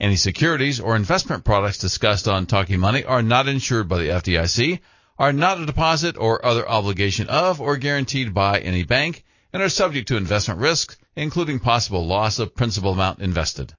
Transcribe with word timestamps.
Any 0.00 0.14
securities 0.14 0.78
or 0.78 0.94
investment 0.94 1.44
products 1.44 1.78
discussed 1.78 2.28
on 2.28 2.46
Talking 2.46 2.78
Money 2.78 3.02
are 3.02 3.22
not 3.22 3.48
insured 3.48 3.88
by 3.88 3.98
the 3.98 4.10
FDIC, 4.10 4.78
are 5.18 5.32
not 5.32 5.60
a 5.60 5.66
deposit 5.66 6.16
or 6.16 6.44
other 6.46 6.68
obligation 6.68 7.28
of 7.28 7.60
or 7.60 7.76
guaranteed 7.76 8.32
by 8.32 8.60
any 8.60 8.84
bank, 8.84 9.24
and 9.52 9.60
are 9.60 9.68
subject 9.68 10.06
to 10.08 10.16
investment 10.16 10.60
risks, 10.60 10.96
including 11.16 11.58
possible 11.58 12.06
loss 12.06 12.38
of 12.38 12.54
principal 12.54 12.92
amount 12.92 13.18
invested. 13.18 13.74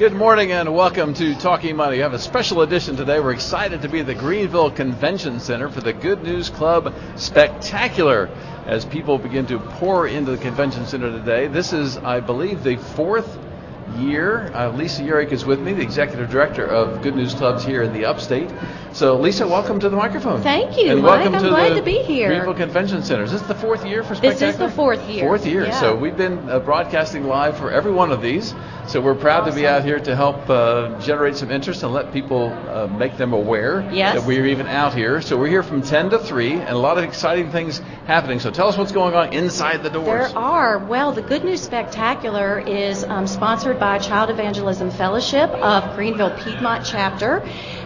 Good 0.00 0.14
morning 0.14 0.50
and 0.50 0.74
welcome 0.74 1.12
to 1.12 1.34
Talking 1.34 1.76
Money. 1.76 1.96
We 1.96 2.02
have 2.02 2.14
a 2.14 2.18
special 2.18 2.62
edition 2.62 2.96
today. 2.96 3.20
We're 3.20 3.34
excited 3.34 3.82
to 3.82 3.88
be 3.90 4.00
at 4.00 4.06
the 4.06 4.14
Greenville 4.14 4.70
Convention 4.70 5.38
Center 5.40 5.68
for 5.68 5.82
the 5.82 5.92
Good 5.92 6.22
News 6.22 6.48
Club 6.48 6.94
Spectacular 7.16 8.30
as 8.64 8.86
people 8.86 9.18
begin 9.18 9.44
to 9.48 9.58
pour 9.58 10.06
into 10.06 10.30
the 10.30 10.38
convention 10.38 10.86
center 10.86 11.10
today. 11.10 11.48
This 11.48 11.74
is, 11.74 11.98
I 11.98 12.20
believe, 12.20 12.64
the 12.64 12.76
fourth 12.76 13.38
year. 13.98 14.50
Uh, 14.54 14.70
Lisa 14.70 15.02
Yurick 15.02 15.32
is 15.32 15.44
with 15.44 15.60
me, 15.60 15.72
the 15.72 15.82
executive 15.82 16.30
director 16.30 16.64
of 16.66 17.02
Good 17.02 17.16
News 17.16 17.34
Clubs 17.34 17.64
here 17.64 17.82
in 17.82 17.92
the 17.92 18.04
Upstate. 18.04 18.50
So, 18.92 19.16
Lisa, 19.16 19.46
welcome 19.46 19.78
to 19.80 19.88
the 19.88 19.96
microphone. 19.96 20.42
Thank 20.42 20.76
you, 20.76 20.90
and 20.90 21.02
Mike. 21.02 21.16
welcome 21.18 21.34
I'm 21.36 21.42
to 21.44 21.48
glad 21.50 21.70
the 21.72 21.76
to 21.76 21.82
be 21.82 21.98
here. 22.02 22.28
Greenville 22.28 22.54
Convention 22.54 23.02
Center. 23.02 23.22
Is 23.24 23.32
this 23.32 23.42
the 23.42 23.54
fourth 23.54 23.84
year 23.86 24.02
for 24.02 24.14
Spectacular? 24.16 24.52
This 24.52 24.54
is 24.54 24.58
the 24.58 24.70
fourth 24.70 25.08
year. 25.08 25.24
Fourth 25.24 25.46
year. 25.46 25.64
Yeah. 25.66 25.80
So 25.80 25.96
we've 25.96 26.16
been 26.16 26.48
uh, 26.50 26.58
broadcasting 26.58 27.24
live 27.24 27.56
for 27.56 27.70
every 27.70 27.92
one 27.92 28.10
of 28.10 28.20
these. 28.20 28.54
So 28.88 29.00
we're 29.00 29.14
proud 29.14 29.44
to 29.44 29.52
be 29.54 29.66
out 29.68 29.84
here 29.84 30.00
to 30.00 30.16
help 30.16 30.50
uh, 30.50 30.98
generate 31.00 31.36
some 31.36 31.50
interest 31.52 31.84
and 31.84 31.92
let 31.92 32.12
people 32.12 32.48
uh, 32.48 32.88
make 32.88 33.16
them 33.16 33.32
aware 33.32 33.88
Yes. 33.92 34.16
that 34.18 34.26
we're 34.26 34.46
even 34.46 34.66
out 34.66 34.94
here. 34.94 35.20
So 35.22 35.38
we're 35.38 35.46
here 35.48 35.62
from 35.62 35.82
10 35.82 36.10
to 36.10 36.18
3 36.18 36.52
and 36.54 36.70
a 36.70 36.76
lot 36.78 36.98
of 36.98 37.04
exciting 37.04 37.52
things 37.52 37.78
happening. 38.06 38.40
So 38.40 38.50
tell 38.50 38.66
us 38.68 38.76
what's 38.76 38.90
going 38.90 39.14
on 39.14 39.32
inside 39.32 39.84
the 39.84 39.90
doors. 39.90 40.32
There 40.32 40.38
are. 40.38 40.78
Well, 40.78 41.12
the 41.12 41.22
Good 41.22 41.44
News 41.44 41.60
Spectacular 41.60 42.58
is 42.58 43.04
um, 43.04 43.28
sponsored 43.28 43.78
by 43.80 43.98
Child 43.98 44.28
Evangelism 44.28 44.90
Fellowship 44.90 45.48
of 45.48 45.96
Greenville 45.96 46.36
Piedmont 46.44 46.84
Chapter, 46.84 47.42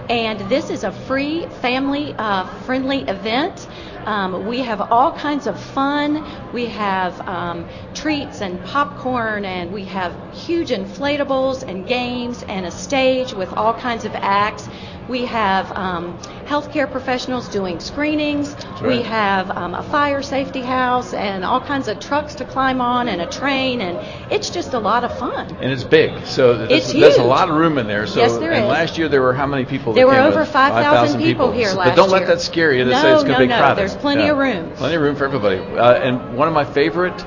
and 0.09 0.41
this 0.51 0.69
is 0.69 0.83
a 0.83 0.91
free, 0.91 1.47
family 1.63 2.13
uh, 2.19 2.47
friendly 2.65 3.03
event. 3.03 3.69
Um, 4.05 4.47
we 4.47 4.59
have 4.59 4.81
all 4.81 5.13
kinds 5.13 5.47
of 5.47 5.59
fun. 5.59 6.27
We 6.53 6.67
have 6.67 7.19
um, 7.29 7.69
treats 7.95 8.43
and 8.43 8.63
popcorn, 8.65 9.45
and 9.45 9.73
we 9.73 9.85
have 9.85 10.13
huge 10.35 10.71
inflatables 10.71 11.63
and 11.63 11.87
games 11.87 12.43
and 12.43 12.67
a 12.67 12.73
stage 12.73 13.33
with 13.33 13.53
all 13.53 13.73
kinds 13.73 14.05
of 14.05 14.13
acts. 14.17 14.69
We 15.09 15.27
have 15.27 15.71
um, 15.77 16.17
healthcare 16.47 16.91
professionals 16.91 17.49
doing 17.49 17.79
screenings. 17.79 18.55
right. 18.55 18.83
We 18.85 19.03
have 19.03 19.51
um, 19.51 19.75
a 19.75 19.83
fire 19.83 20.23
safety 20.23 20.63
house 20.63 21.13
and 21.13 21.45
all 21.45 21.61
kinds 21.61 21.89
of 21.89 22.01
trucks 22.01 22.35
to 22.37 22.45
climb 22.47 22.81
on 22.81 23.09
and 23.09 23.21
a 23.21 23.27
train, 23.27 23.83
and 23.83 23.99
it's 24.33 24.49
just 24.49 24.73
a 24.73 24.79
lot 24.79 25.05
of 25.05 25.17
fun. 25.19 25.55
And 25.61 25.71
it's 25.71 25.85
big, 25.85 26.25
so 26.25 26.57
there's, 26.57 26.71
It's 26.71 26.93
there's 26.93 27.17
a 27.19 27.23
lot 27.23 27.51
of 27.51 27.57
room 27.57 27.77
in 27.77 27.87
there. 27.87 28.07
So, 28.07 28.21
Yes, 28.21 28.39
there 28.39 28.53
and 28.53 28.65
is. 28.65 28.71
last 28.71 28.97
year 28.97 29.09
there 29.09 29.21
were 29.21 29.35
how 29.35 29.47
many 29.47 29.67
people? 29.67 29.93
There 29.93 30.07
were 30.07 30.15
came? 30.15 30.23
over 30.25 30.41
With 30.41 30.49
5,000 30.51 31.21
people 31.21 31.53
here 31.53 31.69
So- 31.69 31.77
last 31.77 31.87
year. 31.89 31.97
But 31.97 32.03
don't 32.03 32.11
let 32.11 32.27
that 32.27 32.41
scare 32.41 32.73
you 32.73 32.85
to 32.85 32.91
No, 32.91 33.03
say 33.03 33.13
it's 33.13 33.23
going 33.25 33.35
to 33.35 33.39
no, 33.41 33.45
be 33.45 33.47
no. 33.49 33.59
crowded. 33.59 33.81
There's 33.81 33.97
plenty 33.97 34.29
of 34.29 34.39
room. 34.39 34.71
Plenty 34.77 34.95
of 34.97 35.03
room 35.03 35.17
for 35.17 35.27
everybody. 35.27 35.59
Uh, 35.59 35.95
and 35.95 36.37
one 36.37 36.49
of 36.49 36.55
my 36.55 36.65
favorite 36.65 37.25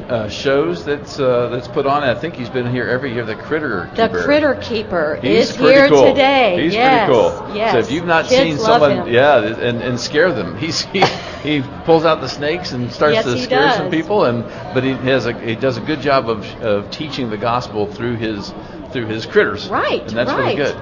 uh, 0.00 0.28
shows 0.28 0.84
that's 0.84 1.18
uh, 1.18 1.48
that's 1.48 1.68
put 1.68 1.86
on. 1.86 2.02
I 2.02 2.14
think 2.14 2.34
he's 2.34 2.48
been 2.48 2.70
here 2.70 2.88
every 2.88 3.12
year. 3.12 3.24
The 3.24 3.34
Critter 3.36 3.86
Keeper. 3.94 4.08
The 4.08 4.22
Critter 4.24 4.54
Keeper 4.56 5.18
He's 5.22 5.50
is 5.50 5.56
here 5.56 5.88
cool. 5.88 6.04
today. 6.04 6.62
He's 6.62 6.74
yes, 6.74 7.06
pretty 7.06 7.20
cool. 7.20 7.56
Yes. 7.56 7.72
So 7.72 7.78
if 7.78 7.90
you've 7.90 8.06
not 8.06 8.26
Kids 8.26 8.56
seen 8.56 8.58
someone, 8.58 9.06
him. 9.06 9.08
yeah, 9.08 9.38
and, 9.38 9.82
and 9.82 9.98
scare 10.00 10.32
them, 10.32 10.56
he's 10.58 10.82
he, 10.86 11.04
he 11.42 11.62
pulls 11.84 12.04
out 12.04 12.20
the 12.20 12.28
snakes 12.28 12.72
and 12.72 12.90
starts 12.92 13.14
Yes, 13.14 13.24
to 13.24 13.38
scare 13.42 13.72
some 13.72 13.90
people, 13.90 14.24
and 14.24 14.44
but 14.74 14.84
he 14.84 14.92
has 14.92 15.26
a 15.26 15.38
he 15.38 15.54
does 15.54 15.76
a 15.76 15.82
good 15.82 16.00
job 16.00 16.28
of 16.28 16.44
of 16.62 16.90
teaching 16.90 17.30
the 17.30 17.38
gospel 17.38 17.86
through 17.86 18.16
his 18.16 18.52
through 18.92 19.06
his 19.06 19.26
critters. 19.26 19.68
Right, 19.68 20.00
and 20.02 20.16
that's 20.16 20.30
right. 20.30 20.38
really 20.38 20.56
good. 20.56 20.76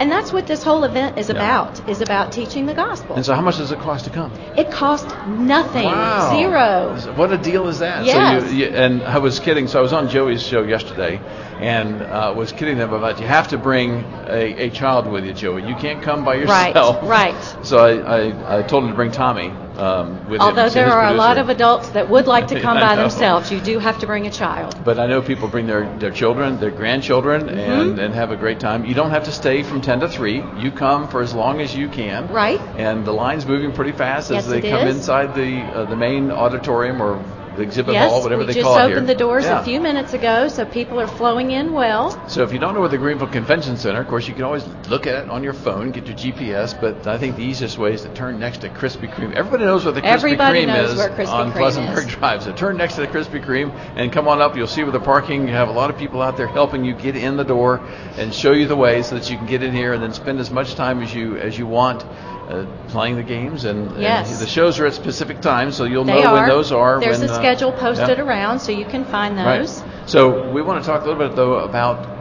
And 0.00 0.10
that's 0.10 0.32
what 0.32 0.46
this 0.46 0.62
whole 0.62 0.84
event 0.84 1.18
is 1.18 1.28
Yeah. 1.28 1.34
about, 1.36 1.88
is 1.88 2.00
about 2.00 2.30
teaching 2.32 2.66
the 2.66 2.74
gospel. 2.74 3.16
And 3.16 3.24
so, 3.26 3.34
how 3.34 3.40
much 3.40 3.56
does 3.56 3.72
it 3.72 3.80
cost 3.80 4.04
to 4.04 4.10
come? 4.10 4.32
it 4.56 4.70
costs 4.70 5.12
nothing. 5.26 5.84
Wow. 5.84 6.36
Zero. 6.36 7.14
What 7.16 7.32
a 7.32 7.38
deal 7.38 7.68
is 7.68 7.80
that? 7.80 8.04
Yes. 8.04 8.42
So 8.44 8.48
you, 8.50 8.64
you, 8.64 8.66
and 8.66 9.02
I 9.02 9.18
was 9.18 9.40
kidding. 9.40 9.66
So 9.68 9.78
I 9.78 9.82
was 9.82 9.92
on 9.92 10.08
Joey's 10.08 10.42
show 10.42 10.62
yesterday, 10.62 11.20
and 11.60 12.02
uh, 12.02 12.32
was 12.36 12.52
kidding 12.52 12.78
them 12.78 12.92
about 12.92 13.20
you 13.20 13.26
have 13.26 13.48
to 13.48 13.58
bring 13.58 14.04
a, 14.28 14.66
a 14.66 14.70
child 14.70 15.06
with 15.08 15.24
you, 15.24 15.32
Joey. 15.32 15.66
You 15.66 15.74
can't 15.74 16.02
come 16.02 16.24
by 16.24 16.36
yourself. 16.36 16.96
right. 17.02 17.34
right. 17.34 17.66
So 17.66 17.78
I, 17.78 18.18
I, 18.28 18.58
I 18.58 18.62
told 18.62 18.84
him 18.84 18.90
to 18.90 18.96
bring 18.96 19.10
Tommy 19.10 19.48
um, 19.76 20.16
with 20.28 20.36
him. 20.40 20.42
Although 20.42 20.68
so 20.68 20.74
there 20.74 20.90
are 20.90 21.08
a 21.12 21.14
lot 21.14 21.38
of 21.38 21.48
adults 21.48 21.88
that 21.90 22.08
would 22.08 22.26
like 22.26 22.46
to 22.48 22.60
come 22.66 22.78
by 22.78 22.94
know. 22.94 23.02
themselves, 23.02 23.50
you 23.50 23.60
do 23.60 23.78
have 23.78 23.98
to 24.00 24.06
bring 24.06 24.26
a 24.26 24.30
child. 24.30 24.76
But 24.84 24.98
I 24.98 25.06
know 25.06 25.20
people 25.20 25.48
bring 25.48 25.66
their, 25.66 25.92
their 25.98 26.10
children, 26.12 26.58
their 26.60 26.70
grandchildren, 26.70 27.48
Mm-hmm. 27.48 27.58
and, 27.58 27.98
and 27.98 28.14
have 28.14 28.30
a 28.30 28.36
great 28.36 28.60
time. 28.60 28.84
You 28.84 28.94
don't 28.94 29.10
have 29.10 29.24
to 29.24 29.32
stay 29.32 29.62
from 29.62 29.80
10 29.80 30.00
to 30.00 30.08
3. 30.08 30.42
You 30.58 30.70
come 30.70 31.08
for 31.08 31.20
as 31.22 31.34
long 31.34 31.60
as 31.60 31.74
you 31.74 31.88
can. 31.88 32.28
Right. 32.28 32.60
And 32.76 33.04
the 33.04 33.12
line's 33.12 33.46
moving 33.46 33.72
pretty 33.72 33.92
fast 33.92 34.30
as 34.30 34.46
Yes, 34.46 34.46
they 34.46 34.60
come 34.60 34.86
is. 34.86 34.96
inside 34.96 35.34
the 35.34 35.60
uh, 35.74 35.84
the 35.86 35.96
main 35.96 36.30
auditorium 36.30 37.00
or 37.00 37.22
the 37.58 37.64
exhibit 37.64 37.94
yes, 37.94 38.10
hall, 38.10 38.22
whatever 38.22 38.40
we 38.40 38.46
they 38.46 38.54
just 38.54 38.64
call 38.64 38.78
it 38.78 38.90
opened 38.90 39.08
the 39.08 39.14
doors 39.14 39.44
Yeah. 39.44 39.60
a 39.60 39.64
few 39.64 39.80
minutes 39.80 40.14
ago, 40.14 40.48
so 40.48 40.64
people 40.64 41.00
are 41.00 41.06
flowing 41.06 41.50
in 41.50 41.72
well. 41.72 42.10
So 42.28 42.42
if 42.42 42.52
you 42.52 42.58
don't 42.58 42.74
know 42.74 42.80
where 42.80 42.88
the 42.88 42.98
Greenville 42.98 43.28
Convention 43.28 43.76
Center, 43.76 44.00
of 44.00 44.08
course, 44.08 44.26
you 44.28 44.34
can 44.34 44.44
always 44.44 44.66
look 44.88 45.06
at 45.06 45.24
it 45.24 45.30
on 45.30 45.42
your 45.42 45.52
phone, 45.52 45.90
get 45.90 46.06
your 46.06 46.16
GPS. 46.16 46.78
But 46.80 47.06
I 47.06 47.18
think 47.18 47.36
the 47.36 47.42
easiest 47.42 47.76
way 47.78 47.92
is 47.92 48.02
to 48.02 48.08
turn 48.14 48.38
next 48.38 48.62
to 48.62 48.68
Krispy 48.68 49.12
Kreme. 49.12 49.34
Everybody 49.34 49.64
knows 49.64 49.84
where 49.84 49.92
the 49.92 50.02
Krispy 50.02 50.36
Kreme 50.36 50.84
is 50.84 50.94
Krispy 50.98 51.28
on 51.28 51.52
Kreme 51.52 51.56
Pleasantburg 51.56 52.06
is. 52.06 52.14
Drive. 52.14 52.42
So 52.42 52.52
turn 52.52 52.76
next 52.76 52.94
to 52.94 53.02
the 53.02 53.08
Krispy 53.08 53.44
Kreme 53.44 53.72
and 53.96 54.12
come 54.12 54.28
on 54.28 54.40
up. 54.40 54.56
You'll 54.56 54.66
see 54.66 54.82
where 54.82 54.92
the 54.92 55.00
parking. 55.00 55.46
You 55.46 55.54
have 55.54 55.68
a 55.68 55.72
lot 55.72 55.90
of 55.90 55.98
people 55.98 56.22
out 56.22 56.36
there 56.36 56.46
helping 56.46 56.84
you 56.84 56.94
get 56.94 57.16
in 57.16 57.36
the 57.36 57.44
door 57.44 57.80
and 58.16 58.32
show 58.32 58.52
you 58.52 58.66
the 58.66 58.76
way 58.76 59.02
so 59.02 59.16
that 59.16 59.28
you 59.30 59.36
can 59.36 59.46
get 59.46 59.62
in 59.62 59.72
here 59.74 59.92
and 59.92 60.02
then 60.02 60.12
spend 60.12 60.38
as 60.40 60.50
much 60.50 60.74
time 60.74 61.02
as 61.02 61.14
you 61.14 61.36
as 61.36 61.58
you 61.58 61.66
want. 61.66 62.04
Uh, 62.48 62.64
playing 62.88 63.14
the 63.16 63.22
games 63.22 63.66
and, 63.66 63.92
and 63.92 64.26
the 64.26 64.46
shows 64.46 64.80
are 64.80 64.86
at 64.86 64.94
specific 64.94 65.42
times, 65.42 65.76
so 65.76 65.84
you'll 65.84 66.02
They 66.04 66.22
know 66.22 66.28
are. 66.28 66.32
when 66.32 66.48
those 66.48 66.72
are. 66.72 66.98
There's 66.98 67.20
when, 67.20 67.28
a 67.28 67.32
uh, 67.32 67.36
schedule 67.36 67.72
posted 67.72 68.16
yeah. 68.16 68.24
around, 68.24 68.60
so 68.60 68.72
you 68.72 68.86
can 68.86 69.04
find 69.04 69.36
Right. 69.36 69.58
those. 69.58 69.82
So 70.06 70.50
we 70.50 70.62
want 70.62 70.82
to 70.82 70.88
talk 70.88 71.02
a 71.02 71.04
little 71.04 71.28
bit 71.28 71.36
though 71.36 71.56
about 71.56 72.17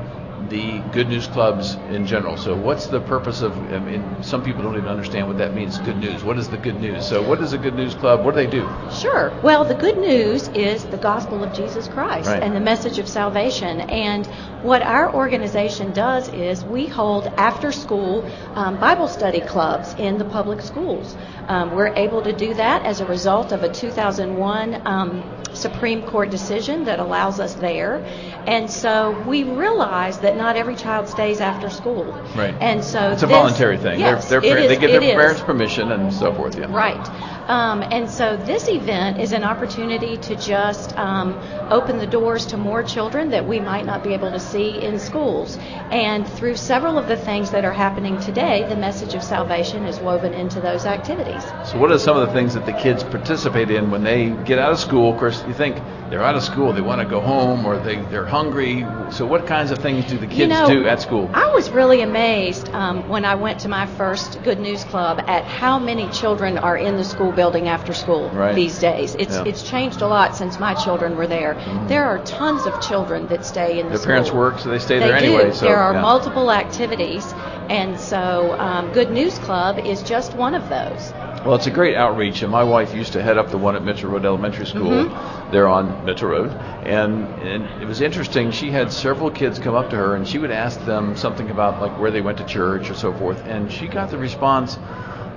the 0.50 0.80
good 0.92 1.10
news 1.10 1.28
clubs 1.28 1.76
in 1.90 2.06
general. 2.06 2.38
So 2.38 2.56
what's 2.56 2.88
the 2.88 3.02
purpose 3.02 3.42
of? 3.42 3.52
I 3.74 3.80
mean, 3.80 4.24
some 4.24 4.44
people 4.44 4.64
don't 4.64 4.78
even 4.78 4.88
understand 4.90 5.28
what 5.28 5.38
that 5.40 5.54
means. 5.54 5.78
Good 5.80 5.98
news. 5.98 6.24
What 6.24 6.38
is 6.38 6.50
the 6.50 6.58
good 6.58 6.80
news? 6.80 7.06
So 7.08 7.22
what 7.28 7.42
is 7.42 7.54
a 7.54 7.58
good 7.58 7.76
news 7.76 7.96
club? 7.96 8.24
What 8.24 8.36
do 8.36 8.46
they 8.46 8.50
do? 8.50 8.68
Sure. 8.92 9.38
Well, 9.44 9.66
the 9.66 9.76
good 9.76 9.98
news 9.98 10.48
is 10.50 10.86
the 10.86 10.98
gospel 10.98 11.44
of 11.44 11.54
Jesus 11.54 11.88
Christ 11.88 12.30
Right. 12.30 12.42
and 12.42 12.56
the 12.56 12.60
message 12.62 12.98
of 13.00 13.08
salvation. 13.08 13.82
And 13.82 14.26
what 14.64 14.82
our 14.82 15.14
organization 15.14 15.92
does 15.94 16.30
is 16.30 16.64
we 16.64 16.88
hold 16.88 17.28
after 17.38 17.72
school 17.72 18.26
um, 18.56 18.80
Bible 18.80 19.08
study 19.08 19.42
clubs 19.42 19.94
in 19.96 20.18
the 20.18 20.26
public 20.26 20.62
schools. 20.62 21.16
Um, 21.48 21.76
we're 21.76 21.94
able 21.96 22.22
to 22.24 22.34
do 22.34 22.54
that 22.54 22.86
as 22.86 23.02
a 23.02 23.06
result 23.06 23.52
of 23.52 23.64
a 23.64 23.70
2001 23.70 24.82
um, 24.86 25.24
Supreme 25.54 26.04
Court 26.04 26.30
decision 26.30 26.86
that 26.86 27.00
allows 27.00 27.40
us 27.40 27.56
there. 27.56 28.04
And 28.46 28.70
so 28.70 29.24
we 29.28 29.44
realize 29.44 30.20
that 30.20 30.37
not 30.38 30.56
every 30.56 30.76
child 30.76 31.08
stays 31.10 31.42
after 31.42 31.70
school. 31.70 32.06
Right. 32.36 32.54
And 32.62 32.84
so 32.84 33.12
It's 33.12 33.24
a 33.24 33.26
this- 33.26 33.36
voluntary 33.36 33.78
thing. 33.78 34.00
Yes, 34.00 34.30
they're, 34.30 34.42
they're, 34.42 34.58
it 34.58 34.68
they 34.68 34.74
is- 34.76 34.80
get 34.80 34.90
it 34.92 35.02
their 35.02 35.16
parents' 35.16 35.42
permission 35.42 35.92
and 35.92 36.14
so 36.14 36.34
forth. 36.34 36.58
Yeah. 36.58 36.68
Right. 36.70 37.06
Um, 37.48 37.82
and 37.82 38.10
so 38.10 38.36
this 38.36 38.68
event 38.68 39.20
is 39.20 39.32
an 39.32 39.44
opportunity 39.44 40.18
to 40.18 40.36
just 40.36 40.98
um, 40.98 41.40
open 41.72 41.98
the 41.98 42.08
doors 42.08 42.46
to 42.48 42.58
more 42.58 42.84
children 42.84 43.30
that 43.30 43.48
we 43.48 43.60
might 43.60 43.86
not 43.86 44.04
be 44.04 44.14
able 44.14 44.32
to 44.32 44.40
see 44.40 44.82
in 44.82 45.00
schools. 45.00 45.58
And 45.90 46.28
through 46.28 46.58
several 46.58 46.98
of 46.98 47.08
the 47.08 47.16
things 47.16 47.52
that 47.52 47.64
are 47.64 47.72
happening 47.72 48.20
today, 48.20 48.66
the 48.68 48.76
message 48.76 49.14
of 49.14 49.24
salvation 49.24 49.86
is 49.86 50.00
woven 50.00 50.34
into 50.34 50.60
those 50.60 50.86
activities. 50.86 51.44
So 51.64 51.78
what 51.78 51.92
are 51.92 52.00
some 52.00 52.18
of 52.18 52.28
the 52.28 52.34
things 52.34 52.54
that 52.54 52.66
the 52.66 52.74
kids 52.74 53.04
participate 53.04 53.72
in 53.72 53.92
when 53.92 54.04
they 54.04 54.30
get 54.44 54.60
out 54.60 54.72
of 54.72 54.80
school? 54.80 55.14
Of 55.14 55.20
course, 55.20 55.44
you 55.48 55.54
think 55.54 55.78
they're 56.10 56.24
out 56.24 56.36
of 56.36 56.44
school, 56.44 56.74
they 56.74 56.82
want 56.82 57.02
to 57.02 57.08
go 57.08 57.20
home, 57.20 57.66
or 57.66 57.78
they 57.80 57.96
they're 58.12 58.26
hungry. 58.26 58.86
So 59.12 59.26
what 59.26 59.46
kinds 59.46 59.72
of 59.72 59.80
things 59.80 60.06
do 60.06 60.18
the 60.18 60.28
kids 60.28 60.40
you 60.40 60.48
know, 60.48 60.68
do 60.68 60.88
at 60.88 61.02
school? 61.02 61.30
I 61.34 61.54
was 61.54 61.70
really 61.70 62.02
amazed 62.02 62.70
um, 62.70 63.08
when 63.10 63.26
I 63.26 63.36
went 63.36 63.60
to 63.62 63.70
my 63.70 63.86
first 63.86 64.42
Good 64.44 64.60
News 64.60 64.84
Club 64.86 65.20
at 65.28 65.44
how 65.46 65.80
many 65.80 66.10
children 66.10 66.58
are 66.58 66.78
in 66.78 66.98
the 66.98 67.04
school 67.04 67.32
building 67.38 67.68
after 67.70 67.94
school 67.94 68.24
Right. 68.34 68.56
these 68.56 68.78
days. 68.80 69.16
It's 69.24 69.36
Yeah. 69.38 69.44
it's 69.52 69.62
changed 69.74 70.02
a 70.02 70.08
lot 70.08 70.36
since 70.36 70.60
my 70.60 70.74
children 70.74 71.16
were 71.16 71.28
there. 71.38 71.56
There 71.88 72.06
are 72.12 72.20
tons 72.40 72.66
of 72.66 72.74
children 72.90 73.28
that 73.28 73.46
stay 73.46 73.80
in 73.80 73.86
the 73.86 73.90
Their 73.92 74.00
school. 74.00 74.12
parents 74.14 74.32
work, 74.34 74.56
so 74.60 74.70
they 74.70 74.80
stay 74.80 74.98
They 75.00 75.08
there 75.08 75.20
do. 75.20 75.26
anyway. 75.38 75.52
So 75.54 75.68
there 75.68 75.78
are 75.88 75.94
yeah. 75.94 76.02
multiple 76.02 76.52
activities, 76.52 77.26
and 77.70 77.98
so 78.00 78.56
um, 78.68 78.84
Good 78.92 79.12
News 79.12 79.38
Club 79.40 79.74
is 79.94 80.02
just 80.04 80.36
one 80.36 80.56
of 80.56 80.68
those. 80.70 81.14
Well, 81.46 81.56
it's 81.56 81.68
a 81.68 81.72
great 81.80 81.96
outreach, 81.96 82.42
and 82.42 82.52
my 82.52 82.64
wife 82.64 82.94
used 83.02 83.14
to 83.14 83.22
head 83.22 83.38
up 83.38 83.52
the 83.52 83.58
one 83.68 83.76
at 83.76 83.84
Mitchell 83.84 84.10
Road 84.10 84.26
Elementary 84.26 84.66
School 84.66 84.92
Mm-hmm. 85.06 85.52
there 85.52 85.68
on 85.68 85.86
Mitchell 86.06 86.30
Road, 86.30 86.52
and, 86.84 87.14
and 87.52 87.62
it 87.82 87.88
was 87.88 88.02
interesting. 88.02 88.52
She 88.52 88.72
had 88.72 88.92
several 88.92 89.30
kids 89.32 89.60
come 89.60 89.76
up 89.76 89.90
to 89.92 89.96
her, 89.96 90.16
and 90.16 90.28
she 90.28 90.40
would 90.40 90.52
ask 90.66 90.84
them 90.86 91.16
something 91.16 91.50
about 91.52 91.80
like 91.84 91.94
where 92.02 92.12
they 92.12 92.22
went 92.22 92.38
to 92.40 92.44
church 92.58 92.90
or 92.90 92.96
so 92.96 93.14
forth, 93.14 93.40
and 93.46 93.72
she 93.72 93.88
got 93.88 94.10
the 94.10 94.18
response, 94.18 94.78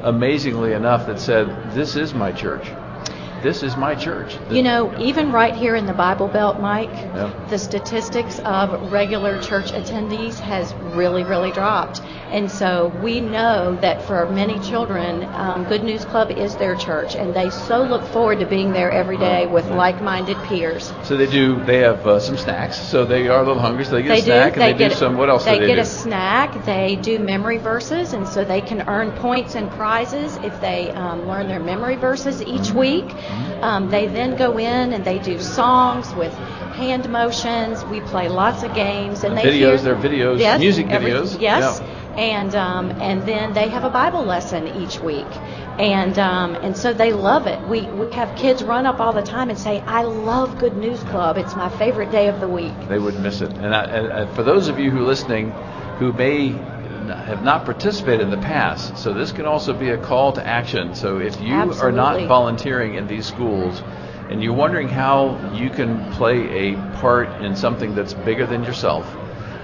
amazingly 0.02 0.72
enough, 0.72 1.06
that 1.06 1.20
said, 1.20 1.72
"This 1.74 1.96
is 1.96 2.14
my 2.14 2.32
church. 2.32 2.70
This 3.42 3.62
is 3.62 3.76
my 3.76 3.94
church." 3.94 4.36
You 4.50 4.62
know, 4.62 4.92
even 4.98 5.32
right 5.32 5.54
here 5.54 5.74
in 5.76 5.86
the 5.86 5.92
Bible 5.94 6.28
Belt, 6.28 6.60
Mike, 6.60 6.90
Yeah. 7.16 7.30
the 7.48 7.58
statistics 7.58 8.38
of 8.44 8.92
regular 8.92 9.38
church 9.40 9.72
attendees 9.72 10.38
has 10.40 10.74
really, 10.94 11.24
really 11.24 11.50
dropped. 11.52 12.00
And 12.32 12.50
so 12.50 12.92
we 13.02 13.20
know 13.20 13.76
that 13.80 14.02
for 14.02 14.26
many 14.30 14.58
children, 14.60 15.26
um, 15.34 15.64
Good 15.64 15.82
News 15.82 16.04
Club 16.04 16.30
is 16.30 16.54
their 16.56 16.76
church, 16.76 17.14
and 17.16 17.34
they 17.34 17.50
so 17.50 17.82
look 17.82 18.04
forward 18.06 18.38
to 18.40 18.46
being 18.46 18.72
there 18.72 18.90
every 18.90 19.16
day 19.18 19.46
with 19.46 19.68
like-minded 19.70 20.36
peers. 20.44 20.92
So 21.02 21.16
they 21.16 21.26
do. 21.26 21.60
They 21.64 21.78
have 21.78 22.06
uh, 22.06 22.20
some 22.20 22.36
snacks, 22.36 22.78
so 22.78 23.04
they 23.04 23.26
are 23.28 23.42
a 23.42 23.46
little 23.46 23.60
hungry, 23.60 23.84
so 23.84 23.92
they 23.96 24.02
get 24.02 24.08
They 24.10 24.20
a 24.20 24.22
snack, 24.22 24.54
do. 24.54 24.60
and 24.60 24.78
they, 24.78 24.88
do 24.88 24.94
some. 24.94 25.16
What 25.16 25.28
else 25.28 25.44
They 25.44 25.54
do 25.54 25.60
they 25.60 25.66
get 25.66 25.74
do? 25.76 25.80
a 25.82 25.84
snack. 25.84 26.64
They 26.64 26.96
do 26.96 27.18
memory 27.18 27.58
verses, 27.58 28.12
and 28.12 28.26
so 28.28 28.44
they 28.44 28.60
can 28.60 28.82
earn 28.88 29.10
points 29.12 29.54
and 29.56 29.70
prizes 29.72 30.36
if 30.42 30.60
they 30.60 30.90
um, 30.92 31.26
learn 31.26 31.48
their 31.48 31.60
memory 31.60 31.96
verses 31.96 32.42
each 32.42 32.68
Mm-hmm. 32.70 32.78
week. 32.78 33.14
Um, 33.62 33.90
they 33.90 34.06
then 34.06 34.36
go 34.36 34.58
in 34.58 34.92
and 34.92 35.04
they 35.04 35.18
do 35.18 35.38
songs 35.38 36.14
with 36.14 36.32
hand 36.32 37.08
motions. 37.10 37.84
We 37.84 38.00
play 38.00 38.28
lots 38.28 38.62
of 38.62 38.74
games, 38.74 39.22
and 39.24 39.36
The 39.36 39.42
they 39.42 39.48
videos, 39.60 39.82
hear, 39.82 39.94
they're 39.94 39.96
videos, 39.96 40.38
yes, 40.38 40.58
music 40.60 40.86
every- 40.88 41.10
videos. 41.10 41.40
Yes. 41.40 41.80
Yeah. 41.80 41.96
And 42.16 42.54
um, 42.56 42.90
and 43.00 43.22
then 43.22 43.52
they 43.52 43.68
have 43.68 43.84
a 43.84 43.88
Bible 43.90 44.24
lesson 44.24 44.66
each 44.82 44.98
week, 44.98 45.28
and 45.78 46.18
um, 46.18 46.56
and 46.56 46.76
so 46.76 46.92
they 46.92 47.12
love 47.12 47.46
it. 47.46 47.60
We 47.68 47.82
we 47.82 48.12
have 48.14 48.34
kids 48.36 48.64
run 48.64 48.84
up 48.84 48.98
all 48.98 49.12
the 49.12 49.22
time 49.22 49.48
and 49.48 49.56
say, 49.58 49.80
"I 49.86 50.02
love 50.02 50.58
Good 50.58 50.76
News 50.76 51.02
Club. 51.04 51.38
It's 51.38 51.54
my 51.54 51.68
favorite 51.68 52.10
day 52.10 52.26
of 52.28 52.40
the 52.40 52.48
week." 52.48 52.74
they 52.88 52.98
would 52.98 53.18
miss 53.20 53.40
it. 53.42 53.52
And, 53.52 53.72
I, 53.74 53.84
and, 53.84 54.06
and 54.08 54.30
for 54.36 54.42
those 54.42 54.66
of 54.68 54.78
you 54.80 54.90
who 54.90 54.98
are 54.98 55.06
listening 55.06 55.52
who 56.00 56.12
may 56.12 56.48
have 57.16 57.42
not 57.42 57.64
participated 57.64 58.20
in 58.22 58.30
the 58.30 58.36
past, 58.36 58.98
so 58.98 59.12
this 59.12 59.32
can 59.32 59.46
also 59.46 59.72
be 59.72 59.90
a 59.90 59.98
call 59.98 60.32
to 60.32 60.46
action. 60.46 60.94
So 60.94 61.18
if 61.18 61.40
you 61.40 61.54
are 61.54 61.92
not 61.92 62.26
volunteering 62.26 62.94
in 62.94 63.06
these 63.06 63.26
schools 63.26 63.82
and 64.30 64.42
you're 64.42 64.54
wondering 64.54 64.88
how 64.88 65.40
you 65.52 65.70
can 65.70 66.10
play 66.12 66.48
a 66.50 66.76
part 66.98 67.28
in 67.40 67.56
something 67.56 67.94
that's 67.94 68.14
bigger 68.14 68.46
than 68.46 68.62
yourself, 68.64 69.16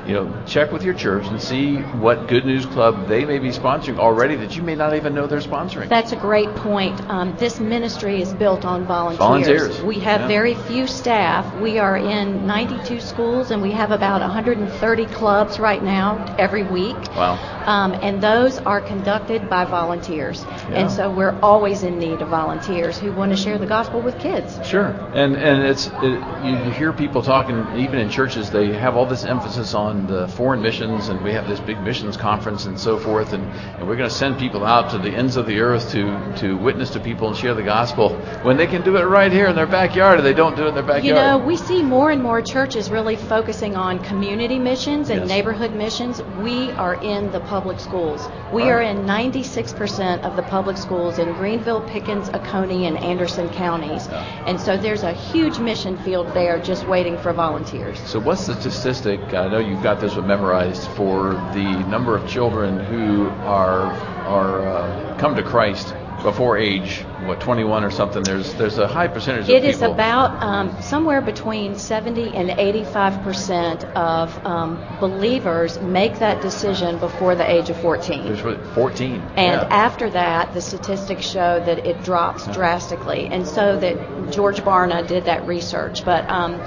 you 0.06 0.14
know, 0.14 0.44
check 0.46 0.72
with 0.72 0.82
your 0.82 0.94
church 0.94 1.26
and 1.26 1.40
see 1.40 1.76
what 1.76 2.28
Good 2.28 2.46
News 2.46 2.66
Club 2.66 3.08
they 3.08 3.24
may 3.24 3.38
be 3.38 3.48
sponsoring 3.50 3.98
already 3.98 4.36
that 4.36 4.56
you 4.56 4.62
may 4.62 4.74
not 4.74 4.94
even 4.94 5.14
know 5.14 5.26
they're 5.26 5.40
sponsoring. 5.40 5.88
That's 5.88 6.12
a 6.12 6.16
great 6.16 6.54
point. 6.56 7.00
Um, 7.10 7.36
this 7.38 7.58
ministry 7.58 8.22
is 8.22 8.32
built 8.34 8.64
on 8.64 8.86
volunteers. 8.86 9.18
Volunteers, 9.18 9.82
We 9.82 9.98
have 10.00 10.22
yeah. 10.22 10.28
very 10.28 10.54
few 10.54 10.86
staff. 10.86 11.60
We 11.60 11.78
are 11.78 11.96
in 11.96 12.46
92 12.46 13.00
schools 13.00 13.50
and 13.50 13.60
we 13.60 13.72
have 13.72 13.90
about 13.90 14.20
130 14.20 15.06
clubs 15.06 15.58
right 15.58 15.82
now 15.82 16.36
every 16.38 16.62
week. 16.62 16.96
Wow. 17.16 17.38
Um, 17.66 17.92
and 17.94 18.22
those 18.22 18.58
are 18.58 18.80
conducted 18.80 19.50
by 19.50 19.64
volunteers. 19.64 20.44
Yeah. 20.44 20.82
And 20.82 20.90
so 20.90 21.10
we're 21.10 21.36
always 21.40 21.82
in 21.82 21.98
need 21.98 22.22
of 22.22 22.28
volunteers 22.28 22.98
who 22.98 23.12
want 23.12 23.32
to 23.32 23.36
share 23.36 23.58
the 23.58 23.66
gospel 23.66 24.00
with 24.00 24.18
kids. 24.20 24.58
Sure, 24.66 24.86
and 25.14 25.36
and 25.36 25.62
it's 25.64 25.88
it, 26.02 26.44
you 26.44 26.70
hear 26.70 26.92
people 26.92 27.22
talking 27.22 27.66
even 27.76 27.98
in 27.98 28.08
churches. 28.08 28.50
They 28.50 28.72
have 28.72 28.96
all 28.96 29.06
this 29.06 29.24
emphasis 29.24 29.74
on 29.74 29.95
the 30.06 30.28
foreign 30.28 30.60
missions, 30.60 31.08
and 31.08 31.22
we 31.22 31.32
have 31.32 31.48
this 31.48 31.60
big 31.60 31.80
missions 31.80 32.16
conference 32.16 32.66
and 32.66 32.78
so 32.78 32.98
forth, 32.98 33.32
and, 33.32 33.42
and 33.78 33.88
we're 33.88 33.96
going 33.96 34.08
to 34.08 34.14
send 34.14 34.38
people 34.38 34.64
out 34.64 34.90
to 34.90 34.98
the 34.98 35.10
ends 35.10 35.36
of 35.36 35.46
the 35.46 35.60
earth 35.60 35.90
to 35.92 36.04
to 36.40 36.58
witness 36.58 36.90
to 36.90 37.00
people 37.00 37.28
and 37.28 37.36
share 37.36 37.54
the 37.54 37.62
gospel 37.62 38.10
when 38.42 38.56
they 38.58 38.66
can 38.66 38.82
do 38.82 38.96
it 38.96 39.02
right 39.04 39.32
here 39.32 39.46
in 39.46 39.56
their 39.56 39.66
backyard, 39.66 40.18
and 40.18 40.26
they 40.26 40.34
don't 40.34 40.56
do 40.56 40.64
it 40.64 40.68
in 40.68 40.74
their 40.74 40.82
backyard. 40.82 41.04
You 41.04 41.14
know, 41.14 41.38
we 41.38 41.56
see 41.56 41.82
more 41.82 42.10
and 42.10 42.22
more 42.22 42.42
churches 42.42 42.90
really 42.90 43.16
focusing 43.16 43.74
on 43.76 43.98
community 44.00 44.58
missions 44.58 45.08
and 45.10 45.20
Yes. 45.20 45.28
neighborhood 45.28 45.72
missions. 45.72 46.20
We 46.42 46.70
are 46.72 46.94
in 47.02 47.30
the 47.32 47.40
public 47.40 47.80
schools. 47.80 48.28
We 48.52 48.62
Right. 48.64 48.72
are 48.72 48.80
in 48.82 49.06
96% 49.06 50.22
of 50.24 50.36
the 50.36 50.42
public 50.42 50.76
schools 50.76 51.18
in 51.18 51.32
Greenville, 51.34 51.80
Pickens, 51.82 52.28
Oconee, 52.30 52.86
and 52.86 52.96
Anderson 52.98 53.48
counties. 53.50 54.08
Yeah. 54.10 54.24
And 54.46 54.60
so 54.60 54.76
there's 54.76 55.02
a 55.02 55.12
huge 55.12 55.58
mission 55.58 55.96
field 55.98 56.32
there 56.34 56.58
just 56.58 56.86
waiting 56.88 57.16
for 57.18 57.32
volunteers. 57.32 57.98
So 58.06 58.18
what's 58.18 58.46
the 58.46 58.54
statistic? 58.54 59.20
I 59.34 59.48
know 59.48 59.58
you've 59.58 59.82
got 59.86 60.00
this 60.00 60.16
one 60.16 60.26
memorized 60.26 60.90
for 60.96 61.34
the 61.54 61.84
number 61.86 62.16
of 62.16 62.28
children 62.28 62.76
who 62.86 63.28
are 63.46 63.84
are 64.26 64.66
uh, 64.66 65.16
come 65.16 65.36
to 65.36 65.44
Christ 65.44 65.94
before 66.22 66.58
age 66.58 67.04
what 67.24 67.40
21 67.40 67.84
or 67.84 67.90
something. 67.90 68.22
There's 68.22 68.52
there's 68.54 68.78
a 68.78 68.86
high 68.86 69.08
percentage 69.08 69.44
of 69.44 69.50
It 69.50 69.64
is 69.64 69.82
about 69.82 70.42
um, 70.42 70.80
somewhere 70.80 71.20
between 71.20 71.76
70 71.78 72.34
and 72.34 72.50
85 72.50 73.22
percent 73.22 73.84
of 73.84 74.46
um, 74.46 74.82
believers 75.00 75.80
make 75.80 76.18
that 76.18 76.42
decision 76.42 76.98
before 76.98 77.34
the 77.34 77.50
age 77.50 77.70
of 77.70 77.80
14. 77.80 78.36
14. 78.74 79.12
And 79.12 79.36
yeah. 79.36 79.68
after 79.70 80.10
that, 80.10 80.54
the 80.54 80.60
statistics 80.60 81.26
show 81.26 81.60
that 81.64 81.86
it 81.86 82.02
drops 82.02 82.46
drastically. 82.48 83.26
And 83.26 83.46
so 83.46 83.78
that 83.78 84.32
George 84.32 84.60
Barna 84.60 85.06
did 85.06 85.24
that 85.24 85.46
research. 85.46 86.04
But 86.04 86.28
um, 86.28 86.60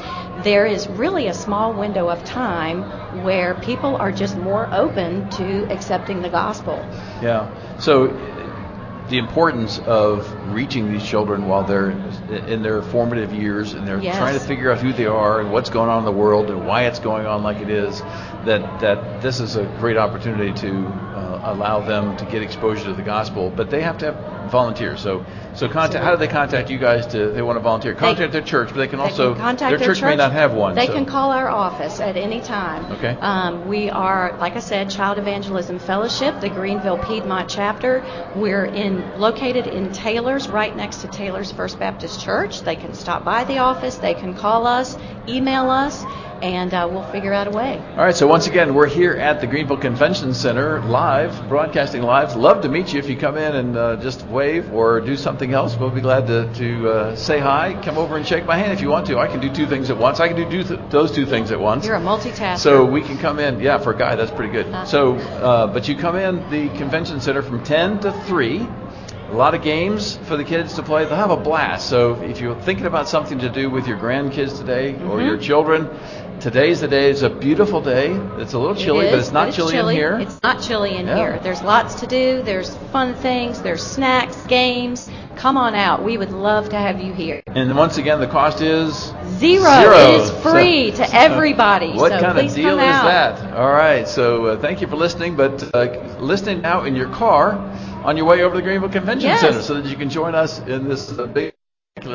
there 0.43 0.65
is 0.65 0.87
really 0.87 1.27
a 1.27 1.33
small 1.33 1.73
window 1.73 2.09
of 2.09 2.23
time 2.23 3.23
where 3.23 3.55
people 3.55 3.95
are 3.97 4.11
just 4.11 4.37
more 4.37 4.73
open 4.73 5.29
to 5.31 5.71
accepting 5.71 6.21
the 6.21 6.29
gospel. 6.29 6.77
Yeah. 7.21 7.77
So 7.79 8.07
the 9.09 9.17
importance 9.17 9.79
of 9.79 10.31
reaching 10.53 10.91
these 10.91 11.03
children 11.03 11.47
while 11.47 11.63
they're 11.63 11.91
in 12.47 12.61
their 12.61 12.81
formative 12.81 13.33
years 13.33 13.73
and 13.73 13.87
they're 13.87 13.99
Yes. 13.99 14.17
trying 14.17 14.33
to 14.33 14.39
figure 14.39 14.71
out 14.71 14.79
who 14.79 14.93
they 14.93 15.05
are 15.05 15.39
and 15.41 15.51
what's 15.51 15.69
going 15.69 15.89
on 15.89 15.99
in 15.99 16.05
the 16.05 16.11
world 16.11 16.49
and 16.49 16.65
why 16.65 16.83
it's 16.83 16.99
going 16.99 17.25
on 17.25 17.43
like 17.43 17.57
it 17.57 17.69
is, 17.69 18.01
that 18.45 18.79
that 18.79 19.21
this 19.21 19.39
is 19.39 19.55
a 19.55 19.65
great 19.79 19.97
opportunity 19.97 20.53
to 20.53 20.85
uh, 20.87 21.41
allow 21.53 21.79
them 21.81 22.15
to 22.17 22.25
get 22.25 22.41
exposure 22.41 22.85
to 22.85 22.93
the 22.93 23.01
gospel. 23.01 23.49
But 23.49 23.69
they 23.69 23.81
have 23.81 23.97
to 23.99 24.13
have 24.13 24.51
volunteers. 24.51 25.01
So 25.01 25.25
so 25.55 25.67
contact. 25.67 26.03
How 26.03 26.11
do 26.11 26.17
they 26.17 26.27
contact 26.27 26.69
you 26.69 26.77
guys 26.77 27.07
to 27.07 27.29
they 27.31 27.41
want 27.41 27.57
to 27.57 27.61
volunteer? 27.61 27.93
Contact 27.95 28.31
their 28.31 28.41
church, 28.41 28.69
but 28.69 28.77
they 28.77 28.87
can 28.87 28.99
They 28.99 29.05
also 29.05 29.33
can 29.33 29.41
contact 29.41 29.71
their 29.71 29.79
their 29.79 29.87
church, 29.95 30.01
may 30.01 30.15
not 30.15 30.31
have 30.31 30.53
one. 30.53 30.75
They 30.75 30.87
so. 30.87 30.93
can 30.93 31.05
call 31.05 31.31
our 31.31 31.49
office 31.49 31.99
at 31.99 32.15
any 32.15 32.41
time. 32.41 32.91
Okay. 32.93 33.15
Um, 33.19 33.67
we 33.67 33.89
are, 33.89 34.37
like 34.39 34.55
I 34.55 34.59
said, 34.59 34.89
Child 34.89 35.17
Evangelism 35.17 35.79
Fellowship, 35.79 36.39
the 36.41 36.49
Greenville 36.49 36.97
Piedmont 36.97 37.49
chapter. 37.49 38.03
We're 38.35 38.65
in 38.65 38.98
located 39.17 39.67
in 39.67 39.91
Taylors, 39.91 40.47
right 40.47 40.75
next 40.75 41.01
to 41.01 41.07
Taylors 41.07 41.51
First 41.51 41.79
Baptist 41.79 42.21
Church. 42.21 42.61
They 42.61 42.75
can 42.75 42.93
stop 42.93 43.23
by 43.23 43.43
the 43.43 43.59
office. 43.59 43.97
They 43.97 44.13
can 44.13 44.33
call 44.35 44.67
us, 44.67 44.97
email 45.27 45.69
us, 45.69 46.03
and 46.41 46.73
uh, 46.73 46.87
we'll 46.89 47.09
figure 47.11 47.33
out 47.33 47.47
a 47.47 47.51
way. 47.51 47.77
All 47.91 48.03
right, 48.03 48.15
so 48.15 48.27
once 48.27 48.47
again, 48.47 48.73
we're 48.73 48.87
here 48.87 49.13
at 49.13 49.41
the 49.41 49.47
Greenville 49.47 49.77
Convention 49.77 50.33
Center, 50.33 50.81
live, 50.81 51.49
broadcasting 51.49 52.01
live. 52.01 52.35
Love 52.35 52.61
to 52.61 52.69
meet 52.69 52.93
you 52.93 52.99
if 52.99 53.09
you 53.09 53.17
come 53.17 53.37
in 53.37 53.55
and 53.55 53.77
uh, 53.77 53.95
just 53.97 54.25
wave 54.27 54.71
or 54.73 55.01
do 55.01 55.15
something 55.15 55.53
else. 55.53 55.75
We'll 55.75 55.89
be 55.89 56.01
glad 56.01 56.27
to, 56.27 56.53
to 56.53 56.89
uh, 56.89 57.15
say 57.15 57.39
hi. 57.39 57.79
Come 57.83 57.97
over 57.97 58.17
and 58.17 58.25
shake 58.25 58.45
my 58.45 58.57
hand 58.57 58.71
if 58.71 58.81
you 58.81 58.89
want 58.89 59.07
to. 59.07 59.19
I 59.19 59.27
can 59.27 59.39
do 59.39 59.53
two 59.53 59.67
things 59.67 59.89
at 59.89 59.97
once. 59.97 60.19
I 60.19 60.27
can 60.27 60.37
do, 60.37 60.49
do 60.49 60.63
th- 60.63 60.79
those 60.89 61.11
two 61.11 61.25
things 61.25 61.51
at 61.51 61.59
once. 61.59 61.85
You're 61.85 61.95
a 61.95 62.01
multitasker. 62.01 62.59
So 62.59 62.85
we 62.85 63.01
can 63.01 63.17
come 63.17 63.39
in. 63.39 63.59
Yeah, 63.59 63.77
for 63.77 63.93
a 63.93 63.97
guy, 63.97 64.15
that's 64.15 64.31
pretty 64.31 64.51
good. 64.51 64.67
Uh-huh. 64.67 64.85
So, 64.85 65.15
uh, 65.15 65.67
but 65.67 65.87
you 65.87 65.97
come 65.97 66.15
in 66.15 66.49
the 66.49 66.69
convention 66.77 67.19
center 67.19 67.41
from 67.41 67.63
10 67.63 67.99
to 68.01 68.11
3. 68.23 68.67
A 69.29 69.35
lot 69.35 69.53
of 69.53 69.61
games 69.61 70.17
for 70.23 70.35
the 70.37 70.43
kids 70.43 70.73
to 70.73 70.81
play. 70.81 71.05
They'll 71.05 71.15
have 71.15 71.29
a 71.29 71.37
blast. 71.37 71.87
So 71.87 72.19
if 72.23 72.41
you're 72.41 72.59
thinking 72.61 72.87
about 72.87 73.07
something 73.07 73.37
to 73.39 73.49
do 73.49 73.69
with 73.69 73.87
your 73.87 73.97
grandkids 73.97 74.57
today 74.57 74.95
or 74.95 75.19
Mhm. 75.19 75.27
your 75.27 75.37
children, 75.37 75.87
today's 76.39 76.81
the 76.81 76.87
day. 76.87 77.09
It's 77.09 77.21
a 77.21 77.29
beautiful 77.29 77.81
day. 77.81 78.11
It's 78.37 78.53
a 78.53 78.59
little 78.59 78.75
chilly, 78.75 79.07
is, 79.07 79.11
but 79.11 79.19
it's 79.19 79.31
not 79.31 79.47
it's 79.49 79.57
chilly, 79.57 79.77
in 79.77 79.89
here. 79.89 80.19
It's 80.19 80.41
not 80.41 80.61
chilly 80.61 80.95
in 80.95 81.07
Yeah. 81.07 81.15
here. 81.17 81.39
There's 81.43 81.61
lots 81.61 81.95
to 81.95 82.07
do. 82.07 82.41
There's 82.43 82.75
fun 82.91 83.13
things. 83.15 83.61
There's 83.61 83.83
snacks, 83.83 84.35
games. 84.47 85.09
Come 85.35 85.55
on 85.57 85.73
out. 85.75 86.03
We 86.03 86.17
would 86.17 86.31
love 86.31 86.69
to 86.69 86.77
have 86.77 86.99
you 87.01 87.13
here. 87.13 87.41
and 87.47 87.75
once 87.75 87.97
again, 87.97 88.19
the 88.19 88.27
cost 88.27 88.61
is 88.61 89.13
Zero. 89.37 89.63
Zero. 89.81 89.97
It 89.97 90.21
is 90.21 90.31
free 90.41 90.91
So- 90.91 91.03
to 91.03 91.15
everybody. 91.15 91.93
What 91.93 92.11
so 92.11 92.19
kind 92.19 92.39
of 92.39 92.53
deal 92.53 92.79
is 92.79 92.85
that? 92.85 93.53
All 93.53 93.71
right. 93.71 94.07
So 94.07 94.45
uh, 94.47 94.59
thank 94.59 94.81
you 94.81 94.87
for 94.87 94.95
listening, 94.97 95.35
but 95.35 95.73
uh, 95.73 95.85
listening 96.19 96.61
now 96.61 96.83
in 96.83 96.95
your 96.95 97.09
car 97.09 97.53
on 98.03 98.17
your 98.17 98.25
way 98.25 98.41
over 98.41 98.55
to 98.55 98.57
the 98.57 98.61
Greenville 98.61 98.89
Convention 98.89 99.29
Yes. 99.29 99.41
Center 99.41 99.61
so 99.61 99.75
that 99.75 99.85
you 99.85 99.95
can 99.95 100.09
join 100.09 100.35
us 100.35 100.59
in 100.59 100.87
this 100.89 101.17
uh, 101.17 101.25
big 101.27 101.53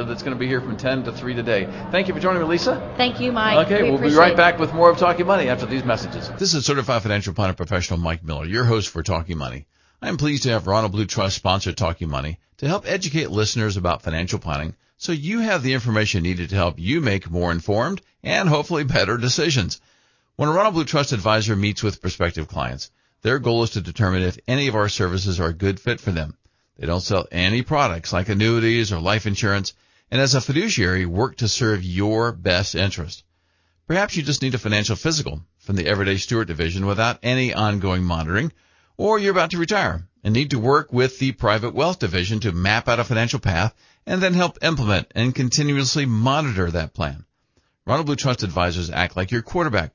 that's 0.02 0.22
going 0.22 0.34
to 0.34 0.38
be 0.38 0.46
here 0.46 0.60
from 0.60 0.76
10 0.76 1.04
to 1.04 1.12
3 1.12 1.34
today. 1.34 1.66
Thank 1.90 2.08
you 2.08 2.14
for 2.14 2.20
joining 2.20 2.42
me, 2.42 2.48
Lisa. 2.48 2.94
Thank 2.96 3.20
you, 3.20 3.32
Mike. 3.32 3.66
okay, 3.66 3.82
We 3.82 3.90
we'll 3.90 4.00
be 4.00 4.14
right 4.14 4.36
back 4.36 4.58
with 4.58 4.72
more 4.72 4.90
of 4.90 4.98
Talking 4.98 5.26
Money 5.26 5.48
after 5.48 5.66
these 5.66 5.84
messages. 5.84 6.30
This 6.38 6.54
is 6.54 6.64
certified 6.64 7.02
financial 7.02 7.34
planner 7.34 7.52
professional 7.52 7.98
Mike 7.98 8.24
Miller, 8.24 8.46
your 8.46 8.64
host 8.64 8.88
for 8.88 9.02
Talking 9.02 9.38
Money. 9.38 9.66
I'm 10.00 10.16
pleased 10.16 10.44
to 10.44 10.50
have 10.50 10.66
Ronald 10.66 10.92
Blue 10.92 11.06
Trust 11.06 11.36
sponsor 11.36 11.72
Talking 11.72 12.08
Money 12.08 12.38
to 12.58 12.68
help 12.68 12.84
educate 12.86 13.30
listeners 13.30 13.76
about 13.76 14.02
financial 14.02 14.38
planning 14.38 14.74
so 14.96 15.12
you 15.12 15.40
have 15.40 15.62
the 15.62 15.74
information 15.74 16.22
needed 16.22 16.50
to 16.50 16.56
help 16.56 16.78
you 16.78 17.00
make 17.00 17.30
more 17.30 17.52
informed 17.52 18.00
and 18.22 18.48
hopefully 18.48 18.84
better 18.84 19.16
decisions. 19.16 19.80
When 20.36 20.48
a 20.48 20.52
Ronald 20.52 20.74
Blue 20.74 20.84
Trust 20.84 21.12
advisor 21.12 21.56
meets 21.56 21.82
with 21.82 22.00
prospective 22.00 22.48
clients, 22.48 22.90
their 23.22 23.38
goal 23.38 23.62
is 23.62 23.70
to 23.70 23.80
determine 23.80 24.22
if 24.22 24.38
any 24.48 24.68
of 24.68 24.74
our 24.74 24.88
services 24.88 25.40
are 25.40 25.48
a 25.48 25.54
good 25.54 25.80
fit 25.80 26.00
for 26.00 26.10
them. 26.10 26.36
They 26.76 26.86
don't 26.86 27.00
sell 27.00 27.26
any 27.30 27.62
products 27.62 28.12
like 28.12 28.28
annuities 28.28 28.92
or 28.92 29.00
life 29.00 29.26
insurance, 29.26 29.74
and 30.10 30.20
as 30.20 30.34
a 30.34 30.40
fiduciary 30.40 31.06
work 31.06 31.36
to 31.36 31.48
serve 31.48 31.84
your 31.84 32.32
best 32.32 32.74
interest. 32.74 33.22
Perhaps 33.86 34.16
you 34.16 34.22
just 34.22 34.42
need 34.42 34.54
a 34.54 34.58
financial 34.58 34.96
physical 34.96 35.44
from 35.58 35.76
the 35.76 35.86
Everyday 35.86 36.16
Steward 36.16 36.48
division 36.48 36.86
without 36.86 37.18
any 37.22 37.54
ongoing 37.54 38.02
monitoring, 38.02 38.52
or 38.96 39.18
you're 39.18 39.30
about 39.30 39.50
to 39.50 39.58
retire 39.58 40.08
and 40.24 40.34
need 40.34 40.50
to 40.50 40.58
work 40.58 40.92
with 40.92 41.18
the 41.18 41.32
Private 41.32 41.74
Wealth 41.74 41.98
division 41.98 42.40
to 42.40 42.52
map 42.52 42.88
out 42.88 42.98
a 42.98 43.04
financial 43.04 43.38
path 43.38 43.74
and 44.06 44.22
then 44.22 44.34
help 44.34 44.58
implement 44.62 45.12
and 45.14 45.34
continuously 45.34 46.06
monitor 46.06 46.70
that 46.70 46.94
plan. 46.94 47.24
Ronald 47.86 48.06
Blue 48.06 48.16
Trust 48.16 48.42
advisors 48.42 48.90
act 48.90 49.16
like 49.16 49.30
your 49.30 49.42
quarterback 49.42 49.92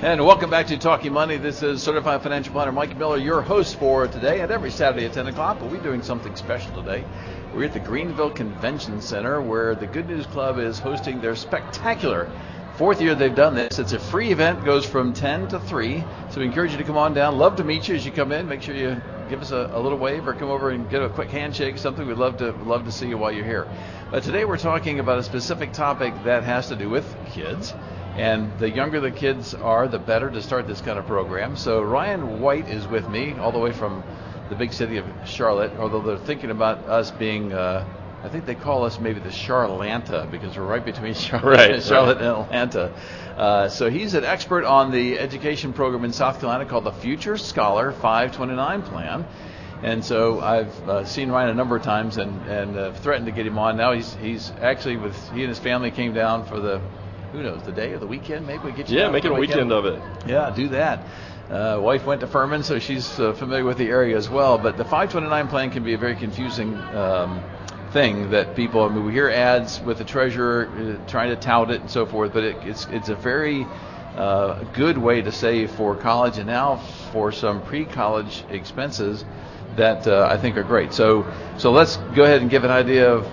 And 0.00 0.24
welcome 0.24 0.48
back 0.48 0.68
to 0.68 0.78
Talking 0.78 1.12
Money. 1.12 1.38
This 1.38 1.60
is 1.60 1.82
Certified 1.82 2.22
Financial 2.22 2.52
Planner 2.52 2.70
Mike 2.70 2.96
Miller, 2.96 3.16
your 3.16 3.42
host 3.42 3.80
for 3.80 4.06
today 4.06 4.42
and 4.42 4.52
every 4.52 4.70
Saturday 4.70 5.06
at 5.06 5.12
10 5.12 5.26
o'clock. 5.26 5.58
But 5.58 5.72
we're 5.72 5.82
doing 5.82 6.04
something 6.04 6.36
special 6.36 6.72
today. 6.72 7.04
We're 7.52 7.64
at 7.64 7.72
the 7.72 7.80
Greenville 7.80 8.30
Convention 8.30 9.00
Center 9.00 9.42
where 9.42 9.74
the 9.74 9.88
Good 9.88 10.06
News 10.06 10.24
Club 10.26 10.60
is 10.60 10.78
hosting 10.78 11.20
their 11.20 11.34
spectacular 11.34 12.30
fourth 12.76 13.00
year 13.00 13.16
they've 13.16 13.34
done 13.34 13.56
this. 13.56 13.80
It's 13.80 13.92
a 13.92 13.98
free 13.98 14.30
event, 14.30 14.64
goes 14.64 14.86
from 14.86 15.12
10 15.12 15.48
to 15.48 15.58
3. 15.58 16.04
So 16.30 16.38
we 16.38 16.46
encourage 16.46 16.70
you 16.70 16.78
to 16.78 16.84
come 16.84 16.96
on 16.96 17.12
down. 17.12 17.36
Love 17.36 17.56
to 17.56 17.64
meet 17.64 17.88
you 17.88 17.96
as 17.96 18.06
you 18.06 18.12
come 18.12 18.30
in. 18.30 18.46
Make 18.46 18.62
sure 18.62 18.76
you 18.76 19.02
give 19.28 19.42
us 19.42 19.50
a, 19.50 19.68
a 19.72 19.80
little 19.80 19.98
wave 19.98 20.28
or 20.28 20.34
come 20.34 20.48
over 20.48 20.70
and 20.70 20.88
get 20.88 21.02
a 21.02 21.08
quick 21.08 21.30
handshake, 21.30 21.76
something. 21.76 22.06
We'd 22.06 22.18
love 22.18 22.36
to 22.36 22.52
love 22.52 22.84
to 22.84 22.92
see 22.92 23.08
you 23.08 23.18
while 23.18 23.32
you're 23.32 23.44
here. 23.44 23.66
But 24.12 24.22
today 24.22 24.44
we're 24.44 24.58
talking 24.58 25.00
about 25.00 25.18
a 25.18 25.24
specific 25.24 25.72
topic 25.72 26.14
that 26.22 26.44
has 26.44 26.68
to 26.68 26.76
do 26.76 26.88
with 26.88 27.04
kids 27.32 27.74
and 28.18 28.58
the 28.58 28.68
younger 28.68 29.00
the 29.00 29.12
kids 29.12 29.54
are, 29.54 29.86
the 29.86 29.98
better 29.98 30.28
to 30.28 30.42
start 30.42 30.66
this 30.66 30.80
kind 30.80 30.98
of 30.98 31.06
program. 31.06 31.56
So 31.56 31.82
Ryan 31.82 32.40
White 32.40 32.68
is 32.68 32.86
with 32.88 33.08
me, 33.08 33.34
all 33.34 33.52
the 33.52 33.60
way 33.60 33.72
from 33.72 34.02
the 34.48 34.56
big 34.56 34.72
city 34.72 34.96
of 34.96 35.06
Charlotte. 35.24 35.72
Although 35.78 36.02
they're 36.02 36.18
thinking 36.18 36.50
about 36.50 36.78
us 36.88 37.12
being, 37.12 37.52
uh, 37.52 37.86
I 38.24 38.28
think 38.28 38.44
they 38.44 38.56
call 38.56 38.84
us 38.84 38.98
maybe 38.98 39.20
the 39.20 39.28
Charlanta 39.28 40.28
because 40.32 40.56
we're 40.56 40.66
right 40.66 40.84
between 40.84 41.14
Charlotte, 41.28 41.70
right, 41.70 41.82
Charlotte 41.82 42.16
right. 42.16 42.50
and 42.50 42.74
Atlanta. 42.74 42.92
Uh, 43.36 43.68
so 43.68 43.88
he's 43.88 44.14
an 44.14 44.24
expert 44.24 44.64
on 44.64 44.90
the 44.90 45.16
education 45.16 45.72
program 45.72 46.04
in 46.04 46.12
South 46.12 46.40
Carolina 46.40 46.66
called 46.66 46.84
the 46.84 46.92
Future 46.92 47.38
Scholar 47.38 47.92
529 47.92 48.82
Plan. 48.82 49.26
And 49.80 50.04
so 50.04 50.40
I've 50.40 50.88
uh, 50.88 51.04
seen 51.04 51.30
Ryan 51.30 51.50
a 51.50 51.54
number 51.54 51.76
of 51.76 51.84
times 51.84 52.16
and, 52.16 52.42
and 52.48 52.76
uh, 52.76 52.92
threatened 52.94 53.26
to 53.26 53.32
get 53.32 53.46
him 53.46 53.58
on. 53.58 53.76
Now 53.76 53.92
he's 53.92 54.12
he's 54.14 54.50
actually 54.60 54.96
with 54.96 55.16
he 55.30 55.42
and 55.42 55.48
his 55.50 55.60
family 55.60 55.92
came 55.92 56.12
down 56.12 56.46
for 56.46 56.58
the 56.58 56.80
who 57.32 57.42
knows, 57.42 57.62
the 57.62 57.72
day 57.72 57.92
or 57.92 57.98
the 57.98 58.06
weekend. 58.06 58.46
Maybe 58.46 58.62
we 58.64 58.72
get 58.72 58.88
you. 58.88 58.98
Yeah, 58.98 59.10
make 59.10 59.24
it 59.24 59.30
a 59.30 59.34
weekend. 59.34 59.70
weekend 59.70 59.72
of 59.72 59.86
it. 59.86 60.02
Yeah, 60.26 60.50
do 60.54 60.68
that. 60.68 61.06
Uh, 61.50 61.80
wife 61.80 62.04
went 62.04 62.20
to 62.20 62.26
Furman, 62.26 62.62
so 62.62 62.78
she's 62.78 63.18
uh, 63.18 63.32
familiar 63.32 63.64
with 63.64 63.78
the 63.78 63.88
area 63.88 64.16
as 64.16 64.28
well. 64.28 64.58
But 64.58 64.76
the 64.76 64.84
529 64.84 65.48
plan 65.48 65.70
can 65.70 65.82
be 65.82 65.94
a 65.94 65.98
very 65.98 66.14
confusing 66.14 66.74
um, 66.74 67.42
thing 67.92 68.30
that 68.30 68.54
people. 68.54 68.82
I 68.82 68.88
mean, 68.88 69.04
we 69.04 69.12
hear 69.12 69.30
ads 69.30 69.80
with 69.80 69.98
the 69.98 70.04
treasurer 70.04 70.68
uh, 70.68 71.10
trying 71.10 71.30
to 71.30 71.36
tout 71.36 71.70
it 71.70 71.80
and 71.80 71.90
so 71.90 72.04
forth, 72.06 72.32
but 72.32 72.44
it, 72.44 72.56
it's 72.66 72.86
it's 72.90 73.08
a 73.08 73.14
very 73.14 73.64
uh, 74.16 74.64
good 74.74 74.98
way 74.98 75.22
to 75.22 75.32
save 75.32 75.70
for 75.70 75.96
college 75.96 76.38
and 76.38 76.46
now 76.46 76.76
for 77.12 77.32
some 77.32 77.62
pre-college 77.62 78.44
expenses 78.50 79.24
that 79.76 80.06
uh, 80.06 80.28
I 80.30 80.36
think 80.36 80.56
are 80.56 80.64
great. 80.64 80.92
So 80.92 81.32
so 81.56 81.72
let's 81.72 81.96
go 82.14 82.24
ahead 82.24 82.42
and 82.42 82.50
give 82.50 82.64
an 82.64 82.70
idea 82.70 83.10
of 83.10 83.26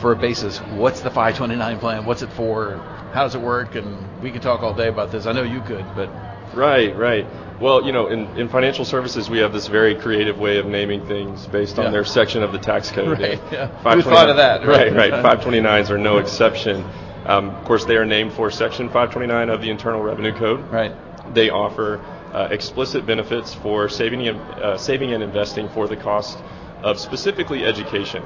for 0.00 0.12
a 0.12 0.16
basis. 0.16 0.58
What's 0.58 1.00
the 1.00 1.10
529 1.10 1.78
plan? 1.78 2.04
What's 2.04 2.22
it 2.22 2.32
for? 2.32 2.76
How 3.12 3.24
does 3.24 3.34
it 3.34 3.40
work? 3.40 3.74
And 3.74 4.20
we 4.22 4.30
could 4.30 4.42
talk 4.42 4.62
all 4.62 4.74
day 4.74 4.88
about 4.88 5.10
this. 5.12 5.26
I 5.26 5.32
know 5.32 5.42
you 5.42 5.60
could, 5.62 5.84
but 5.94 6.08
right, 6.54 6.94
right. 6.96 7.26
Well, 7.60 7.84
you 7.84 7.90
know, 7.92 8.06
in, 8.06 8.26
in 8.38 8.48
financial 8.48 8.84
services, 8.84 9.28
we 9.28 9.38
have 9.38 9.52
this 9.52 9.66
very 9.66 9.94
creative 9.96 10.38
way 10.38 10.58
of 10.58 10.66
naming 10.66 11.04
things 11.06 11.46
based 11.46 11.78
on 11.78 11.86
Yeah. 11.86 11.90
their 11.90 12.04
section 12.04 12.42
of 12.42 12.52
the 12.52 12.58
tax 12.58 12.90
code. 12.90 13.18
Right, 13.18 13.40
yeah. 13.50 13.66
Who 13.94 14.02
thought 14.02 14.30
of 14.30 14.36
that, 14.36 14.64
right? 14.66 14.92
Right, 14.94 15.10
right. 15.24 15.24
529s 15.40 15.90
are 15.90 15.98
no 15.98 16.18
exception. 16.18 16.84
Um, 17.26 17.50
of 17.50 17.64
course, 17.64 17.84
they 17.84 17.96
are 17.96 18.06
named 18.06 18.32
for 18.32 18.50
Section 18.50 18.86
529 18.86 19.48
of 19.50 19.60
the 19.60 19.70
Internal 19.70 20.00
Revenue 20.02 20.32
Code. 20.32 20.60
right, 20.70 20.94
They 21.34 21.50
offer 21.50 21.98
uh, 22.32 22.48
explicit 22.50 23.04
benefits 23.06 23.54
for 23.54 23.88
saving 23.88 24.28
and, 24.28 24.38
uh, 24.38 24.78
saving 24.78 25.12
and 25.12 25.22
investing 25.22 25.68
for 25.70 25.88
the 25.88 25.96
cost 25.96 26.38
of 26.82 26.98
specifically 27.00 27.64
education. 27.64 28.22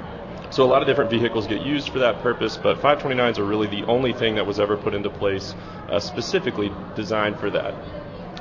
So 0.52 0.64
a 0.64 0.68
lot 0.68 0.82
of 0.82 0.87
different 0.87 1.09
vehicles 1.09 1.47
get 1.47 1.62
used 1.62 1.88
for 1.88 2.00
that 2.00 2.21
purpose, 2.21 2.59
but 2.59 2.76
529s 2.82 3.38
are 3.38 3.44
really 3.44 3.68
the 3.68 3.85
only 3.85 4.12
thing 4.12 4.35
that 4.35 4.47
was 4.47 4.61
ever 4.61 4.76
put 4.76 4.92
into 4.92 5.09
place 5.09 5.54
uh, 5.88 5.99
specifically 5.99 6.71
designed 6.94 7.38
for 7.38 7.49
that. 7.52 7.75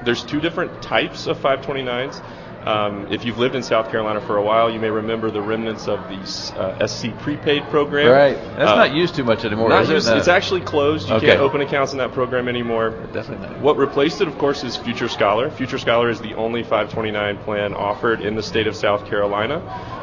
There's 0.04 0.26
two 0.26 0.42
different 0.42 0.82
types 0.82 1.26
of 1.28 1.40
529s. 1.40 2.22
Um, 2.66 3.08
if 3.12 3.26
you've 3.26 3.40
lived 3.40 3.56
in 3.56 3.64
South 3.64 3.90
Carolina 3.90 4.22
for 4.22 4.38
a 4.38 4.44
while, 4.44 4.70
you 4.70 4.80
may 4.80 4.90
remember 4.90 5.32
the 5.32 5.42
remnants 5.42 5.88
of 5.88 6.00
the 6.10 6.60
uh, 6.60 6.86
SC 6.88 7.08
prepaid 7.20 7.64
program. 7.70 8.12
right. 8.12 8.36
That's 8.58 8.72
Uh, 8.72 8.76
not 8.76 8.94
used 8.94 9.16
too 9.16 9.24
much 9.24 9.44
anymore. 9.46 9.70
not 9.70 9.84
is 9.90 10.08
it? 10.08 10.12
No. 10.12 10.18
It's 10.18 10.28
actually 10.28 10.62
closed. 10.62 11.10
You 11.10 11.16
Okay. 11.16 11.28
can't 11.28 11.40
open 11.40 11.62
accounts 11.62 11.92
in 11.94 11.98
that 11.98 12.12
program 12.14 12.48
anymore. 12.48 12.92
definitely 13.14 13.48
not. 13.48 13.60
What 13.62 13.78
replaced 13.78 14.22
it, 14.22 14.28
of 14.28 14.38
course, 14.38 14.64
is 14.64 14.78
Future 14.78 15.08
Scholar. 15.08 15.50
Future 15.50 15.78
Scholar 15.80 16.10
is 16.10 16.20
the 16.22 16.36
only 16.36 16.62
529 16.62 17.38
plan 17.40 17.74
offered 17.74 18.22
in 18.22 18.36
the 18.36 18.44
state 18.44 18.68
of 18.68 18.76
South 18.76 19.06
Carolina, 19.08 19.62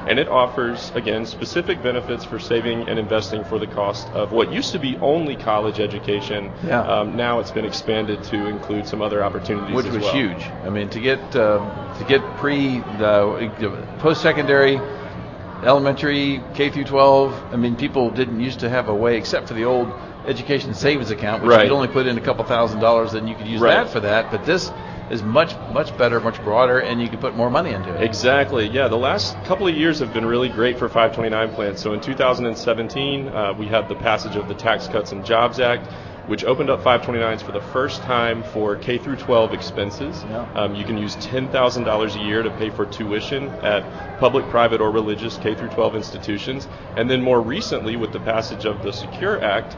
and 0.08 0.18
it 0.18 0.28
offers, 0.28 0.90
again, 0.96 1.26
specific 1.26 1.80
benefits 1.82 2.24
for 2.24 2.38
saving 2.40 2.88
and 2.88 2.98
investing 2.98 3.44
for 3.44 3.58
the 3.60 3.66
cost 3.68 4.08
of 4.14 4.32
what 4.32 4.52
used 4.52 4.72
to 4.72 4.78
be 4.78 4.96
only 4.98 5.36
college 5.36 5.78
education. 5.78 6.50
Yeah. 6.66 6.80
Um, 6.80 7.16
now 7.16 7.38
it's 7.38 7.50
been 7.52 7.64
expanded 7.66 8.22
to 8.24 8.46
include 8.46 8.86
some 8.88 9.00
other 9.02 9.22
opportunities 9.22 9.74
which 9.76 9.86
as 9.86 9.94
was 9.94 10.04
well. 10.04 10.12
huge. 10.14 10.42
I 10.64 10.70
mean, 10.70 10.88
to 10.90 10.98
get 11.00 11.20
um, 11.36 11.70
to 11.98 12.04
get 12.08 12.20
pre 12.36 12.47
the 12.56 13.86
post 13.98 14.22
secondary, 14.22 14.80
elementary, 15.64 16.42
K 16.54 16.70
through 16.70 16.84
12. 16.84 17.52
I 17.52 17.56
mean, 17.56 17.76
people 17.76 18.10
didn't 18.10 18.40
used 18.40 18.60
to 18.60 18.68
have 18.68 18.88
a 18.88 18.94
way 18.94 19.16
except 19.16 19.48
for 19.48 19.54
the 19.54 19.64
old 19.64 19.92
education 20.26 20.74
savings 20.74 21.10
account, 21.10 21.42
which 21.42 21.50
Right. 21.50 21.62
you 21.64 21.68
could 21.70 21.74
only 21.74 21.88
put 21.88 22.06
in 22.06 22.18
a 22.18 22.20
couple 22.20 22.44
thousand 22.44 22.80
dollars, 22.80 23.14
and 23.14 23.28
you 23.28 23.34
could 23.34 23.46
use 23.46 23.60
Right. 23.60 23.74
that 23.74 23.88
for 23.90 24.00
that. 24.00 24.30
But 24.30 24.44
this 24.44 24.70
is 25.10 25.22
much 25.22 25.54
much 25.72 25.96
better, 25.96 26.20
much 26.20 26.42
broader, 26.44 26.78
and 26.78 27.00
you 27.00 27.08
can 27.08 27.18
put 27.18 27.34
more 27.34 27.50
money 27.50 27.70
into 27.72 27.90
it. 27.94 28.02
Exactly. 28.02 28.68
Yeah, 28.68 28.88
the 28.88 28.96
last 28.98 29.42
couple 29.44 29.66
of 29.66 29.74
years 29.74 30.00
have 30.00 30.12
been 30.12 30.26
really 30.26 30.48
great 30.50 30.78
for 30.78 30.88
529 30.88 31.50
plans. 31.50 31.80
So 31.80 31.92
in 31.94 32.00
2017, 32.00 33.28
uh, 33.28 33.54
we 33.58 33.66
had 33.66 33.88
the 33.88 33.94
passage 33.94 34.36
of 34.36 34.48
the 34.48 34.54
Tax 34.54 34.86
Cuts 34.88 35.12
and 35.12 35.24
Jobs 35.24 35.60
Act, 35.60 35.88
which 36.28 36.44
opened 36.44 36.70
up 36.70 36.82
529s 36.82 37.42
for 37.42 37.52
the 37.52 37.60
first 37.60 38.02
time 38.02 38.42
for 38.42 38.76
K 38.76 38.98
through 38.98 39.16
12 39.16 39.54
expenses. 39.54 40.22
Yeah. 40.30 40.46
Um, 40.54 40.74
you 40.74 40.84
can 40.84 40.98
use 40.98 41.16
$10,000 41.16 42.14
a 42.14 42.26
year 42.26 42.42
to 42.42 42.50
pay 42.50 42.70
for 42.70 42.84
tuition 42.86 43.48
at 43.62 43.82
public, 44.20 44.48
private, 44.50 44.80
or 44.80 44.90
religious 44.90 45.36
K 45.38 45.54
through 45.54 45.70
12 45.70 45.96
institutions. 45.96 46.68
And 46.96 47.08
then 47.08 47.22
more 47.22 47.40
recently, 47.40 47.96
with 47.96 48.12
the 48.12 48.20
passage 48.20 48.66
of 48.66 48.82
the 48.82 48.92
Secure 48.92 49.42
Act, 49.42 49.76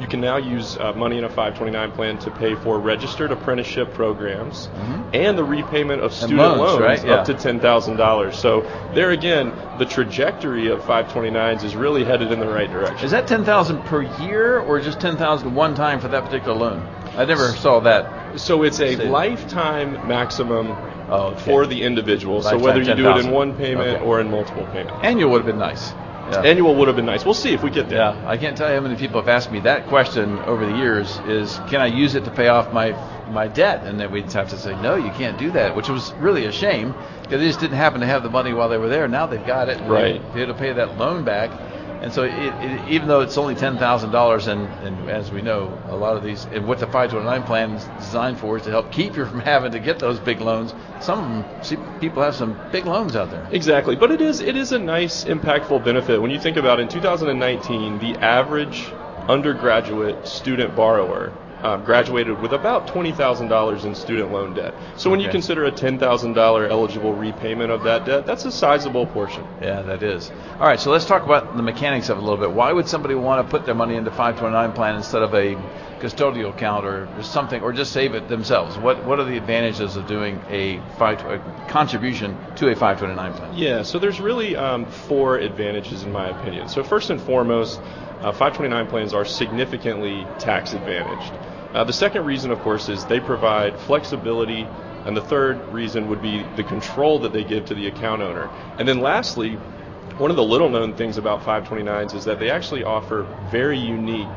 you 0.00 0.06
can 0.08 0.20
now 0.20 0.36
use 0.38 0.76
uh, 0.78 0.92
money 0.94 1.18
in 1.18 1.24
a 1.24 1.28
529 1.28 1.92
plan 1.92 2.18
to 2.20 2.30
pay 2.30 2.54
for 2.54 2.78
registered 2.80 3.30
apprenticeship 3.32 3.92
programs 3.92 4.68
and 5.12 5.36
the 5.36 5.44
repayment 5.44 6.00
of 6.02 6.12
student 6.12 6.38
loans, 6.38 6.60
loans, 6.60 6.80
right? 6.80 7.04
Yeah. 7.04 7.14
up 7.16 7.26
to 7.26 7.34
$10,000. 7.34 8.34
So 8.34 8.62
there 8.94 9.10
again, 9.10 9.52
the 9.78 9.86
trajectory 9.86 10.68
of 10.68 10.80
529s 10.82 11.64
is 11.64 11.76
really 11.76 12.04
headed 12.04 12.32
in 12.32 12.40
the 12.40 12.48
right 12.48 12.70
direction. 12.70 13.04
Is 13.04 13.10
that 13.10 13.26
ten 13.26 13.44
thousand 13.44 13.82
per 13.84 14.02
year, 14.22 14.58
or 14.60 14.80
just 14.80 15.00
ten 15.00 15.16
thousand 15.16 15.54
one 15.54 15.74
time 15.74 16.00
for 16.00 16.08
that 16.08 16.24
particular 16.24 16.54
loan? 16.56 16.80
I 17.16 17.24
never 17.24 17.48
saw 17.56 17.80
that. 17.80 18.38
So 18.40 18.62
it's 18.62 18.80
a 18.80 18.96
lifetime 18.96 20.06
maximum 20.08 20.76
Oh, 21.12 21.30
okay. 21.32 21.40
for 21.44 21.66
the 21.66 21.82
individual. 21.82 22.40
so 22.40 22.56
whether 22.56 22.80
you 22.80 22.94
do 22.94 23.08
it 23.10 23.16
in 23.24 23.32
one 23.32 23.56
payment 23.56 23.88
Okay. 23.96 24.04
or 24.04 24.20
in 24.20 24.30
multiple 24.30 24.64
payments. 24.66 24.92
Annual 25.02 25.30
would 25.32 25.38
have 25.38 25.46
been 25.46 25.58
nice. 25.58 25.92
Yeah. 26.30 26.42
Annual 26.42 26.74
would 26.76 26.88
have 26.88 26.96
been 26.96 27.06
nice. 27.06 27.24
We'll 27.24 27.34
see 27.34 27.52
if 27.52 27.62
we 27.62 27.70
get 27.70 27.88
there. 27.88 27.98
Yeah, 27.98 28.28
I 28.28 28.36
can't 28.36 28.56
tell 28.56 28.68
you 28.68 28.76
how 28.76 28.80
many 28.80 28.96
people 28.96 29.20
have 29.20 29.28
asked 29.28 29.50
me 29.50 29.60
that 29.60 29.86
question 29.88 30.38
over 30.40 30.64
the 30.64 30.76
years. 30.76 31.18
Is 31.26 31.58
can 31.68 31.80
I 31.80 31.86
use 31.86 32.14
it 32.14 32.24
to 32.24 32.30
pay 32.30 32.48
off 32.48 32.72
my 32.72 32.92
my 33.30 33.48
debt? 33.48 33.84
And 33.84 33.98
then 33.98 34.10
we'd 34.10 34.30
have 34.32 34.48
to 34.50 34.58
say 34.58 34.80
no, 34.80 34.96
you 34.96 35.10
can't 35.10 35.38
do 35.38 35.50
that, 35.52 35.74
which 35.76 35.88
was 35.88 36.12
really 36.14 36.46
a 36.46 36.52
shame 36.52 36.94
because 37.22 37.40
they 37.40 37.46
just 37.46 37.60
didn't 37.60 37.76
happen 37.76 38.00
to 38.00 38.06
have 38.06 38.22
the 38.22 38.30
money 38.30 38.52
while 38.52 38.68
they 38.68 38.78
were 38.78 38.88
there. 38.88 39.06
Now 39.08 39.26
they've 39.26 39.44
got 39.46 39.68
it. 39.68 39.78
and 39.78 39.90
Right. 39.90 40.20
They 40.28 40.34
be 40.34 40.42
able 40.42 40.54
to 40.54 40.58
pay 40.58 40.72
that 40.72 40.98
loan 40.98 41.24
back. 41.24 41.50
And 42.02 42.12
so, 42.12 42.22
it, 42.22 42.32
it, 42.32 42.88
even 42.88 43.08
though 43.08 43.20
it's 43.20 43.36
only 43.36 43.54
ten 43.54 43.76
thousand 43.78 44.10
dollars, 44.10 44.46
and 44.46 45.10
as 45.10 45.30
we 45.30 45.42
know, 45.42 45.70
a 45.88 45.96
lot 45.96 46.16
of 46.16 46.24
these, 46.24 46.46
and 46.46 46.66
what 46.66 46.78
the 46.78 46.86
529 46.86 47.42
plan 47.42 47.72
is 47.72 47.84
designed 47.98 48.38
for 48.38 48.56
is 48.56 48.62
to 48.64 48.70
help 48.70 48.90
keep 48.90 49.16
you 49.16 49.26
from 49.26 49.40
having 49.54 49.72
to 49.72 49.78
get 49.78 49.98
those 49.98 50.18
big 50.18 50.40
loans. 50.40 50.72
Some 51.00 51.42
them, 51.42 51.62
see, 51.62 51.76
people 52.00 52.22
have 52.22 52.34
some 52.34 52.58
big 52.72 52.86
loans 52.86 53.16
out 53.16 53.30
there. 53.30 53.46
Exactly, 53.50 53.96
but 53.96 54.10
it 54.10 54.20
is 54.20 54.40
it 54.40 54.56
is 54.56 54.72
a 54.72 54.78
nice, 54.78 55.24
impactful 55.24 55.84
benefit 55.84 56.20
when 56.20 56.30
you 56.30 56.38
think 56.38 56.56
about 56.56 56.80
in 56.80 56.88
2019 56.88 57.98
the 57.98 58.16
average 58.18 58.92
undergraduate 59.28 60.26
student 60.26 60.74
borrower 60.74 61.32
um, 61.62 61.84
graduated 61.84 62.40
with 62.40 62.52
about 62.52 62.86
twenty 62.88 63.12
thousand 63.12 63.48
dollars 63.48 63.84
in 63.84 63.94
student 63.94 64.32
loan 64.32 64.54
debt. 64.54 64.74
So 64.96 65.10
when 65.10 65.20
you 65.20 65.28
consider 65.28 65.64
a 65.64 65.70
ten 65.70 65.98
thousand 65.98 66.34
dollar 66.34 66.66
eligible 66.66 67.12
repayment 67.12 67.70
of 67.70 67.82
that 67.84 68.04
debt, 68.04 68.26
that's 68.26 68.44
a 68.44 68.52
sizable 68.52 69.06
portion. 69.06 69.44
Yeah, 69.60 69.82
that 69.82 70.02
is. 70.02 70.30
All 70.54 70.66
right, 70.66 70.80
so 70.80 70.90
let's 70.90 71.04
talk 71.04 71.24
about 71.24 71.56
the 71.56 71.62
mechanics 71.62 72.08
of 72.08 72.18
it 72.18 72.20
a 72.20 72.24
little 72.24 72.38
bit. 72.38 72.52
Why 72.52 72.72
would 72.72 72.88
somebody 72.88 73.14
want 73.14 73.46
to 73.46 73.50
put 73.50 73.66
their 73.66 73.74
money 73.74 73.96
into 73.96 74.10
529 74.10 74.72
plan 74.72 74.96
instead 74.96 75.22
of 75.22 75.34
a 75.34 75.54
custodial 76.00 76.50
account 76.50 76.86
or 76.86 77.08
something, 77.22 77.62
or 77.62 77.72
just 77.72 77.92
save 77.92 78.14
it 78.14 78.28
themselves? 78.28 78.78
What 78.78 79.04
What 79.04 79.20
are 79.20 79.24
the 79.24 79.36
advantages 79.36 79.96
of 79.96 80.06
doing 80.06 80.40
a, 80.48 80.80
five, 80.98 81.20
a 81.24 81.38
contribution 81.68 82.36
to 82.56 82.70
a 82.70 82.76
529 82.76 83.34
plan? 83.34 83.56
Yeah, 83.56 83.82
so 83.82 83.98
there's 83.98 84.20
really 84.20 84.56
um, 84.56 84.86
four 84.86 85.36
advantages 85.36 86.02
in 86.02 86.12
my 86.12 86.28
opinion. 86.28 86.68
So 86.68 86.82
first 86.82 87.10
and 87.10 87.20
foremost, 87.20 87.80
uh, 88.22 88.32
529 88.32 88.86
plans 88.88 89.14
are 89.14 89.24
significantly 89.24 90.26
tax 90.38 90.72
advantaged. 90.72 91.32
Uh, 91.72 91.84
the 91.84 91.92
second 91.92 92.24
reason, 92.24 92.50
of 92.50 92.60
course, 92.60 92.88
is 92.88 93.04
they 93.06 93.20
provide 93.20 93.78
flexibility, 93.78 94.66
and 95.06 95.16
the 95.16 95.22
third 95.22 95.58
reason 95.72 96.08
would 96.08 96.20
be 96.20 96.44
the 96.56 96.64
control 96.64 97.20
that 97.20 97.32
they 97.32 97.44
give 97.44 97.64
to 97.66 97.74
the 97.74 97.86
account 97.86 98.20
owner. 98.20 98.50
And 98.78 98.86
then 98.86 99.00
lastly, 99.00 99.54
one 100.18 100.30
of 100.30 100.36
the 100.36 100.44
little 100.44 100.68
known 100.68 100.94
things 100.94 101.16
about 101.16 101.42
529s 101.42 102.14
is 102.14 102.24
that 102.24 102.38
they 102.38 102.50
actually 102.50 102.84
offer 102.84 103.26
very 103.50 103.78
unique 103.78 104.28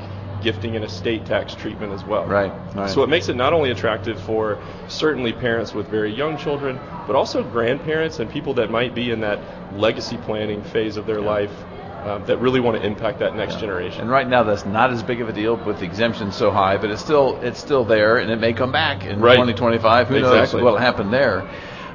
gifting 0.42 0.76
and 0.76 0.86
estate 0.86 1.26
tax 1.26 1.56
treatment 1.56 1.92
as 1.92 2.04
well. 2.06 2.26
Right, 2.26 2.52
right. 2.76 2.90
So 2.90 3.04
it 3.04 3.10
makes 3.10 3.30
it 3.30 3.36
not 3.36 3.54
only 3.54 3.72
attractive 3.72 4.20
for 4.22 4.62
certainly 4.88 5.34
parents 5.34 5.74
with 5.74 5.88
very 5.88 6.14
young 6.14 6.38
children, 6.38 6.80
but 7.08 7.16
also 7.16 7.44
grandparents 7.44 8.20
and 8.20 8.30
people 8.30 8.54
that 8.56 8.70
might 8.70 8.94
be 8.94 9.12
in 9.12 9.22
that 9.22 9.40
legacy 9.74 10.18
planning 10.18 10.62
phase 10.62 10.98
of 10.98 11.06
their 11.06 11.22
life 11.22 11.52
um, 12.06 12.26
that 12.26 12.38
really 12.38 12.60
want 12.60 12.78
to 12.78 12.86
impact 12.86 13.20
that 13.20 13.36
next 13.36 13.60
generation. 13.60 14.02
And 14.02 14.10
right 14.10 14.28
now, 14.28 14.44
that's 14.44 14.66
not 14.66 14.92
as 14.92 15.04
big 15.04 15.22
of 15.22 15.30
a 15.30 15.34
deal 15.34 15.56
with 15.56 15.80
the 15.80 15.86
exemption 15.86 16.32
so 16.32 16.52
high, 16.52 16.78
but 16.78 16.90
it's 16.90 17.02
still 17.02 17.40
it's 17.42 17.60
still 17.60 17.86
there, 17.86 18.18
and 18.18 18.32
it 18.32 18.40
may 18.40 18.54
come 18.54 18.72
back 18.72 19.06
in 19.06 19.20
Right. 19.20 19.36
2025. 19.36 20.08
Who 20.08 20.20
knows 20.20 20.34
Exactly. 20.34 20.64
what'll 20.64 20.80
happen 20.80 21.12
there? 21.12 21.50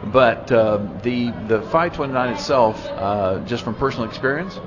But 0.05 0.51
uh, 0.53 0.79
the 1.03 1.31
the 1.49 1.63
529 1.63 2.35
itself, 2.35 2.85
uh, 2.89 3.41
just 3.41 3.65
from 3.65 3.75
personal 3.75 4.09
experience, 4.09 4.59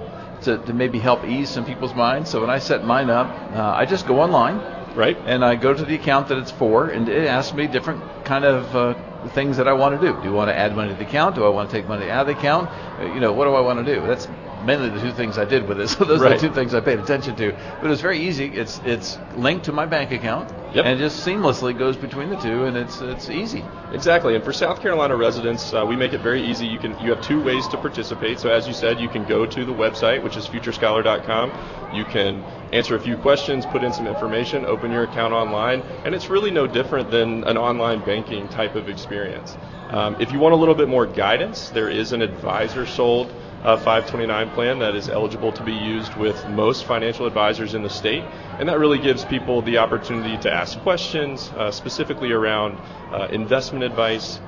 to, 0.44 0.58
to 0.58 0.74
maybe 0.74 1.00
help 1.00 1.26
ease 1.26 1.50
some 1.50 1.66
people's 1.66 1.96
minds. 1.96 2.30
So 2.30 2.42
when 2.42 2.50
I 2.50 2.60
set 2.60 2.84
mine 2.84 3.10
up, 3.10 3.28
uh, 3.56 3.74
I 3.76 3.86
just 3.86 4.08
go 4.08 4.20
online 4.20 4.60
right? 4.96 5.18
and 5.26 5.44
I 5.44 5.56
go 5.56 5.74
to 5.74 5.84
the 5.86 5.96
account 5.96 6.28
that 6.30 6.38
it's 6.38 6.52
for, 6.52 6.90
and 6.90 7.08
it 7.08 7.28
asks 7.28 7.54
me 7.54 7.68
different 7.68 8.02
kind 8.26 8.46
of 8.46 8.76
uh, 8.76 9.30
things 9.30 9.58
that 9.58 9.68
I 9.68 9.74
want 9.74 10.00
to 10.00 10.08
do. 10.08 10.22
Do 10.22 10.30
I 10.30 10.34
want 10.34 10.50
to 10.50 10.58
add 10.58 10.76
money 10.76 10.90
to 10.92 10.96
the 10.96 11.06
account? 11.06 11.36
Do 11.36 11.46
I 11.46 11.50
want 11.50 11.70
to 11.70 11.76
take 11.76 11.88
money 11.88 12.10
out 12.10 12.28
of 12.28 12.34
the 12.34 12.38
account? 12.40 12.70
Uh, 13.00 13.14
you 13.14 13.20
know, 13.20 13.34
what 13.34 13.46
do 13.46 13.54
I 13.54 13.62
want 13.62 13.86
to 13.86 13.96
do? 13.96 14.06
That's 14.06 14.28
mainly 14.64 14.90
the 14.90 15.00
two 15.00 15.12
things 15.12 15.38
I 15.38 15.46
did 15.46 15.68
with 15.68 15.80
it. 15.80 15.90
So 16.02 16.06
those 16.06 16.22
are 16.22 16.30
the 16.30 16.38
two 16.38 16.54
things 16.54 16.74
I 16.74 16.80
paid 16.80 17.00
attention 17.00 17.36
to. 17.36 17.52
But 17.52 17.88
it 17.88 17.90
was 17.90 18.02
very 18.02 18.20
easy. 18.20 18.46
It's 18.46 18.80
it's 18.86 19.18
linked 19.36 19.66
to 19.66 19.72
my 19.72 19.86
bank 19.86 20.12
account, 20.12 20.52
Yep. 20.74 20.86
and 20.86 21.00
it 21.00 21.04
just 21.04 21.26
seamlessly 21.26 21.78
goes 21.78 21.98
between 21.98 22.30
the 22.30 22.38
two, 22.38 22.64
and 22.66 22.78
it's 22.78 23.02
it's 23.02 23.30
easy. 23.30 23.64
Exactly, 23.92 24.36
and 24.36 24.44
for 24.44 24.54
South 24.54 24.82
Carolina 24.82 25.16
residents, 25.16 25.74
uh, 25.74 25.86
we 25.86 25.96
make 25.96 26.14
it 26.14 26.22
very 26.22 26.42
easy. 26.42 26.66
You 26.66 26.80
can 26.80 26.98
you 27.00 27.10
have 27.14 27.22
two 27.22 27.42
ways 27.44 27.68
to 27.70 27.78
participate. 27.78 28.40
So 28.40 28.50
as 28.50 28.68
you 28.68 28.74
said, 28.74 29.00
you 29.00 29.10
can 29.10 29.26
go 29.26 29.46
to 29.46 29.66
the 29.66 29.74
website, 29.74 30.24
which 30.24 30.38
is 30.38 30.48
futurescholar.com. 30.48 31.52
You 31.94 32.06
can 32.06 32.42
answer 32.72 32.96
a 32.96 33.00
few 33.00 33.18
questions, 33.18 33.66
put 33.66 33.84
in 33.84 33.92
some 33.92 34.08
information, 34.08 34.66
open 34.66 34.92
your 34.92 35.04
account 35.04 35.34
online, 35.34 35.82
and 36.06 36.16
it's 36.16 36.30
really 36.30 36.52
no 36.52 36.68
different 36.68 37.12
than 37.12 37.44
an 37.44 37.58
online 37.58 38.00
banking 38.06 38.48
type 38.48 38.76
of 38.76 38.88
experience. 38.88 39.58
Um, 39.90 40.16
if 40.22 40.32
you 40.32 40.40
want 40.40 40.54
a 40.54 40.58
little 40.58 40.76
bit 40.76 40.88
more 40.88 41.06
guidance, 41.06 41.70
there 41.70 41.90
is 41.90 42.14
an 42.14 42.22
advisor 42.22 42.86
sold 42.86 43.34
uh, 43.64 43.78
529 43.78 44.50
plan 44.52 44.80
that 44.80 44.96
is 44.96 45.10
eligible 45.10 45.52
to 45.52 45.64
be 45.64 45.74
used 45.74 46.16
with 46.16 46.48
most 46.50 46.86
financial 46.86 47.26
advisors 47.28 47.74
in 47.74 47.84
the 47.84 47.90
state, 47.90 48.24
and 48.60 48.68
that 48.68 48.80
really 48.80 49.00
gives 49.00 49.24
people 49.26 49.62
the 49.62 49.78
opportunity 49.78 50.38
to 50.40 50.52
ask 50.52 50.80
questions 50.80 51.50
uh, 51.58 51.72
specifically 51.72 52.32
around 52.32 52.78
uh, 53.12 53.28
investment 53.32 53.84
advice 53.84 54.40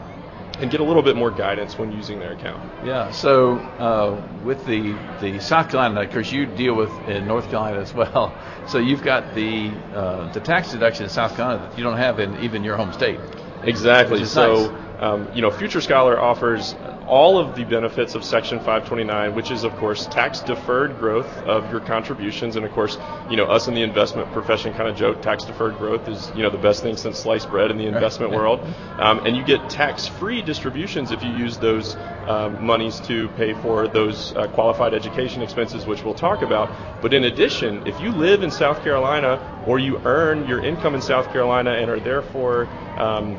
and 0.60 0.69
get 0.69 0.80
a 0.80 0.84
little 0.84 1.02
bit 1.02 1.15
more 1.15 1.32
guidance 1.32 1.78
when 1.78 1.91
using 1.91 2.19
their 2.19 2.34
account. 2.34 2.62
Yeah. 2.86 3.12
So 3.12 3.56
uh, 3.56 4.21
with 4.43 4.65
the 4.65 4.95
the 5.19 5.39
South 5.39 5.69
Carolina, 5.69 6.02
of 6.02 6.12
course, 6.12 6.32
you 6.32 6.45
deal 6.45 6.76
with 6.76 6.91
in 7.08 7.28
North 7.28 7.45
Carolina 7.45 7.80
as 7.80 7.93
well. 7.93 8.36
So 8.65 8.78
you've 8.78 9.04
got 9.04 9.36
the 9.36 9.71
uh, 9.93 10.32
the 10.32 10.39
tax 10.39 10.71
deduction 10.71 11.04
in 11.04 11.10
South 11.10 11.36
Carolina 11.36 11.67
that 11.67 11.78
you 11.78 11.84
don't 11.84 11.97
have 11.97 12.21
in 12.21 12.38
even 12.38 12.63
your 12.63 12.78
home 12.78 12.93
state. 12.93 13.19
Exactly. 13.63 14.23
So, 14.23 14.71
nice. 14.71 15.02
um, 15.02 15.28
you 15.36 15.41
know, 15.41 15.52
Future 15.52 15.82
Scholar 15.82 16.17
offers 16.17 16.73
all 17.08 17.38
of 17.38 17.56
the 17.56 17.63
benefits 17.66 18.16
of 18.16 18.24
Section 18.24 18.60
529, 18.60 19.36
which 19.36 19.52
is, 19.52 19.63
of 19.63 19.76
course, 19.76 20.08
tax 20.08 20.39
deferred 20.39 20.98
growth 20.98 21.28
of 21.44 21.70
your 21.72 21.82
contributions. 21.82 22.56
And, 22.56 22.66
of 22.66 22.72
course, 22.72 22.98
you 23.30 23.38
know, 23.38 23.46
us 23.46 23.68
in 23.68 23.74
the 23.74 23.82
investment 23.82 24.32
profession 24.32 24.74
kind 24.74 24.89
of 24.89 24.96
joke 24.96 25.22
tax 25.22 25.44
deferred 25.44 25.78
growth 25.78 26.08
is, 26.08 26.32
you 26.36 26.44
know, 26.44 26.50
the 26.50 26.58
best 26.58 26.82
thing 26.82 26.96
since 26.98 27.20
sliced 27.20 27.50
bread 27.50 27.72
in 27.72 27.78
the 27.78 27.88
investment 27.88 28.32
world. 28.36 28.60
Um, 29.00 29.26
and 29.26 29.36
you 29.36 29.44
get 29.44 29.70
tax 29.70 30.08
free 30.08 30.42
distributions 30.42 31.12
if 31.12 31.24
you 31.24 31.32
use 31.32 31.58
those 31.58 31.96
um, 32.28 32.66
monies 32.66 33.00
to 33.02 33.28
pay 33.30 33.54
for 33.54 33.88
those 33.88 34.34
uh, 34.36 34.48
qualified 34.48 34.94
education 34.94 35.42
expenses, 35.42 35.86
which 35.86 36.04
we'll 36.04 36.13
talk 36.13 36.42
about. 36.42 37.02
But 37.02 37.13
in 37.13 37.26
addition, 37.26 37.86
if 37.86 38.00
you 38.00 38.12
live 38.12 38.44
in 38.44 38.52
South 38.52 38.82
Carolina 38.82 39.63
or 39.68 39.80
you 39.80 39.98
earn 40.06 40.48
your 40.48 40.63
income 40.63 40.96
in 40.96 41.02
South 41.02 41.32
Carolina 41.32 41.72
and 41.72 41.89
are 41.89 42.00
therefore 42.00 42.68
um, 42.98 43.38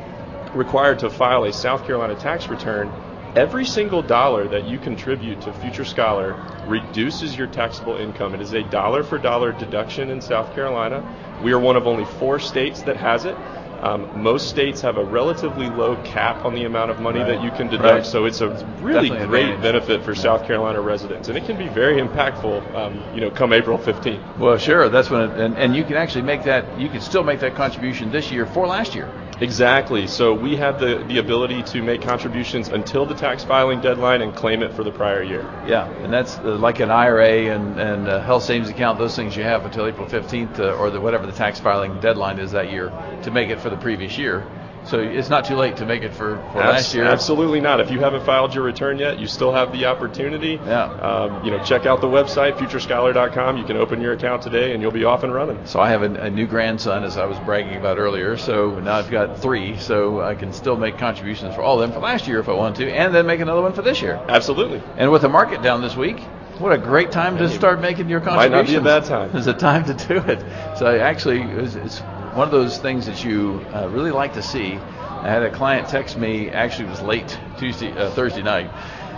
required 0.53 0.99
to 0.99 1.09
file 1.09 1.43
a 1.43 1.53
South 1.53 1.85
Carolina 1.85 2.15
tax 2.15 2.47
return, 2.47 2.91
every 3.35 3.65
single 3.65 4.01
dollar 4.01 4.47
that 4.47 4.65
you 4.67 4.79
contribute 4.79 5.41
to 5.41 5.53
Future 5.53 5.85
Scholar 5.85 6.35
reduces 6.67 7.37
your 7.37 7.47
taxable 7.47 7.97
income. 7.97 8.33
It 8.33 8.41
is 8.41 8.53
a 8.53 8.63
dollar 8.63 9.03
for 9.03 9.17
dollar 9.17 9.51
deduction 9.51 10.09
in 10.09 10.21
South 10.21 10.53
Carolina. 10.55 11.03
We 11.43 11.51
are 11.51 11.59
one 11.59 11.75
of 11.75 11.85
only 11.85 12.05
four 12.05 12.39
states 12.39 12.81
that 12.83 12.95
has 12.97 13.25
it. 13.25 13.35
Um, 13.81 14.23
most 14.23 14.49
states 14.49 14.81
have 14.81 14.97
a 14.97 15.03
relatively 15.03 15.69
low 15.69 15.97
cap 16.03 16.45
on 16.45 16.55
the 16.55 16.63
amount 16.63 16.89
of 16.91 17.01
money 17.01 17.19
Right. 17.19 17.27
that 17.35 17.43
you 17.43 17.51
can 17.51 17.67
deduct, 17.67 17.83
Right. 17.83 18.05
so 18.05 18.23
it's 18.25 18.39
a 18.41 18.47
really 18.81 19.09
Definitely 19.09 19.27
great 19.27 19.43
advantage. 19.49 19.61
benefit 19.61 20.03
for 20.03 20.15
South 20.15 20.45
Carolina 20.47 20.79
residents, 20.81 21.27
and 21.27 21.37
it 21.37 21.45
can 21.45 21.57
be 21.57 21.67
very 21.67 22.01
impactful. 22.01 22.73
Um, 22.73 22.99
you 23.13 23.19
know, 23.19 23.29
come 23.29 23.51
April 23.51 23.77
15th. 23.77 24.21
Well, 24.39 24.57
sure. 24.57 24.87
That's 24.89 25.09
when, 25.11 25.29
it, 25.29 25.39
and, 25.39 25.57
and 25.57 25.75
you 25.75 25.83
can 25.83 25.97
actually 25.97 26.21
make 26.23 26.43
that. 26.45 26.79
You 26.79 26.87
can 26.89 27.01
still 27.01 27.23
make 27.23 27.41
that 27.41 27.53
contribution 27.55 28.11
this 28.11 28.31
year 28.31 28.45
for 28.45 28.65
last 28.65 28.95
year. 28.95 29.09
Exactly. 29.41 30.07
So 30.07 30.33
we 30.33 30.55
have 30.55 30.79
the, 30.79 31.03
the 31.07 31.17
ability 31.17 31.63
to 31.63 31.81
make 31.81 32.01
contributions 32.01 32.69
until 32.69 33.05
the 33.05 33.15
tax 33.15 33.43
filing 33.43 33.81
deadline 33.81 34.21
and 34.21 34.33
claim 34.33 34.63
it 34.63 34.73
for 34.73 34.83
the 34.83 34.91
prior 34.91 35.21
year. 35.21 35.41
Yeah, 35.67 35.89
and 36.03 36.13
that's 36.13 36.37
uh, 36.37 36.57
like 36.57 36.79
an 36.79 36.89
IRA 36.89 37.53
and 37.53 37.79
and 37.79 38.07
uh, 38.07 38.21
health 38.21 38.43
savings 38.43 38.69
account. 38.69 38.97
Those 38.97 39.15
things 39.15 39.35
you 39.35 39.43
have 39.43 39.65
until 39.65 39.87
April 39.87 40.07
15th, 40.07 40.59
uh, 40.59 40.75
or 40.75 40.89
the, 40.89 41.01
whatever 41.01 41.25
the 41.25 41.33
tax 41.33 41.59
filing 41.59 41.99
deadline 41.99 42.39
is 42.39 42.51
that 42.51 42.71
year, 42.71 42.91
to 43.23 43.31
make 43.31 43.49
it 43.49 43.59
for 43.59 43.69
the 43.69 43.77
previous 43.77 44.17
year. 44.17 44.45
So 44.85 44.99
it's 44.99 45.29
not 45.29 45.45
too 45.45 45.55
late 45.55 45.77
to 45.77 45.85
make 45.85 46.03
it 46.03 46.13
for, 46.13 46.37
for 46.51 46.59
last 46.59 46.93
year. 46.93 47.05
Absolutely 47.05 47.59
not. 47.59 47.79
If 47.79 47.89
you 47.91 47.99
haven't 47.99 48.23
filed 48.25 48.53
your 48.53 48.63
return 48.63 48.99
yet, 48.99 49.19
you 49.19 49.27
still 49.27 49.51
have 49.51 49.71
the 49.71 49.85
opportunity. 49.85 50.59
Yeah. 50.65 50.83
Um, 50.83 51.43
you 51.43 51.51
know, 51.51 51.63
check 51.63 51.85
out 51.85 52.01
the 52.01 52.07
website, 52.07 52.53
futurescholar.com. 52.57 53.57
You 53.57 53.63
can 53.65 53.77
open 53.77 54.01
your 54.01 54.13
account 54.13 54.41
today 54.43 54.73
and 54.73 54.81
you'll 54.81 54.91
be 54.91 55.03
off 55.03 55.23
and 55.23 55.33
running. 55.33 55.65
So 55.65 55.79
I 55.79 55.89
have 55.89 56.03
a, 56.03 56.13
a 56.13 56.29
new 56.29 56.45
grandson, 56.47 57.03
as 57.03 57.17
I 57.17 57.25
was 57.25 57.37
bragging 57.39 57.75
about 57.77 57.97
earlier. 57.97 58.37
So 58.37 58.79
now 58.79 58.95
I've 58.95 59.09
got 59.11 59.39
three, 59.41 59.77
so 59.77 60.21
I 60.21 60.35
can 60.35 60.53
still 60.53 60.77
make 60.77 60.97
contributions 60.97 61.55
for 61.55 61.61
all 61.61 61.81
of 61.81 61.81
them 61.81 61.91
for 61.91 62.03
last 62.05 62.27
year 62.27 62.39
if 62.39 62.47
I 62.49 62.53
want 62.53 62.75
to, 62.77 62.89
and 62.91 63.13
then 63.13 63.25
make 63.25 63.39
another 63.39 63.61
one 63.61 63.73
for 63.73 63.81
this 63.81 64.01
year. 64.01 64.23
Absolutely. 64.27 64.81
And 64.97 65.11
with 65.11 65.23
the 65.23 65.29
market 65.29 65.61
down 65.61 65.81
this 65.81 65.95
week, 65.95 66.19
what 66.59 66.71
a 66.71 66.77
great 66.77 67.11
time 67.11 67.37
to 67.37 67.49
start 67.49 67.81
making 67.81 68.07
your 68.07 68.21
Might 68.21 68.51
not 68.51 68.65
contributions. 68.65 68.71
be 68.83 68.89
a 68.89 68.99
bad 69.01 69.03
time. 69.03 69.31
It's 69.35 69.47
a 69.47 69.53
time 69.53 69.83
to 69.85 69.93
do 69.93 70.17
it. 70.19 70.39
So 70.77 70.85
actually, 70.87 71.41
it's, 71.41 71.75
it's 71.75 71.99
one 72.35 72.45
of 72.45 72.51
those 72.51 72.77
things 72.77 73.05
that 73.05 73.23
you 73.23 73.65
uh, 73.73 73.87
really 73.87 74.11
like 74.11 74.33
to 74.33 74.43
see. 74.43 74.73
I 74.73 75.29
had 75.29 75.43
a 75.43 75.49
client 75.49 75.87
text 75.87 76.17
me. 76.17 76.49
Actually, 76.49 76.89
it 76.89 76.91
was 76.91 77.01
late 77.01 77.39
Tuesday, 77.57 77.97
uh, 77.97 78.09
Thursday 78.09 78.43
night, 78.43 78.69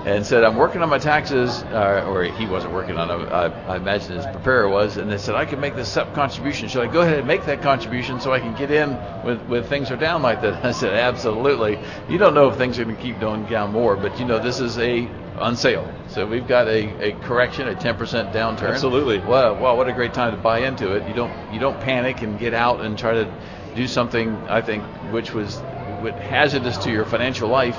and 0.07 0.25
said, 0.25 0.45
I'm 0.45 0.55
working 0.55 0.81
on 0.81 0.87
my 0.87 0.99
taxes, 0.99 1.63
uh, 1.63 2.05
or 2.07 2.23
he 2.23 2.47
wasn't 2.47 2.73
working 2.73 2.97
on 2.97 3.09
them, 3.09 3.27
I, 3.29 3.47
I 3.73 3.75
imagine 3.75 4.15
his 4.15 4.25
preparer 4.25 4.69
was, 4.69 4.95
and 4.95 5.11
they 5.11 5.17
said, 5.17 5.35
I 5.35 5.43
can 5.43 5.59
make 5.59 5.75
this 5.75 5.89
SEP 5.89 6.13
contribution. 6.13 6.69
Should 6.69 6.87
I 6.87 6.91
go 6.91 7.01
ahead 7.01 7.19
and 7.19 7.27
make 7.27 7.43
that 7.45 7.61
contribution 7.61 8.21
so 8.21 8.31
I 8.31 8.39
can 8.39 8.55
get 8.55 8.71
in 8.71 8.93
when, 9.23 9.37
when 9.49 9.63
things 9.63 9.91
are 9.91 9.97
down 9.97 10.21
like 10.21 10.41
that? 10.43 10.63
I 10.65 10.71
said, 10.71 10.93
absolutely. 10.93 11.77
You 12.07 12.17
don't 12.17 12.33
know 12.33 12.47
if 12.47 12.55
things 12.57 12.79
are 12.79 12.85
going 12.85 12.95
to 12.95 13.01
keep 13.01 13.19
going 13.19 13.45
down 13.47 13.73
more, 13.73 13.97
but 13.97 14.17
you 14.17 14.25
know, 14.25 14.39
this 14.39 14.61
is 14.61 14.77
a 14.77 15.09
on 15.37 15.57
sale. 15.57 15.93
So 16.07 16.25
we've 16.25 16.47
got 16.47 16.69
a, 16.69 17.09
a 17.09 17.11
correction, 17.23 17.67
a 17.67 17.75
10% 17.75 18.33
downturn. 18.33 18.69
Absolutely. 18.69 19.19
Well, 19.19 19.55
well, 19.61 19.75
what 19.75 19.89
a 19.89 19.93
great 19.93 20.13
time 20.13 20.31
to 20.31 20.41
buy 20.41 20.59
into 20.59 20.95
it. 20.95 21.07
You 21.07 21.13
don't 21.13 21.53
you 21.53 21.59
don't 21.59 21.79
panic 21.81 22.21
and 22.21 22.39
get 22.39 22.53
out 22.53 22.81
and 22.81 22.97
try 22.97 23.13
to 23.13 23.31
do 23.75 23.87
something. 23.87 24.35
I 24.47 24.61
think 24.61 24.83
which 25.11 25.33
was 25.33 25.57
hazardous 25.57 26.77
to 26.77 26.91
your 26.91 27.05
financial 27.05 27.49
life 27.49 27.77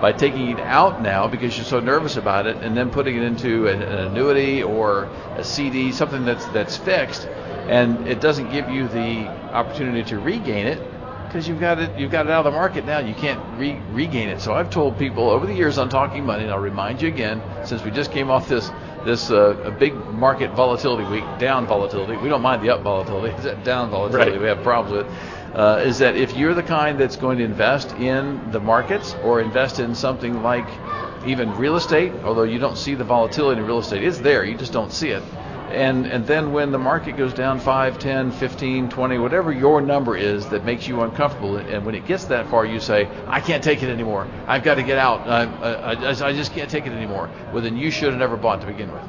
by 0.00 0.12
taking 0.12 0.50
it 0.50 0.60
out 0.60 1.02
now 1.02 1.28
because 1.28 1.56
you're 1.56 1.64
so 1.64 1.80
nervous 1.80 2.16
about 2.16 2.46
it, 2.46 2.56
and 2.56 2.76
then 2.76 2.90
putting 2.90 3.16
it 3.16 3.22
into 3.22 3.68
an, 3.68 3.82
an 3.82 4.06
annuity 4.06 4.62
or 4.62 5.04
a 5.36 5.44
CD, 5.44 5.92
something 5.92 6.24
that's 6.24 6.44
that's 6.46 6.76
fixed, 6.76 7.26
and 7.68 8.06
it 8.06 8.20
doesn't 8.20 8.50
give 8.50 8.68
you 8.68 8.88
the 8.88 9.26
opportunity 9.52 10.02
to 10.04 10.18
regain 10.18 10.66
it 10.66 10.80
because 11.34 11.48
you've 11.48 11.58
got 11.58 11.80
it 11.80 11.98
you've 11.98 12.12
got 12.12 12.26
it 12.26 12.32
out 12.32 12.46
of 12.46 12.52
the 12.52 12.56
market 12.56 12.84
now. 12.84 12.98
You 12.98 13.14
can't 13.14 13.40
re- 13.58 13.80
regain 13.90 14.28
it. 14.28 14.40
So 14.40 14.54
I've 14.54 14.70
told 14.70 14.98
people 14.98 15.30
over 15.30 15.46
the 15.46 15.54
years 15.54 15.78
on 15.78 15.88
Talking 15.88 16.24
Money, 16.24 16.44
and 16.44 16.52
I'll 16.52 16.60
remind 16.60 17.02
you 17.02 17.08
again, 17.08 17.42
since 17.64 17.82
we 17.82 17.90
just 17.90 18.12
came 18.12 18.30
off 18.30 18.48
this 18.48 18.70
this 19.04 19.30
uh, 19.30 19.56
a 19.64 19.70
big 19.72 19.94
market 20.12 20.52
volatility 20.52 21.04
week, 21.10 21.24
down 21.38 21.66
volatility. 21.66 22.16
We 22.16 22.28
don't 22.28 22.42
mind 22.42 22.62
the 22.62 22.70
up 22.70 22.82
volatility, 22.82 23.34
it's 23.34 23.44
that 23.44 23.64
down 23.64 23.90
volatility 23.90 24.30
right. 24.32 24.40
we 24.40 24.46
have 24.46 24.62
problems 24.62 25.04
with 25.04 25.12
uh, 25.54 25.82
is 25.84 25.98
that 25.98 26.16
if 26.16 26.36
you're 26.36 26.54
the 26.54 26.62
kind 26.62 26.98
that's 26.98 27.16
going 27.16 27.38
to 27.38 27.44
invest 27.44 27.92
in 27.92 28.50
the 28.50 28.60
markets 28.60 29.14
or 29.22 29.40
invest 29.40 29.78
in 29.78 29.94
something 29.94 30.42
like 30.42 30.66
even 31.26 31.54
real 31.56 31.76
estate, 31.76 32.12
although 32.24 32.42
you 32.42 32.58
don't 32.58 32.76
see 32.76 32.94
the 32.94 33.04
volatility 33.04 33.60
in 33.60 33.66
real 33.66 33.78
estate, 33.78 34.02
it's 34.02 34.18
there, 34.18 34.44
you 34.44 34.56
just 34.56 34.72
don't 34.72 34.92
see 34.92 35.10
it. 35.10 35.22
And, 35.70 36.06
and 36.06 36.26
then 36.26 36.52
when 36.52 36.70
the 36.70 36.78
market 36.78 37.16
goes 37.16 37.32
down 37.34 37.58
5, 37.58 37.98
10, 37.98 38.30
15, 38.30 38.90
20, 38.90 39.18
whatever 39.18 39.50
your 39.52 39.80
number 39.80 40.16
is 40.16 40.46
that 40.50 40.64
makes 40.64 40.86
you 40.86 41.02
uncomfortable, 41.02 41.56
and 41.56 41.84
when 41.84 41.94
it 41.94 42.06
gets 42.06 42.24
that 42.26 42.48
far, 42.48 42.64
you 42.64 42.78
say, 42.78 43.08
I 43.26 43.40
can't 43.40 43.64
take 43.64 43.82
it 43.82 43.88
anymore. 43.88 44.28
I've 44.46 44.62
got 44.62 44.76
to 44.76 44.82
get 44.82 44.98
out. 44.98 45.26
I, 45.26 45.44
I, 45.44 46.10
I 46.10 46.32
just 46.32 46.52
can't 46.52 46.70
take 46.70 46.86
it 46.86 46.92
anymore. 46.92 47.28
Well, 47.52 47.62
then 47.62 47.76
you 47.76 47.90
should 47.90 48.10
have 48.10 48.18
never 48.18 48.36
bought 48.36 48.60
to 48.60 48.66
begin 48.66 48.92
with. 48.92 49.02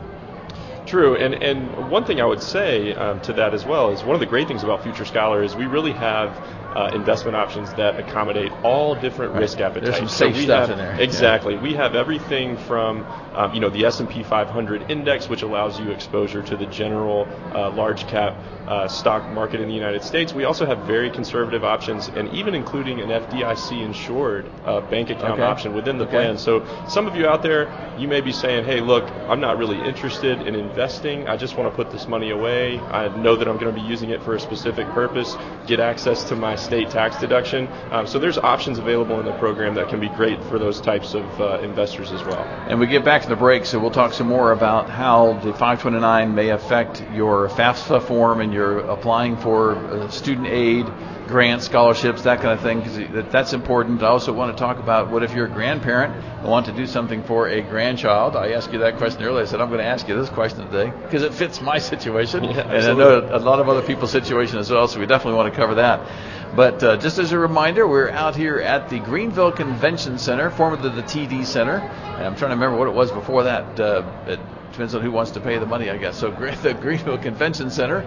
True, 0.85 1.15
and 1.15 1.33
and 1.33 1.89
one 1.89 2.05
thing 2.05 2.21
I 2.21 2.25
would 2.25 2.43
say 2.43 2.93
um, 2.93 3.19
to 3.21 3.33
that 3.33 3.55
as 3.55 3.65
well 3.65 3.89
is 3.89 4.03
one 4.03 4.13
of 4.15 4.19
the 4.19 4.27
great 4.27 4.47
things 4.47 4.63
about 4.63 4.83
Future 4.83 5.05
Scholar 5.05 5.41
is 5.41 5.55
we 5.55 5.65
really 5.65 5.93
have 5.93 6.39
uh, 6.75 6.91
investment 6.93 7.35
options 7.35 7.73
that 7.75 7.99
accommodate 7.99 8.51
all 8.63 8.95
different 8.95 9.33
right. 9.33 9.41
risk 9.41 9.59
appetites. 9.59 9.97
There's 9.97 9.97
some 9.97 10.07
safe 10.07 10.35
so 10.35 10.41
stuff 10.41 10.69
have, 10.69 10.71
in 10.71 10.77
there. 10.77 11.01
Exactly. 11.01 11.55
Yeah. 11.55 11.61
We 11.61 11.73
have 11.73 11.95
everything 11.95 12.57
from 12.57 13.05
um, 13.33 13.53
you 13.53 13.59
know 13.59 13.69
the 13.69 13.85
S&P 13.85 14.23
500 14.23 14.91
index, 14.91 15.29
which 15.29 15.41
allows 15.41 15.79
you 15.79 15.91
exposure 15.91 16.41
to 16.43 16.57
the 16.57 16.65
general 16.67 17.27
uh, 17.53 17.71
large 17.71 18.07
cap 18.07 18.35
uh, 18.67 18.87
stock 18.87 19.29
market 19.31 19.61
in 19.61 19.67
the 19.67 19.73
United 19.73 20.03
States. 20.03 20.33
We 20.33 20.43
also 20.43 20.65
have 20.65 20.79
very 20.79 21.09
conservative 21.09 21.63
options, 21.63 22.07
and 22.09 22.29
even 22.33 22.55
including 22.55 22.99
an 22.99 23.09
FDIC 23.09 23.81
insured 23.81 24.49
uh, 24.65 24.81
bank 24.81 25.09
account 25.09 25.33
okay. 25.33 25.43
option 25.43 25.73
within 25.73 25.97
the 25.97 26.05
okay. 26.05 26.13
plan. 26.13 26.37
So 26.37 26.65
some 26.87 27.07
of 27.07 27.15
you 27.15 27.27
out 27.27 27.41
there, 27.41 27.69
you 27.97 28.07
may 28.07 28.21
be 28.21 28.31
saying, 28.31 28.65
"Hey, 28.65 28.81
look, 28.81 29.09
I'm 29.29 29.39
not 29.39 29.57
really 29.57 29.79
interested 29.79 30.41
in 30.41 30.55
investing. 30.55 31.27
I 31.27 31.37
just 31.37 31.57
want 31.57 31.71
to 31.71 31.75
put 31.75 31.91
this 31.91 32.07
money 32.07 32.31
away. 32.31 32.79
I 32.79 33.15
know 33.17 33.35
that 33.35 33.47
I'm 33.47 33.57
going 33.57 33.73
to 33.73 33.81
be 33.81 33.87
using 33.87 34.09
it 34.09 34.21
for 34.23 34.35
a 34.35 34.39
specific 34.39 34.87
purpose, 34.89 35.35
get 35.67 35.79
access 35.79 36.23
to 36.25 36.35
my 36.35 36.55
state 36.65 36.89
tax 36.89 37.17
deduction." 37.17 37.67
Um, 37.91 38.07
so 38.07 38.19
there's 38.19 38.37
options 38.37 38.77
available 38.79 39.19
in 39.19 39.25
the 39.25 39.37
program 39.37 39.75
that 39.75 39.89
can 39.89 39.99
be 39.99 40.09
great 40.09 40.43
for 40.45 40.59
those 40.59 40.81
types 40.81 41.13
of 41.13 41.25
uh, 41.39 41.59
investors 41.59 42.11
as 42.11 42.23
well. 42.23 42.43
And 42.69 42.79
we 42.79 42.87
get 42.87 43.05
back 43.05 43.21
to 43.21 43.29
the 43.29 43.35
break, 43.35 43.65
so 43.65 43.79
we'll 43.79 43.91
talk 43.91 44.13
some 44.13 44.27
more 44.27 44.51
about 44.51 44.89
how 44.89 45.33
the 45.43 45.53
529 45.53 46.33
may 46.33 46.49
affect 46.49 47.03
your 47.13 47.49
FAFSA 47.49 48.01
form 48.07 48.41
and 48.41 48.53
you're 48.53 48.79
applying 48.79 49.37
for 49.37 49.75
uh, 49.75 50.09
student 50.09 50.47
aid, 50.47 50.85
grants, 51.27 51.65
scholarships, 51.65 52.23
that 52.23 52.41
kind 52.41 52.53
of 52.57 52.61
thing, 52.61 52.79
because 52.79 53.31
that's 53.31 53.53
important. 53.53 54.01
I 54.03 54.07
also 54.07 54.33
want 54.33 54.55
to 54.55 54.59
talk 54.59 54.79
about 54.79 55.11
what 55.11 55.23
if 55.23 55.33
you're 55.33 55.47
a 55.47 55.49
grandparent 55.49 56.15
and 56.15 56.47
want 56.47 56.67
to 56.67 56.71
do 56.71 56.87
something 56.87 57.23
for 57.23 57.47
a 57.47 57.61
grandchild. 57.61 58.35
I 58.35 58.51
asked 58.51 58.71
you 58.71 58.79
that 58.79 58.97
question 58.97 59.23
earlier. 59.23 59.43
I 59.43 59.45
said 59.45 59.61
I'm 59.61 59.69
going 59.69 59.79
to 59.79 59.85
ask 59.85 60.07
you 60.07 60.17
this 60.17 60.29
question 60.29 60.65
today 60.69 60.91
because 61.03 61.23
it 61.23 61.33
fits 61.33 61.61
my 61.61 61.77
situation, 61.93 62.43
yeah, 62.43 62.61
and 62.61 62.85
I 62.87 62.93
know 62.93 63.19
a 63.19 63.39
lot 63.39 63.59
of 63.59 63.69
other 63.69 63.81
people's 63.81 64.11
situation 64.11 64.57
as 64.59 64.69
well. 64.69 64.87
So 64.87 64.99
we 64.99 65.05
definitely 65.05 65.37
want 65.37 65.53
to 65.53 65.59
cover 65.59 65.75
that. 65.75 66.55
But 66.55 66.81
uh, 66.83 66.97
just 66.97 67.17
as 67.19 67.33
a 67.33 67.39
reminder, 67.39 67.85
we're 67.85 68.09
out 68.09 68.35
here 68.35 68.59
at 68.59 68.89
the 68.89 68.99
Greenville 68.99 69.51
Convention 69.51 70.17
Center, 70.17 70.49
formerly 70.49 70.89
the 70.89 71.03
TD 71.03 71.45
Center. 71.45 71.79
And 71.79 72.23
I'm 72.23 72.35
trying 72.37 72.51
to 72.51 72.55
remember 72.55 72.77
what 72.77 72.87
it 72.87 72.93
was 72.93 73.11
before 73.11 73.43
that. 73.43 73.77
Uh, 73.77 74.03
it 74.25 74.39
depends 74.71 74.95
on 74.95 75.01
who 75.01 75.11
wants 75.11 75.31
to 75.31 75.41
pay 75.41 75.57
the 75.57 75.65
money, 75.65 75.89
I 75.89 75.97
guess. 75.97 76.17
So 76.17 76.31
the 76.61 76.73
Greenville 76.73 77.17
Convention 77.17 77.69
Center, 77.69 78.05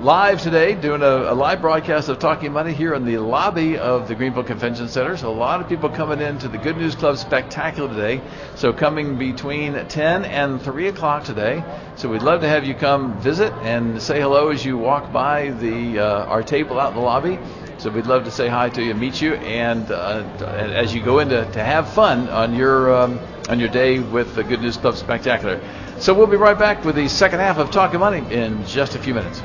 live 0.00 0.40
today, 0.42 0.74
doing 0.74 1.02
a, 1.02 1.32
a, 1.32 1.34
live 1.34 1.62
broadcast 1.62 2.08
of 2.08 2.18
Talking 2.18 2.52
Money 2.52 2.72
here 2.72 2.94
in 2.94 3.04
the 3.04 3.16
lobby 3.18 3.78
of 3.78 4.06
the 4.06 4.14
Greenville 4.14 4.44
Convention 4.44 4.86
Center. 4.86 5.16
So 5.16 5.30
a 5.30 5.34
lot 5.34 5.60
of 5.60 5.68
people 5.68 5.88
coming 5.88 6.20
in 6.20 6.38
to 6.40 6.48
the 6.48 6.58
Good 6.58 6.76
News 6.76 6.94
Club 6.94 7.16
Spectacular 7.16 7.88
today. 7.88 8.20
So 8.54 8.72
coming 8.72 9.18
between 9.18 9.72
10 9.72 10.24
and 10.26 10.60
3 10.60 10.88
o'clock 10.88 11.24
today. 11.24 11.64
So 11.96 12.10
we'd 12.10 12.22
love 12.22 12.42
to 12.42 12.48
have 12.48 12.64
you 12.64 12.74
come 12.74 13.18
visit 13.20 13.52
and 13.62 14.00
say 14.00 14.20
hello 14.20 14.50
as 14.50 14.64
you 14.64 14.76
walk 14.76 15.10
by 15.10 15.50
the 15.52 15.98
uh, 15.98 16.26
our 16.26 16.42
table 16.42 16.78
out 16.78 16.90
in 16.90 16.96
the 16.96 17.02
lobby. 17.02 17.38
So 17.78 17.90
we'd 17.90 18.06
love 18.06 18.24
to 18.24 18.30
say 18.30 18.46
hi 18.46 18.68
to 18.70 18.82
you, 18.82 18.94
meet 18.94 19.22
you, 19.22 19.34
and, 19.34 19.90
uh, 19.90 20.22
as 20.44 20.94
you 20.94 21.02
go 21.02 21.20
in 21.20 21.30
to, 21.30 21.50
to 21.52 21.64
have 21.64 21.88
fun 21.92 22.28
on 22.28 22.54
your 22.54 22.94
um, 22.94 23.18
on 23.48 23.58
your 23.58 23.70
day 23.70 24.00
with 24.00 24.34
the 24.34 24.44
Good 24.44 24.60
News 24.60 24.76
Club 24.76 24.96
Spectacular. 24.96 25.60
So 25.98 26.12
we'll 26.12 26.26
be 26.26 26.36
right 26.36 26.58
back 26.58 26.84
with 26.84 26.94
the 26.94 27.08
second 27.08 27.40
half 27.40 27.56
of 27.56 27.70
Talking 27.70 28.00
Money 28.00 28.18
in 28.32 28.66
just 28.66 28.94
a 28.94 28.98
few 28.98 29.14
minutes. 29.14 29.40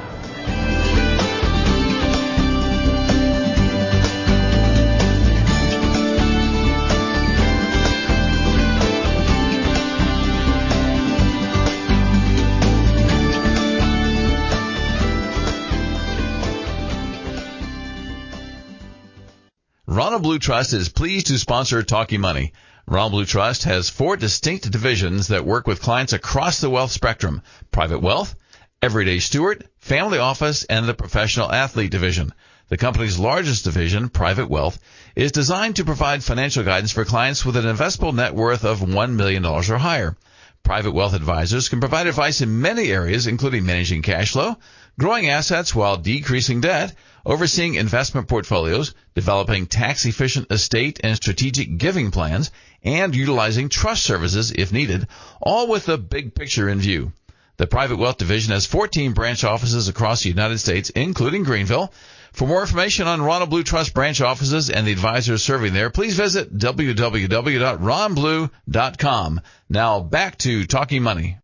Blue 20.33 20.39
Trust 20.39 20.73
is 20.73 20.89
pleased 20.89 21.27
to 21.27 21.37
sponsor 21.37 21.83
Talking 21.83 22.19
Money. 22.19 22.53
Ronald 22.87 23.11
Blue 23.11 23.25
Trust 23.25 23.65
has 23.65 23.91
four 23.91 24.17
distinct 24.17 24.71
divisions 24.71 25.27
that 25.27 25.45
work 25.45 25.67
with 25.67 25.79
clients 25.79 26.11
across 26.11 26.59
the 26.59 26.71
wealth 26.71 26.91
spectrum. 26.91 27.43
Private 27.69 27.99
wealth, 27.99 28.33
everyday 28.81 29.19
steward, 29.19 29.69
family 29.77 30.17
office, 30.17 30.63
and 30.63 30.87
the 30.87 30.95
professional 30.95 31.51
athlete 31.51 31.91
division. 31.91 32.33
The 32.69 32.77
company's 32.77 33.19
largest 33.19 33.63
division, 33.63 34.09
Private 34.09 34.49
Wealth, 34.49 34.79
is 35.15 35.31
designed 35.31 35.75
to 35.75 35.85
provide 35.85 36.23
financial 36.23 36.63
guidance 36.63 36.91
for 36.91 37.05
clients 37.05 37.45
with 37.45 37.55
an 37.55 37.65
investable 37.65 38.15
net 38.15 38.33
worth 38.33 38.65
of 38.65 38.79
$1 38.79 39.11
million 39.11 39.45
or 39.45 39.61
higher. 39.61 40.17
Private 40.63 40.93
wealth 40.93 41.13
advisors 41.13 41.69
can 41.69 41.79
provide 41.79 42.07
advice 42.07 42.41
in 42.41 42.59
many 42.59 42.89
areas, 42.91 43.27
including 43.27 43.67
managing 43.67 44.01
cash 44.01 44.31
flow, 44.31 44.57
growing 44.99 45.29
assets 45.29 45.73
while 45.73 45.97
decreasing 45.97 46.61
debt, 46.61 46.93
overseeing 47.25 47.75
investment 47.75 48.27
portfolios, 48.27 48.93
developing 49.15 49.65
tax 49.65 50.05
efficient 50.05 50.51
estate 50.51 50.99
and 51.03 51.15
strategic 51.15 51.77
giving 51.77 52.11
plans, 52.11 52.51
and 52.83 53.15
utilizing 53.15 53.69
trust 53.69 54.03
services 54.03 54.51
if 54.51 54.71
needed, 54.71 55.07
all 55.41 55.67
with 55.67 55.85
the 55.85 55.97
big 55.97 56.35
picture 56.35 56.69
in 56.69 56.79
view. 56.79 57.11
The 57.57 57.67
Private 57.67 57.97
Wealth 57.97 58.17
Division 58.17 58.51
has 58.51 58.65
14 58.65 59.13
branch 59.13 59.43
offices 59.43 59.87
across 59.87 60.23
the 60.23 60.29
United 60.29 60.57
States, 60.57 60.89
including 60.89 61.43
Greenville. 61.43 61.93
For 62.31 62.47
more 62.47 62.61
information 62.61 63.05
on 63.07 63.21
Ronald 63.21 63.51
Blue 63.51 63.61
Trust 63.61 63.93
branch 63.93 64.21
offices 64.21 64.71
and 64.71 64.87
the 64.87 64.91
advisors 64.91 65.43
serving 65.43 65.73
there, 65.73 65.91
please 65.91 66.15
visit 66.15 66.57
www.ronblue.com. 66.57 69.41
Now 69.69 69.99
back 69.99 70.39
to 70.39 70.65
Talking 70.65 71.03
Money. 71.03 71.37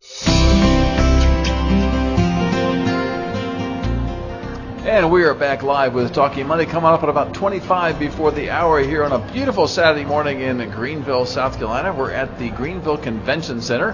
And 4.90 5.12
we 5.12 5.24
are 5.24 5.36
back 5.36 5.62
live 5.62 5.94
with 5.94 6.14
Talking 6.14 6.48
Money 6.48 6.66
coming 6.66 6.90
up 6.90 7.04
at 7.04 7.10
about 7.10 7.36
25 7.36 8.00
before 8.00 8.32
the 8.32 8.50
hour 8.50 8.80
here 8.80 9.04
on 9.04 9.12
a 9.12 9.20
beautiful 9.32 9.68
Saturday 9.68 10.04
morning 10.04 10.42
in 10.42 10.68
Greenville, 10.72 11.28
South 11.28 11.58
Carolina. 11.58 11.94
We're 11.94 12.10
at 12.10 12.40
the 12.40 12.50
Greenville 12.50 12.98
Convention 12.98 13.62
Center 13.62 13.92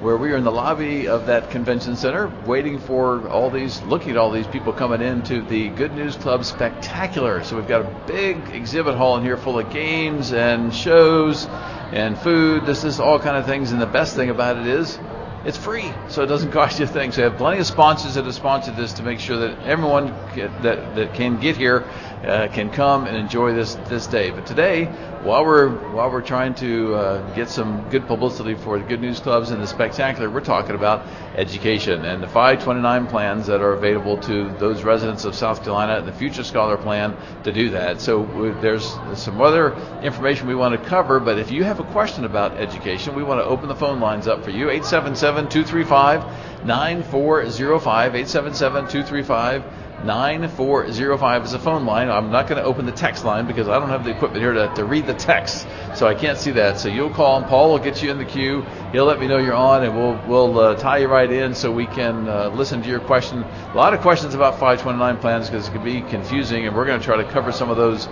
where 0.00 0.16
we 0.16 0.32
are 0.32 0.36
in 0.36 0.42
the 0.42 0.50
lobby 0.50 1.06
of 1.06 1.26
that 1.26 1.52
convention 1.52 1.94
center 1.94 2.26
waiting 2.44 2.80
for 2.80 3.28
all 3.28 3.50
these, 3.50 3.80
looking 3.82 4.10
at 4.10 4.16
all 4.16 4.32
these 4.32 4.48
people 4.48 4.72
coming 4.72 5.00
in 5.00 5.22
to 5.22 5.42
the 5.42 5.68
Good 5.68 5.94
News 5.94 6.16
Club 6.16 6.44
Spectacular. 6.44 7.44
So 7.44 7.54
we've 7.54 7.68
got 7.68 7.82
a 7.82 8.04
big 8.08 8.36
exhibit 8.48 8.96
hall 8.96 9.16
in 9.18 9.22
here 9.22 9.36
full 9.36 9.60
of 9.60 9.70
games 9.70 10.32
and 10.32 10.74
shows 10.74 11.46
and 11.92 12.18
food. 12.18 12.66
This 12.66 12.82
is 12.82 12.98
all 12.98 13.20
kind 13.20 13.36
of 13.36 13.46
things. 13.46 13.70
And 13.70 13.80
the 13.80 13.86
best 13.86 14.16
thing 14.16 14.28
about 14.28 14.56
it 14.56 14.66
is 14.66 14.98
it's 15.44 15.58
free, 15.58 15.92
so 16.08 16.22
it 16.22 16.26
doesn't 16.26 16.50
cost 16.58 16.78
you 16.78 16.84
a 16.84 16.88
thing. 16.88 17.12
So 17.12 17.22
we 17.22 17.24
have 17.24 17.36
plenty 17.36 17.60
of 17.60 17.66
sponsors 17.66 18.14
that 18.14 18.24
have 18.24 18.34
sponsored 18.34 18.76
this 18.76 18.92
to 18.94 19.02
make 19.02 19.20
sure 19.20 19.38
that 19.38 19.62
everyone 19.64 20.14
that 20.62 20.94
that 20.94 21.14
can 21.14 21.38
get 21.38 21.56
here 21.56 21.84
uh, 22.24 22.48
can 22.48 22.70
come 22.70 23.06
and 23.06 23.16
enjoy 23.16 23.52
this 23.52 23.74
this 23.88 24.06
day. 24.06 24.30
But 24.30 24.46
today, 24.46 24.84
while 25.22 25.44
we're 25.44 25.68
while 25.92 26.10
we're 26.10 26.22
trying 26.22 26.54
to 26.56 26.94
uh, 26.94 27.34
get 27.34 27.48
some 27.48 27.88
good 27.90 28.06
publicity 28.06 28.54
for 28.54 28.78
the 28.78 28.84
Good 28.84 29.00
News 29.00 29.20
Clubs 29.20 29.50
and 29.50 29.62
the 29.62 29.66
Spectacular, 29.66 30.30
we're 30.30 30.40
talking 30.40 30.74
about 30.74 31.06
education 31.36 32.04
and 32.04 32.22
the 32.22 32.28
529 32.28 33.06
plans 33.06 33.46
that 33.46 33.60
are 33.60 33.72
available 33.72 34.18
to 34.18 34.50
those 34.58 34.82
residents 34.82 35.24
of 35.24 35.34
South 35.34 35.62
Carolina 35.62 35.96
and 35.96 36.06
the 36.06 36.12
Future 36.12 36.44
Scholar 36.44 36.76
Plan 36.76 37.16
to 37.44 37.52
do 37.52 37.70
that. 37.70 38.00
So 38.00 38.24
there's 38.60 38.84
some 39.14 39.40
other 39.40 39.74
information 40.02 40.46
we 40.46 40.54
want 40.54 40.80
to 40.80 40.88
cover, 40.88 41.20
but 41.20 41.38
if 41.38 41.50
you 41.50 41.64
have 41.64 41.80
a 41.80 41.84
question 41.84 42.24
about 42.24 42.52
education, 42.56 43.14
we 43.14 43.22
want 43.22 43.40
to 43.40 43.44
open 43.44 43.68
the 43.68 43.74
phone 43.74 44.00
lines 44.00 44.28
up 44.28 44.44
for 44.44 44.50
you. 44.50 44.70
877 44.70 45.48
235 45.48 46.64
9405. 46.66 48.14
877 48.14 48.88
235 48.88 49.81
9405 50.04 51.44
is 51.44 51.52
a 51.52 51.58
phone 51.58 51.86
line. 51.86 52.10
I'm 52.10 52.30
not 52.30 52.48
going 52.48 52.60
to 52.60 52.64
open 52.64 52.86
the 52.86 52.92
text 52.92 53.24
line 53.24 53.46
because 53.46 53.68
I 53.68 53.78
don't 53.78 53.88
have 53.88 54.04
the 54.04 54.10
equipment 54.10 54.42
here 54.42 54.52
to, 54.52 54.72
to 54.74 54.84
read 54.84 55.06
the 55.06 55.14
text, 55.14 55.66
so 55.94 56.08
I 56.08 56.14
can't 56.14 56.36
see 56.36 56.50
that. 56.52 56.80
So 56.80 56.88
you'll 56.88 57.10
call 57.10 57.36
and 57.36 57.46
Paul 57.46 57.70
will 57.70 57.78
get 57.78 58.02
you 58.02 58.10
in 58.10 58.18
the 58.18 58.24
queue. 58.24 58.62
He'll 58.90 59.04
let 59.04 59.20
me 59.20 59.28
know 59.28 59.38
you're 59.38 59.54
on, 59.54 59.84
and 59.84 59.96
we'll 59.96 60.20
we'll 60.26 60.58
uh, 60.58 60.74
tie 60.74 60.98
you 60.98 61.08
right 61.08 61.30
in 61.30 61.54
so 61.54 61.70
we 61.70 61.86
can 61.86 62.28
uh, 62.28 62.48
listen 62.48 62.82
to 62.82 62.88
your 62.88 63.00
question. 63.00 63.42
A 63.42 63.76
lot 63.76 63.94
of 63.94 64.00
questions 64.00 64.34
about 64.34 64.54
529 64.54 65.18
plans 65.18 65.48
because 65.48 65.68
it 65.68 65.72
can 65.72 65.84
be 65.84 66.00
confusing, 66.02 66.66
and 66.66 66.74
we're 66.74 66.86
going 66.86 66.98
to 66.98 67.04
try 67.04 67.16
to 67.16 67.30
cover 67.30 67.52
some 67.52 67.70
of 67.70 67.76
those 67.76 68.08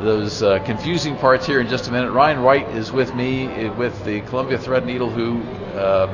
those 0.00 0.42
uh, 0.42 0.58
confusing 0.64 1.16
parts 1.16 1.46
here 1.46 1.60
in 1.60 1.68
just 1.68 1.88
a 1.88 1.92
minute. 1.92 2.10
Ryan 2.10 2.42
White 2.42 2.68
is 2.70 2.90
with 2.90 3.14
me 3.14 3.46
uh, 3.46 3.74
with 3.74 4.04
the 4.04 4.22
Columbia 4.22 4.58
Threadneedle, 4.58 5.12
who 5.12 5.42
uh, 5.78 6.06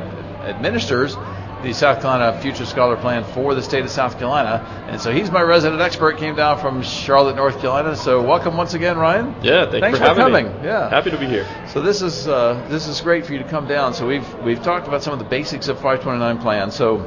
administers 0.44 1.16
the 1.62 1.72
South 1.72 2.00
Carolina 2.00 2.40
Future 2.40 2.64
Scholar 2.64 2.96
Plan 2.96 3.24
for 3.24 3.54
the 3.54 3.62
state 3.62 3.84
of 3.84 3.90
South 3.90 4.18
Carolina. 4.18 4.64
And 4.88 5.00
so 5.00 5.12
he's 5.12 5.30
my 5.30 5.42
resident 5.42 5.80
expert, 5.80 6.18
came 6.18 6.34
down 6.34 6.58
from 6.58 6.82
Charlotte, 6.82 7.36
North 7.36 7.60
Carolina. 7.60 7.94
So 7.96 8.22
welcome 8.22 8.56
once 8.56 8.74
again, 8.74 8.96
Ryan. 8.96 9.34
Yeah, 9.42 9.70
thank 9.70 9.82
thanks 9.82 9.98
for, 9.98 10.06
for 10.06 10.14
coming. 10.14 10.46
Me. 10.46 10.52
Yeah, 10.64 10.88
happy 10.88 11.10
to 11.10 11.18
be 11.18 11.26
here. 11.26 11.46
So 11.68 11.80
this 11.80 12.02
is 12.02 12.28
uh, 12.28 12.66
this 12.68 12.86
is 12.88 13.00
great 13.00 13.26
for 13.26 13.32
you 13.32 13.38
to 13.38 13.48
come 13.48 13.66
down. 13.66 13.94
So 13.94 14.06
we've 14.06 14.34
we've 14.42 14.62
talked 14.62 14.88
about 14.88 15.02
some 15.02 15.12
of 15.12 15.18
the 15.18 15.24
basics 15.26 15.68
of 15.68 15.76
529 15.76 16.38
plan. 16.38 16.70
So 16.70 16.98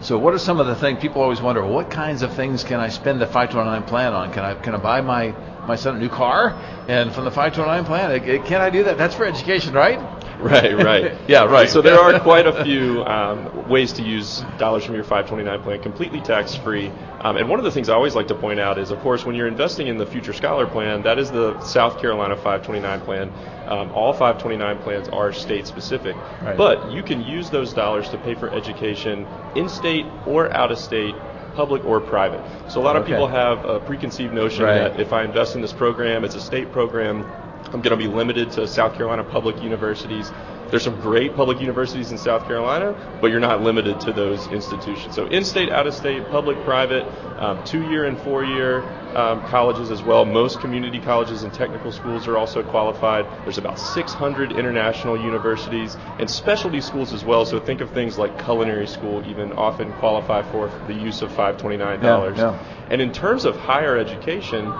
so 0.00 0.16
what 0.16 0.32
are 0.32 0.38
some 0.38 0.60
of 0.60 0.66
the 0.66 0.76
things 0.76 1.00
people 1.00 1.22
always 1.22 1.40
wonder? 1.40 1.64
What 1.64 1.90
kinds 1.90 2.22
of 2.22 2.32
things 2.34 2.62
can 2.62 2.78
I 2.78 2.88
spend 2.88 3.20
the 3.20 3.26
529 3.26 3.82
plan 3.84 4.12
on? 4.12 4.32
Can 4.32 4.44
I 4.44 4.54
can 4.54 4.74
I 4.74 4.78
buy 4.78 5.00
my 5.00 5.34
my 5.66 5.76
son 5.76 5.96
a 5.96 5.98
new 5.98 6.08
car? 6.08 6.50
And 6.88 7.12
from 7.12 7.24
the 7.24 7.30
529 7.30 7.84
plan, 7.84 8.44
can 8.44 8.60
I 8.60 8.70
do 8.70 8.84
that? 8.84 8.96
That's 8.96 9.14
for 9.14 9.24
education, 9.24 9.74
right? 9.74 9.98
Right, 10.40 10.76
right. 10.76 11.12
yeah, 11.28 11.44
right. 11.44 11.68
So 11.68 11.82
there 11.82 11.98
are 11.98 12.18
quite 12.20 12.46
a 12.46 12.64
few 12.64 13.04
um, 13.06 13.68
ways 13.68 13.92
to 13.94 14.02
use 14.02 14.44
dollars 14.58 14.84
from 14.84 14.94
your 14.94 15.04
529 15.04 15.62
plan 15.62 15.82
completely 15.82 16.20
tax 16.20 16.54
free. 16.54 16.90
Um, 17.20 17.36
and 17.36 17.48
one 17.48 17.58
of 17.58 17.64
the 17.64 17.70
things 17.70 17.88
I 17.88 17.94
always 17.94 18.14
like 18.14 18.28
to 18.28 18.34
point 18.34 18.60
out 18.60 18.78
is, 18.78 18.90
of 18.90 19.00
course, 19.00 19.24
when 19.26 19.34
you're 19.34 19.48
investing 19.48 19.88
in 19.88 19.98
the 19.98 20.06
Future 20.06 20.32
Scholar 20.32 20.66
Plan, 20.66 21.02
that 21.02 21.18
is 21.18 21.30
the 21.30 21.60
South 21.60 21.98
Carolina 22.00 22.36
529 22.36 23.00
plan. 23.00 23.32
Um, 23.66 23.90
all 23.92 24.12
529 24.12 24.78
plans 24.78 25.08
are 25.08 25.32
state 25.32 25.66
specific. 25.66 26.16
Right. 26.42 26.56
But 26.56 26.92
you 26.92 27.02
can 27.02 27.20
use 27.22 27.50
those 27.50 27.72
dollars 27.72 28.08
to 28.10 28.18
pay 28.18 28.34
for 28.34 28.48
education 28.50 29.26
in 29.56 29.68
state 29.68 30.06
or 30.26 30.52
out 30.54 30.70
of 30.70 30.78
state 30.78 31.14
public 31.54 31.84
or 31.84 32.00
private. 32.00 32.40
So 32.70 32.80
a 32.80 32.84
lot 32.84 32.94
of 32.94 33.02
Okay. 33.02 33.12
people 33.12 33.26
have 33.26 33.64
a 33.64 33.80
preconceived 33.80 34.32
notion 34.32 34.64
Right. 34.64 34.78
that 34.92 35.00
if 35.00 35.12
I 35.12 35.24
invest 35.24 35.56
in 35.56 35.60
this 35.60 35.72
program, 35.72 36.24
it's 36.24 36.36
a 36.36 36.40
state 36.40 36.70
program, 36.72 37.26
I'm 37.66 37.82
going 37.82 37.90
to 37.90 37.96
be 37.96 38.06
limited 38.06 38.52
to 38.52 38.66
South 38.66 38.94
Carolina 38.94 39.24
public 39.24 39.62
universities. 39.62 40.32
There's 40.70 40.82
some 40.82 41.00
great 41.00 41.34
public 41.34 41.60
universities 41.60 42.12
in 42.12 42.18
South 42.18 42.46
Carolina, 42.46 42.94
but 43.20 43.30
you're 43.30 43.40
not 43.40 43.62
limited 43.62 44.00
to 44.00 44.12
those 44.12 44.46
institutions. 44.48 45.14
So 45.14 45.26
in-state, 45.26 45.70
out-of-state, 45.70 46.28
public, 46.30 46.62
private, 46.64 47.06
um, 47.38 47.64
two-year 47.64 48.04
and 48.04 48.18
four-year 48.18 48.82
um, 49.16 49.40
colleges 49.48 49.90
as 49.90 50.02
well. 50.02 50.26
Most 50.26 50.60
community 50.60 51.00
colleges 51.00 51.42
and 51.42 51.52
technical 51.52 51.90
schools 51.90 52.28
are 52.28 52.36
also 52.36 52.62
qualified. 52.62 53.24
There's 53.44 53.56
about 53.56 53.78
600 53.78 54.52
international 54.52 55.18
universities 55.18 55.96
and 56.18 56.28
specialty 56.30 56.82
schools 56.82 57.14
as 57.14 57.24
well. 57.24 57.46
So 57.46 57.58
think 57.60 57.80
of 57.80 57.90
things 57.92 58.18
like 58.18 58.42
culinary 58.42 58.86
school 58.86 59.26
even 59.26 59.52
often 59.52 59.92
qualify 59.94 60.42
for 60.50 60.70
the 60.86 60.94
use 60.94 61.22
of 61.22 61.30
$529. 61.32 62.02
Yeah, 62.02 62.34
yeah. 62.34 62.86
And 62.90 63.00
in 63.00 63.12
terms 63.12 63.46
of 63.46 63.56
higher 63.56 63.96
education, 63.96 64.70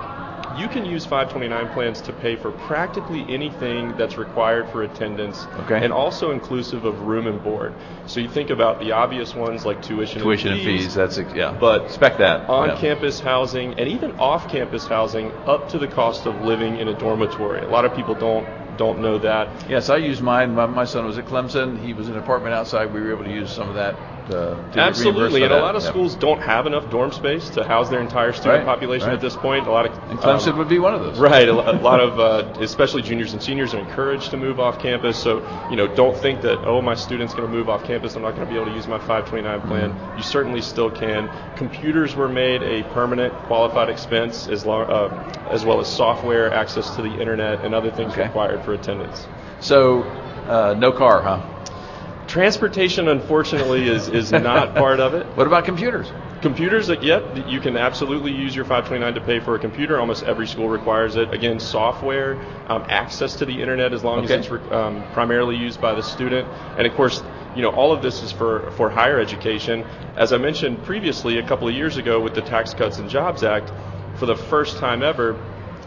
you 0.59 0.69
can 0.69 0.85
use 0.85 1.05
529 1.07 1.69
plans 1.73 2.01
to 2.03 2.13
pay 2.13 2.37
for 2.37 2.51
practically 2.51 3.25
anything 3.29 3.97
that's 3.97 4.19
required 4.19 4.69
for 4.69 4.83
attendance 4.83 5.47
Okay. 5.61 5.83
and 5.85 5.93
also 5.93 6.33
inclusive 6.33 6.85
of 6.85 7.01
room 7.03 7.27
and 7.27 7.43
board. 7.43 7.73
So 8.07 8.21
you 8.21 8.29
think 8.29 8.51
about 8.51 8.81
the 8.81 8.93
obvious 8.93 9.35
ones 9.35 9.65
like 9.65 9.83
tuition, 9.83 10.21
Tuition 10.21 10.53
and 10.53 10.61
and 10.61 10.67
fees. 10.79 10.95
That's 10.95 11.19
yeah. 11.35 11.57
But 11.59 11.85
expect 11.85 12.19
that 12.19 12.49
on 12.49 12.69
Yeah. 12.69 12.77
campus 12.77 13.21
housing 13.21 13.75
and 13.79 13.89
even 13.89 14.13
off 14.19 14.51
campus 14.51 14.87
housing 14.87 15.31
up 15.47 15.69
to 15.71 15.79
the 15.79 15.89
cost 15.89 16.27
of 16.27 16.43
living 16.43 16.77
in 16.77 16.89
a 16.89 16.95
dormitory. 16.95 17.63
A 17.63 17.69
lot 17.69 17.85
of 17.85 17.95
people 17.95 18.15
don't 18.15 18.47
don't 18.77 19.01
know 19.01 19.19
that. 19.19 19.49
Yes, 19.69 19.91
I 19.91 19.97
used 19.97 20.23
mine. 20.23 20.55
My, 20.55 20.67
my 20.67 20.85
son 20.85 21.05
was 21.05 21.19
at 21.19 21.27
Clemson. 21.27 21.77
He 21.79 21.93
was 21.95 22.07
in 22.09 22.15
an 22.15 22.21
apartment 22.21 22.55
outside. 22.55 22.93
We 22.95 23.01
were 23.01 23.11
able 23.11 23.25
to 23.25 23.31
use 23.33 23.51
some 23.51 23.69
of 23.69 23.75
that. 23.75 23.97
Uh, 24.31 24.55
Absolutely, 24.77 25.43
and 25.43 25.53
a 25.53 25.57
lot 25.61 25.75
of 25.77 25.83
Yep. 25.83 25.91
schools 25.93 26.15
don't 26.15 26.41
have 26.43 26.67
enough 26.67 26.91
dorm 26.91 27.13
space 27.13 27.49
to 27.51 27.65
house 27.65 27.89
their 27.89 28.01
entire 28.01 28.33
student 28.33 28.59
Right, 28.59 28.67
population 28.67 29.09
right. 29.09 29.15
at 29.15 29.21
this 29.21 29.37
point. 29.37 29.67
A 29.67 29.71
lot 29.71 29.87
of 29.87 29.93
And 30.11 30.19
Clemson 30.19 30.53
um, 30.53 30.59
would 30.59 30.69
be 30.69 30.79
one 30.79 30.95
of 30.95 31.01
those. 31.01 31.19
Right. 31.19 31.49
A 31.49 31.53
a 31.53 31.81
lot 31.81 32.01
of, 32.01 32.19
uh, 32.21 32.61
especially 32.61 33.03
juniors 33.03 33.33
and 33.33 33.43
seniors, 33.43 33.75
are 33.75 33.79
encouraged 33.79 34.31
to 34.33 34.37
move 34.37 34.61
off 34.61 34.79
campus. 34.79 35.17
So, 35.17 35.43
you 35.71 35.77
know, 35.77 35.87
don't 35.95 36.17
think 36.17 36.43
that, 36.43 36.59
oh, 36.67 36.83
my 36.83 36.95
student's 36.95 37.33
going 37.35 37.49
to 37.49 37.55
move 37.55 37.69
off 37.69 37.85
campus. 37.85 38.17
I'm 38.17 38.23
not 38.23 38.35
going 38.35 38.47
to 38.47 38.53
be 38.53 38.59
able 38.59 38.71
to 38.71 38.75
use 38.77 38.87
my 38.87 38.99
529 38.99 39.61
plan. 39.63 39.91
Mm-hmm. 39.93 40.17
You 40.19 40.23
certainly 40.23 40.61
still 40.61 40.91
can. 40.91 41.31
Computers 41.57 42.15
were 42.15 42.29
made 42.29 42.63
a 42.63 42.83
permanent 42.93 43.33
qualified 43.45 43.89
expense, 43.89 44.47
as, 44.49 44.67
lo- 44.67 44.83
uh, 44.83 45.49
as 45.51 45.65
well 45.65 45.81
as 45.81 45.89
software, 45.89 46.53
access 46.53 46.95
to 46.97 47.03
the 47.03 47.13
internet, 47.21 47.65
and 47.65 47.75
other 47.75 47.91
things 47.91 48.13
Okay. 48.13 48.25
required 48.25 48.63
for 48.65 48.75
attendance. 48.75 49.27
So, 49.61 50.03
uh, 50.49 50.75
no 50.79 50.93
car, 50.93 51.23
huh? 51.23 51.41
Transportation, 52.29 53.09
unfortunately, 53.09 53.89
is, 53.89 54.09
is 54.09 54.31
not 54.31 54.75
part 54.75 55.01
of 55.01 55.15
it. 55.15 55.27
What 55.35 55.47
about 55.47 55.65
computers? 55.65 56.13
Computers, 56.43 56.91
yep, 57.01 57.25
you 57.49 57.59
can 57.59 57.77
absolutely 57.77 58.33
use 58.33 58.55
your 58.55 58.67
529 58.67 59.15
to 59.15 59.21
pay 59.23 59.41
for 59.41 59.55
a 59.55 59.59
computer. 59.59 59.99
Almost 59.99 60.25
every 60.25 60.47
school 60.47 60.69
requires 60.69 61.17
it. 61.17 61.33
Again, 61.33 61.59
software, 61.59 62.39
um, 62.69 62.85
access 62.89 63.35
to 63.37 63.47
the 63.47 63.61
internet 63.63 63.95
as 63.95 64.05
long 64.05 64.25
Okay. 64.25 64.35
as 64.35 64.41
it's 64.41 64.51
re- 64.51 64.71
um, 64.71 65.03
primarily 65.13 65.57
used 65.57 65.81
by 65.81 65.95
the 65.95 66.03
student. 66.03 66.47
And 66.77 66.87
of 66.87 66.95
course, 66.95 67.23
you 67.57 67.63
know, 67.63 67.71
all 67.71 67.93
of 67.93 68.03
this 68.03 68.23
is 68.23 68.31
for, 68.31 68.71
for 68.73 68.91
higher 68.91 69.19
education. 69.19 69.85
As 70.17 70.33
I 70.35 70.39
mentioned 70.39 70.85
previously, 70.85 71.39
a 71.39 71.43
couple 71.43 71.67
of 71.67 71.75
years 71.75 71.97
ago 71.97 72.21
with 72.21 72.35
the 72.35 72.43
Tax 72.43 72.75
Cuts 72.75 72.99
and 72.99 73.09
Jobs 73.09 73.43
Act, 73.43 73.73
for 74.17 74.27
the 74.27 74.37
first 74.37 74.77
time 74.79 75.03
ever, 75.03 75.33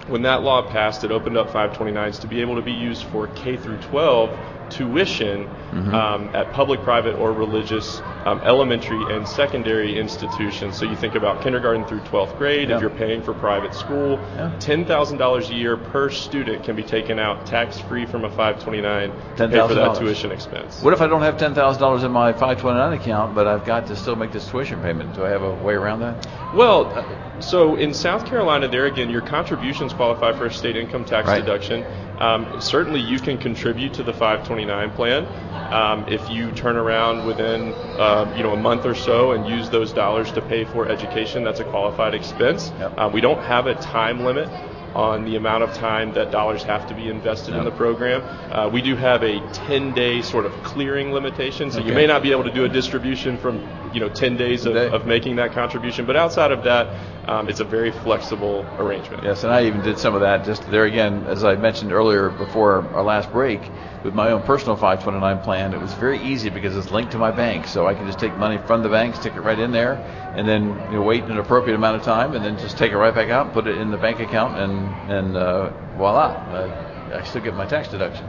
when 0.07 0.23
that 0.23 0.41
law 0.41 0.67
passed, 0.67 1.03
it 1.03 1.11
opened 1.11 1.37
up 1.37 1.51
529s 1.51 2.19
to 2.21 2.27
be 2.27 2.41
able 2.41 2.55
to 2.55 2.61
be 2.63 2.73
used 2.73 3.03
for 3.05 3.27
K 3.27 3.57
through 3.57 3.77
12 3.77 4.37
tuition 4.71 5.47
um, 5.93 6.29
at 6.33 6.51
public, 6.51 6.81
private, 6.81 7.15
or 7.15 7.31
religious 7.33 8.01
um, 8.25 8.39
elementary 8.43 9.03
and 9.15 9.27
secondary 9.27 9.97
institutions. 9.99 10.77
So 10.77 10.85
you 10.85 10.95
think 10.95 11.15
about 11.15 11.41
kindergarten 11.41 11.85
through 11.85 12.01
12th 12.01 12.37
grade. 12.37 12.69
Yeah. 12.69 12.75
If 12.75 12.81
you're 12.81 12.89
paying 12.89 13.21
for 13.21 13.33
private 13.33 13.73
school, 13.73 14.19
Yeah. 14.35 14.51
$10,000 14.59 15.49
a 15.49 15.53
year 15.53 15.77
per 15.77 16.09
student 16.09 16.63
can 16.63 16.75
be 16.75 16.83
taken 16.83 17.19
out 17.19 17.45
tax 17.45 17.79
free 17.79 18.05
from 18.05 18.25
a 18.25 18.29
529 18.29 19.11
to 19.37 19.47
pay 19.47 19.67
for 19.67 19.73
that 19.75 19.95
tuition 19.97 20.31
expense. 20.31 20.81
What 20.81 20.93
if 20.93 21.01
I 21.01 21.07
don't 21.07 21.21
have 21.21 21.37
ten 21.37 21.53
thousand 21.53 21.81
dollars 21.81 22.03
in 22.03 22.11
my 22.11 22.31
529 22.33 22.93
account, 22.99 23.35
but 23.35 23.47
I've 23.47 23.65
got 23.65 23.87
to 23.87 23.95
still 23.95 24.15
make 24.15 24.31
this 24.31 24.47
tuition 24.49 24.81
payment? 24.81 25.13
Do 25.15 25.25
I 25.25 25.29
have 25.29 25.43
a 25.43 25.53
way 25.55 25.73
around 25.73 25.99
that? 26.01 26.27
Well, 26.53 26.85
uh, 26.93 27.41
so 27.41 27.75
in 27.75 27.93
South 27.93 28.25
Carolina, 28.25 28.67
there 28.67 28.85
again, 28.85 29.09
your 29.09 29.21
contributions 29.21 29.93
qualify 29.93 30.33
for 30.37 30.45
a 30.45 30.51
state 30.53 30.75
income 30.75 31.05
tax 31.05 31.27
Right. 31.27 31.39
deduction. 31.39 31.85
Um, 32.21 32.61
certainly, 32.61 33.01
you 33.01 33.19
can 33.19 33.37
contribute 33.37 33.93
to 33.95 34.03
the 34.03 34.13
529 34.13 34.91
plan 34.91 35.25
um, 35.73 36.05
if 36.07 36.29
you 36.29 36.51
turn 36.51 36.75
around 36.75 37.25
within 37.25 37.73
uh, 37.97 38.31
you 38.37 38.43
know 38.43 38.53
a 38.53 38.57
month 38.57 38.85
or 38.85 38.93
so 38.93 39.31
and 39.31 39.47
use 39.47 39.69
those 39.69 39.91
dollars 39.91 40.31
to 40.33 40.41
pay 40.41 40.63
for 40.65 40.87
education. 40.87 41.43
That's 41.43 41.59
a 41.59 41.63
qualified 41.63 42.13
expense. 42.13 42.71
Yep. 42.77 42.93
Uh, 42.97 43.09
we 43.11 43.21
don't 43.21 43.41
have 43.43 43.65
a 43.67 43.73
time 43.75 44.23
limit 44.23 44.49
on 44.95 45.25
the 45.25 45.35
amount 45.35 45.63
of 45.63 45.73
time 45.73 46.13
that 46.13 46.31
dollars 46.31 46.63
have 46.63 46.87
to 46.87 46.93
be 46.93 47.09
invested 47.09 47.55
in 47.55 47.63
the 47.63 47.71
program. 47.71 48.21
Uh, 48.51 48.69
we 48.69 48.81
do 48.81 48.95
have 48.95 49.23
a 49.23 49.39
10-day 49.51 50.21
sort 50.21 50.45
of 50.45 50.51
clearing 50.63 51.11
limitation, 51.13 51.71
so 51.71 51.79
you 51.79 51.93
may 51.93 52.05
not 52.05 52.21
be 52.21 52.31
able 52.31 52.43
to 52.43 52.51
do 52.51 52.65
a 52.65 52.69
distribution 52.69 53.37
from 53.37 53.67
you 53.93 53.99
know 53.99 54.09
10 54.09 54.37
days 54.37 54.65
of, 54.65 54.73
Day. 54.73 54.89
of 54.89 55.05
making 55.05 55.35
that 55.37 55.51
contribution. 55.51 56.05
But 56.05 56.15
outside 56.15 56.51
of 56.51 56.63
that, 56.63 56.87
um, 57.27 57.49
it's 57.49 57.59
a 57.59 57.65
very 57.65 57.91
flexible 57.91 58.65
arrangement. 58.77 59.23
Yes, 59.23 59.43
and 59.43 59.53
I 59.53 59.65
even 59.65 59.81
did 59.81 59.97
some 59.97 60.15
of 60.15 60.21
that. 60.21 60.45
Just 60.45 60.69
there 60.71 60.85
again, 60.85 61.25
as 61.25 61.43
I 61.43 61.55
mentioned 61.55 61.91
earlier 61.91 62.29
before 62.29 62.87
our 62.93 63.03
last 63.03 63.31
break, 63.31 63.61
with 64.03 64.13
my 64.13 64.31
own 64.31 64.41
personal 64.43 64.75
529 64.75 65.43
plan, 65.43 65.73
it 65.73 65.79
was 65.79 65.93
very 65.93 66.19
easy 66.19 66.49
because 66.49 66.75
it's 66.75 66.91
linked 66.91 67.11
to 67.11 67.17
my 67.17 67.31
bank, 67.31 67.67
so 67.67 67.87
I 67.87 67.93
can 67.93 68.05
just 68.07 68.19
take 68.19 68.35
money 68.37 68.57
from 68.65 68.81
the 68.83 68.89
bank, 68.89 69.15
stick 69.15 69.35
it 69.35 69.41
right 69.41 69.59
in 69.59 69.71
there, 69.71 69.95
and 70.35 70.47
then 70.47 70.63
you 70.89 70.97
know, 70.97 71.03
wait 71.03 71.23
an 71.23 71.37
appropriate 71.37 71.75
amount 71.75 71.97
of 71.97 72.03
time, 72.03 72.33
and 72.33 72.43
then 72.43 72.57
just 72.57 72.77
take 72.77 72.91
it 72.91 72.97
right 72.97 73.13
back 73.13 73.29
out, 73.29 73.53
put 73.53 73.67
it 73.67 73.77
in 73.77 73.91
the 73.91 73.97
bank 73.97 74.19
account, 74.19 74.57
and 74.57 75.11
and 75.11 75.37
uh, 75.37 75.69
voila, 75.97 76.33
uh, 76.51 77.15
I 77.15 77.23
still 77.23 77.41
get 77.41 77.55
my 77.55 77.65
tax 77.65 77.89
deduction. 77.89 78.25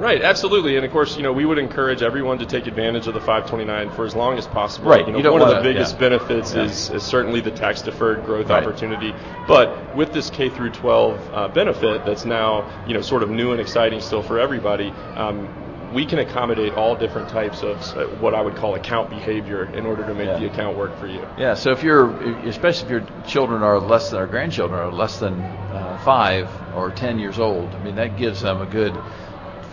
Right, 0.00 0.22
absolutely, 0.22 0.76
and 0.76 0.86
of 0.86 0.90
course, 0.92 1.18
you 1.18 1.22
know, 1.22 1.30
we 1.32 1.44
would 1.44 1.58
encourage 1.58 2.02
everyone 2.02 2.38
to 2.38 2.46
take 2.46 2.66
advantage 2.66 3.06
of 3.06 3.12
the 3.12 3.20
529 3.20 3.90
for 3.90 4.06
as 4.06 4.14
long 4.16 4.38
as 4.38 4.46
possible. 4.46 4.88
Right, 4.90 5.06
You 5.06 5.12
know, 5.12 5.18
you 5.18 5.30
one 5.30 5.42
of 5.42 5.48
wanna- 5.48 5.60
the 5.62 5.68
biggest 5.68 5.94
yeah. 5.96 6.00
benefits 6.00 6.54
Yeah. 6.54 6.62
is, 6.62 6.88
is 6.90 7.02
certainly 7.02 7.40
the 7.40 7.50
tax 7.50 7.82
deferred 7.82 8.24
growth 8.24 8.48
Right. 8.48 8.62
opportunity. 8.62 9.14
But 9.46 9.94
with 9.94 10.14
this 10.14 10.30
K 10.30 10.48
through 10.48 10.70
12 10.70 11.18
uh, 11.34 11.48
benefit, 11.48 12.06
that's 12.06 12.24
now 12.24 12.64
you 12.86 12.94
know 12.94 13.02
sort 13.02 13.22
of 13.22 13.28
new 13.28 13.52
and 13.52 13.60
exciting 13.60 14.00
still 14.00 14.22
for 14.22 14.38
everybody. 14.40 14.90
Um, 15.16 15.48
we 15.92 16.06
can 16.06 16.18
accommodate 16.20 16.72
all 16.74 16.94
different 16.94 17.28
types 17.28 17.62
of 17.62 17.76
uh, 17.94 18.04
what 18.20 18.32
I 18.34 18.40
would 18.40 18.56
call 18.56 18.76
account 18.76 19.10
behavior 19.10 19.68
in 19.74 19.84
order 19.84 20.02
to 20.06 20.14
make 20.14 20.28
Yeah. 20.28 20.38
the 20.38 20.46
account 20.46 20.78
work 20.78 20.96
for 20.98 21.08
you. 21.08 21.20
Yeah, 21.36 21.52
so 21.54 21.72
if 21.72 21.82
you're, 21.82 22.08
especially 22.46 22.86
if 22.86 22.90
your 22.90 23.02
children 23.26 23.62
are 23.62 23.78
less 23.78 24.08
than, 24.08 24.20
our 24.20 24.26
grandchildren 24.26 24.80
are 24.80 24.90
less 24.92 25.18
than 25.18 25.34
uh, 25.74 25.98
five 26.04 26.48
or 26.74 26.90
10 26.90 27.18
years 27.18 27.38
old, 27.38 27.68
I 27.78 27.84
mean, 27.84 27.96
that 27.96 28.16
gives 28.16 28.40
them 28.40 28.62
a 28.62 28.66
good 28.66 28.94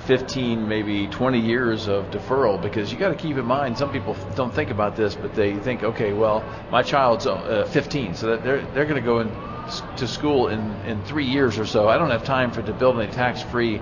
15, 0.08 0.68
maybe 0.68 1.06
20 1.08 1.40
years 1.40 1.88
of 1.88 2.06
deferral 2.12 2.62
because 2.62 2.92
you 2.92 2.98
got 2.98 3.10
to 3.10 3.16
keep 3.16 3.36
in 3.36 3.46
mind, 3.46 3.78
some 3.78 3.92
people 3.92 4.16
don't 4.36 4.54
think 4.54 4.70
about 4.70 4.96
this, 4.96 5.16
but 5.16 5.36
they 5.36 5.54
think, 5.56 5.84
okay, 5.84 6.14
well, 6.14 6.46
my 6.72 6.82
child's 6.82 7.28
uh, 7.28 7.68
15, 7.70 8.16
so 8.16 8.38
they're, 8.38 8.62
they're 8.74 8.86
going 8.86 8.96
to 8.96 9.06
go 9.06 9.20
in, 9.20 9.30
to 9.98 10.08
school 10.08 10.48
in, 10.48 10.62
in 10.86 11.04
three 11.04 11.26
years 11.26 11.60
or 11.60 11.66
so. 11.66 11.90
I 11.90 11.98
don't 11.98 12.10
have 12.10 12.24
time 12.24 12.52
for 12.52 12.62
to 12.62 12.72
build 12.72 12.98
any 13.00 13.12
tax-free 13.12 13.82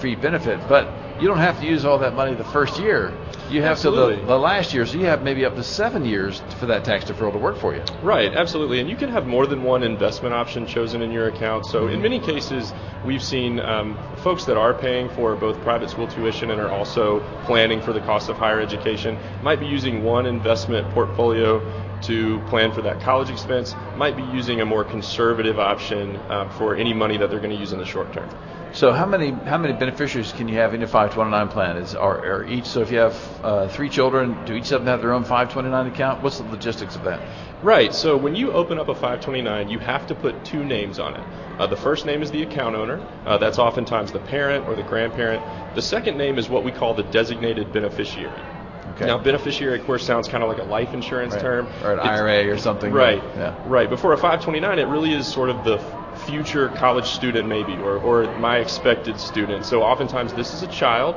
free 0.00 0.14
benefit, 0.14 0.58
but 0.66 0.88
you 1.20 1.28
don't 1.28 1.38
have 1.38 1.60
to 1.60 1.66
use 1.66 1.84
all 1.84 1.98
that 1.98 2.14
money 2.14 2.34
the 2.34 2.44
first 2.44 2.78
year. 2.78 3.12
You 3.50 3.62
have 3.62 3.80
to 3.80 3.90
the, 3.90 4.22
the 4.26 4.38
last 4.38 4.72
year, 4.72 4.86
so 4.86 4.96
you 4.96 5.06
have 5.06 5.22
maybe 5.22 5.44
up 5.44 5.56
to 5.56 5.64
seven 5.64 6.04
years 6.04 6.40
for 6.58 6.66
that 6.66 6.84
tax 6.84 7.04
deferral 7.04 7.32
to 7.32 7.38
work 7.38 7.58
for 7.58 7.74
you. 7.74 7.82
Right, 8.00 8.32
absolutely. 8.32 8.78
And 8.78 8.88
you 8.88 8.96
can 8.96 9.08
have 9.08 9.26
more 9.26 9.46
than 9.46 9.64
one 9.64 9.82
investment 9.82 10.34
option 10.34 10.66
chosen 10.66 11.02
in 11.02 11.10
your 11.10 11.26
account. 11.26 11.66
So, 11.66 11.88
in 11.88 12.00
many 12.00 12.20
cases, 12.20 12.72
we've 13.04 13.22
seen 13.22 13.58
um, 13.58 13.98
folks 14.18 14.44
that 14.44 14.56
are 14.56 14.72
paying 14.72 15.08
for 15.10 15.34
both 15.34 15.60
private 15.62 15.90
school 15.90 16.06
tuition 16.06 16.50
and 16.52 16.60
are 16.60 16.70
also 16.70 17.20
planning 17.44 17.80
for 17.80 17.92
the 17.92 18.00
cost 18.00 18.28
of 18.28 18.36
higher 18.36 18.60
education 18.60 19.18
might 19.42 19.58
be 19.58 19.66
using 19.66 20.04
one 20.04 20.26
investment 20.26 20.88
portfolio 20.94 21.58
to 22.02 22.40
plan 22.48 22.72
for 22.72 22.82
that 22.82 23.00
college 23.00 23.30
expense, 23.30 23.74
might 23.96 24.16
be 24.16 24.22
using 24.22 24.60
a 24.60 24.66
more 24.66 24.84
conservative 24.84 25.58
option 25.58 26.16
uh, 26.16 26.48
for 26.50 26.76
any 26.76 26.92
money 26.92 27.16
that 27.16 27.30
they're 27.30 27.40
going 27.40 27.50
to 27.50 27.56
use 27.56 27.72
in 27.72 27.78
the 27.78 27.86
short 27.86 28.12
term. 28.12 28.28
So 28.72 28.92
how 28.92 29.04
many 29.04 29.30
how 29.30 29.58
many 29.58 29.74
beneficiaries 29.74 30.32
can 30.32 30.46
you 30.46 30.54
have 30.58 30.74
in 30.74 30.80
your 30.80 30.86
529 30.86 31.48
plan? 31.48 31.76
Is 31.76 31.96
are, 31.96 32.18
are 32.18 32.44
each 32.44 32.66
so 32.66 32.82
if 32.82 32.92
you 32.92 32.98
have 32.98 33.40
uh, 33.42 33.68
three 33.68 33.88
children, 33.88 34.36
do 34.46 34.54
each 34.54 34.70
of 34.70 34.82
them 34.82 34.86
have 34.86 35.00
their 35.00 35.12
own 35.12 35.24
529 35.24 35.88
account? 35.88 36.22
What's 36.22 36.38
the 36.38 36.44
logistics 36.44 36.94
of 36.94 37.02
that? 37.02 37.20
Right. 37.64 37.92
So 37.92 38.16
when 38.16 38.36
you 38.36 38.52
open 38.52 38.78
up 38.78 38.88
a 38.88 38.94
529, 38.94 39.68
you 39.70 39.80
have 39.80 40.06
to 40.06 40.14
put 40.14 40.44
two 40.44 40.64
names 40.64 41.00
on 41.00 41.16
it. 41.16 41.24
Uh, 41.58 41.66
the 41.66 41.76
first 41.76 42.06
name 42.06 42.22
is 42.22 42.30
the 42.30 42.44
account 42.44 42.76
owner. 42.76 43.04
Uh, 43.26 43.38
that's 43.38 43.58
oftentimes 43.58 44.12
the 44.12 44.20
parent 44.20 44.68
or 44.68 44.76
the 44.76 44.84
grandparent. 44.84 45.42
The 45.74 45.82
second 45.82 46.16
name 46.16 46.38
is 46.38 46.48
what 46.48 46.62
we 46.62 46.70
call 46.70 46.94
the 46.94 47.02
designated 47.02 47.72
beneficiary. 47.72 48.59
Okay. 49.00 49.06
Now, 49.06 49.16
beneficiary, 49.16 49.78
of 49.80 49.86
course, 49.86 50.04
sounds 50.04 50.28
kind 50.28 50.42
of 50.42 50.48
like 50.50 50.58
a 50.58 50.64
life 50.64 50.92
insurance 50.92 51.32
Right. 51.32 51.40
term. 51.42 51.68
or 51.82 51.92
an 51.92 51.98
It's- 52.00 52.18
IRA 52.20 52.48
or 52.50 52.58
something. 52.58 52.92
Right. 52.92 53.22
Yeah. 53.36 53.54
Right. 53.64 53.88
But 53.88 53.98
for 53.98 54.12
a 54.12 54.16
529, 54.18 54.78
it 54.78 54.88
really 54.88 55.14
is 55.14 55.26
sort 55.26 55.48
of 55.48 55.64
the 55.64 55.78
future 56.26 56.68
college 56.68 57.06
student, 57.06 57.48
maybe, 57.48 57.78
or, 57.82 57.96
or 57.96 58.24
my 58.38 58.58
expected 58.58 59.18
student. 59.18 59.64
So 59.64 59.82
oftentimes 59.82 60.34
this 60.34 60.52
is 60.52 60.62
a 60.62 60.66
child. 60.66 61.16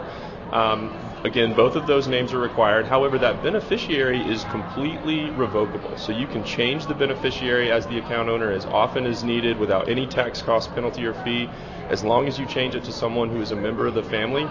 Um, 0.54 0.92
again, 1.26 1.54
both 1.56 1.76
of 1.76 1.86
those 1.88 2.08
names 2.08 2.32
are 2.34 2.40
required. 2.40 2.86
However, 2.86 3.18
that 3.18 3.44
beneficiary 3.44 4.22
is 4.32 4.46
completely 4.46 5.30
revocable. 5.32 5.98
So 5.98 6.14
you 6.14 6.28
can 6.28 6.44
change 6.46 6.86
the 6.86 6.94
beneficiary 6.94 7.70
as 7.72 7.86
the 7.88 7.98
account 7.98 8.30
owner 8.30 8.52
as 8.52 8.66
often 8.66 9.06
as 9.06 9.24
needed 9.26 9.58
without 9.60 9.90
any 9.90 10.06
tax 10.08 10.42
cost, 10.42 10.74
penalty, 10.74 11.06
or 11.06 11.14
fee, 11.14 11.50
as 11.90 12.04
long 12.04 12.28
as 12.28 12.40
you 12.40 12.46
change 12.46 12.76
it 12.76 12.84
to 12.86 12.94
someone 12.94 13.30
who 13.30 13.42
is 13.42 13.52
a 13.52 13.56
member 13.58 13.88
of 13.88 13.94
the 13.94 14.04
family. 14.04 14.48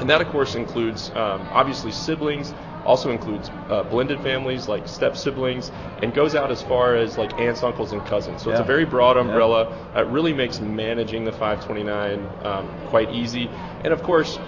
And 0.00 0.08
that, 0.10 0.20
of 0.20 0.28
course, 0.28 0.54
includes 0.54 1.10
um, 1.14 1.48
obviously 1.50 1.92
siblings, 1.92 2.54
also 2.84 3.10
includes 3.10 3.50
uh, 3.68 3.82
blended 3.84 4.20
families 4.20 4.68
like 4.68 4.86
step 4.88 5.16
siblings, 5.16 5.70
and 6.02 6.14
goes 6.14 6.34
out 6.34 6.50
as 6.50 6.62
far 6.62 6.94
as 6.94 7.18
like 7.18 7.38
aunts, 7.38 7.62
uncles, 7.62 7.92
and 7.92 8.04
cousins. 8.06 8.42
So 8.42 8.50
it's 8.50 8.60
a 8.60 8.64
very 8.64 8.84
broad 8.84 9.16
umbrella. 9.16 9.74
It 9.94 10.06
really 10.06 10.32
makes 10.32 10.60
managing 10.60 11.24
the 11.24 11.32
529 11.32 12.28
um, 12.44 12.68
quite 12.86 13.12
easy. 13.12 13.50
And 13.82 13.92
of 13.92 14.02
course, 14.02 14.38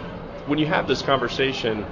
when 0.46 0.58
you 0.58 0.66
have 0.66 0.86
this 0.86 1.02
conversation, 1.02 1.86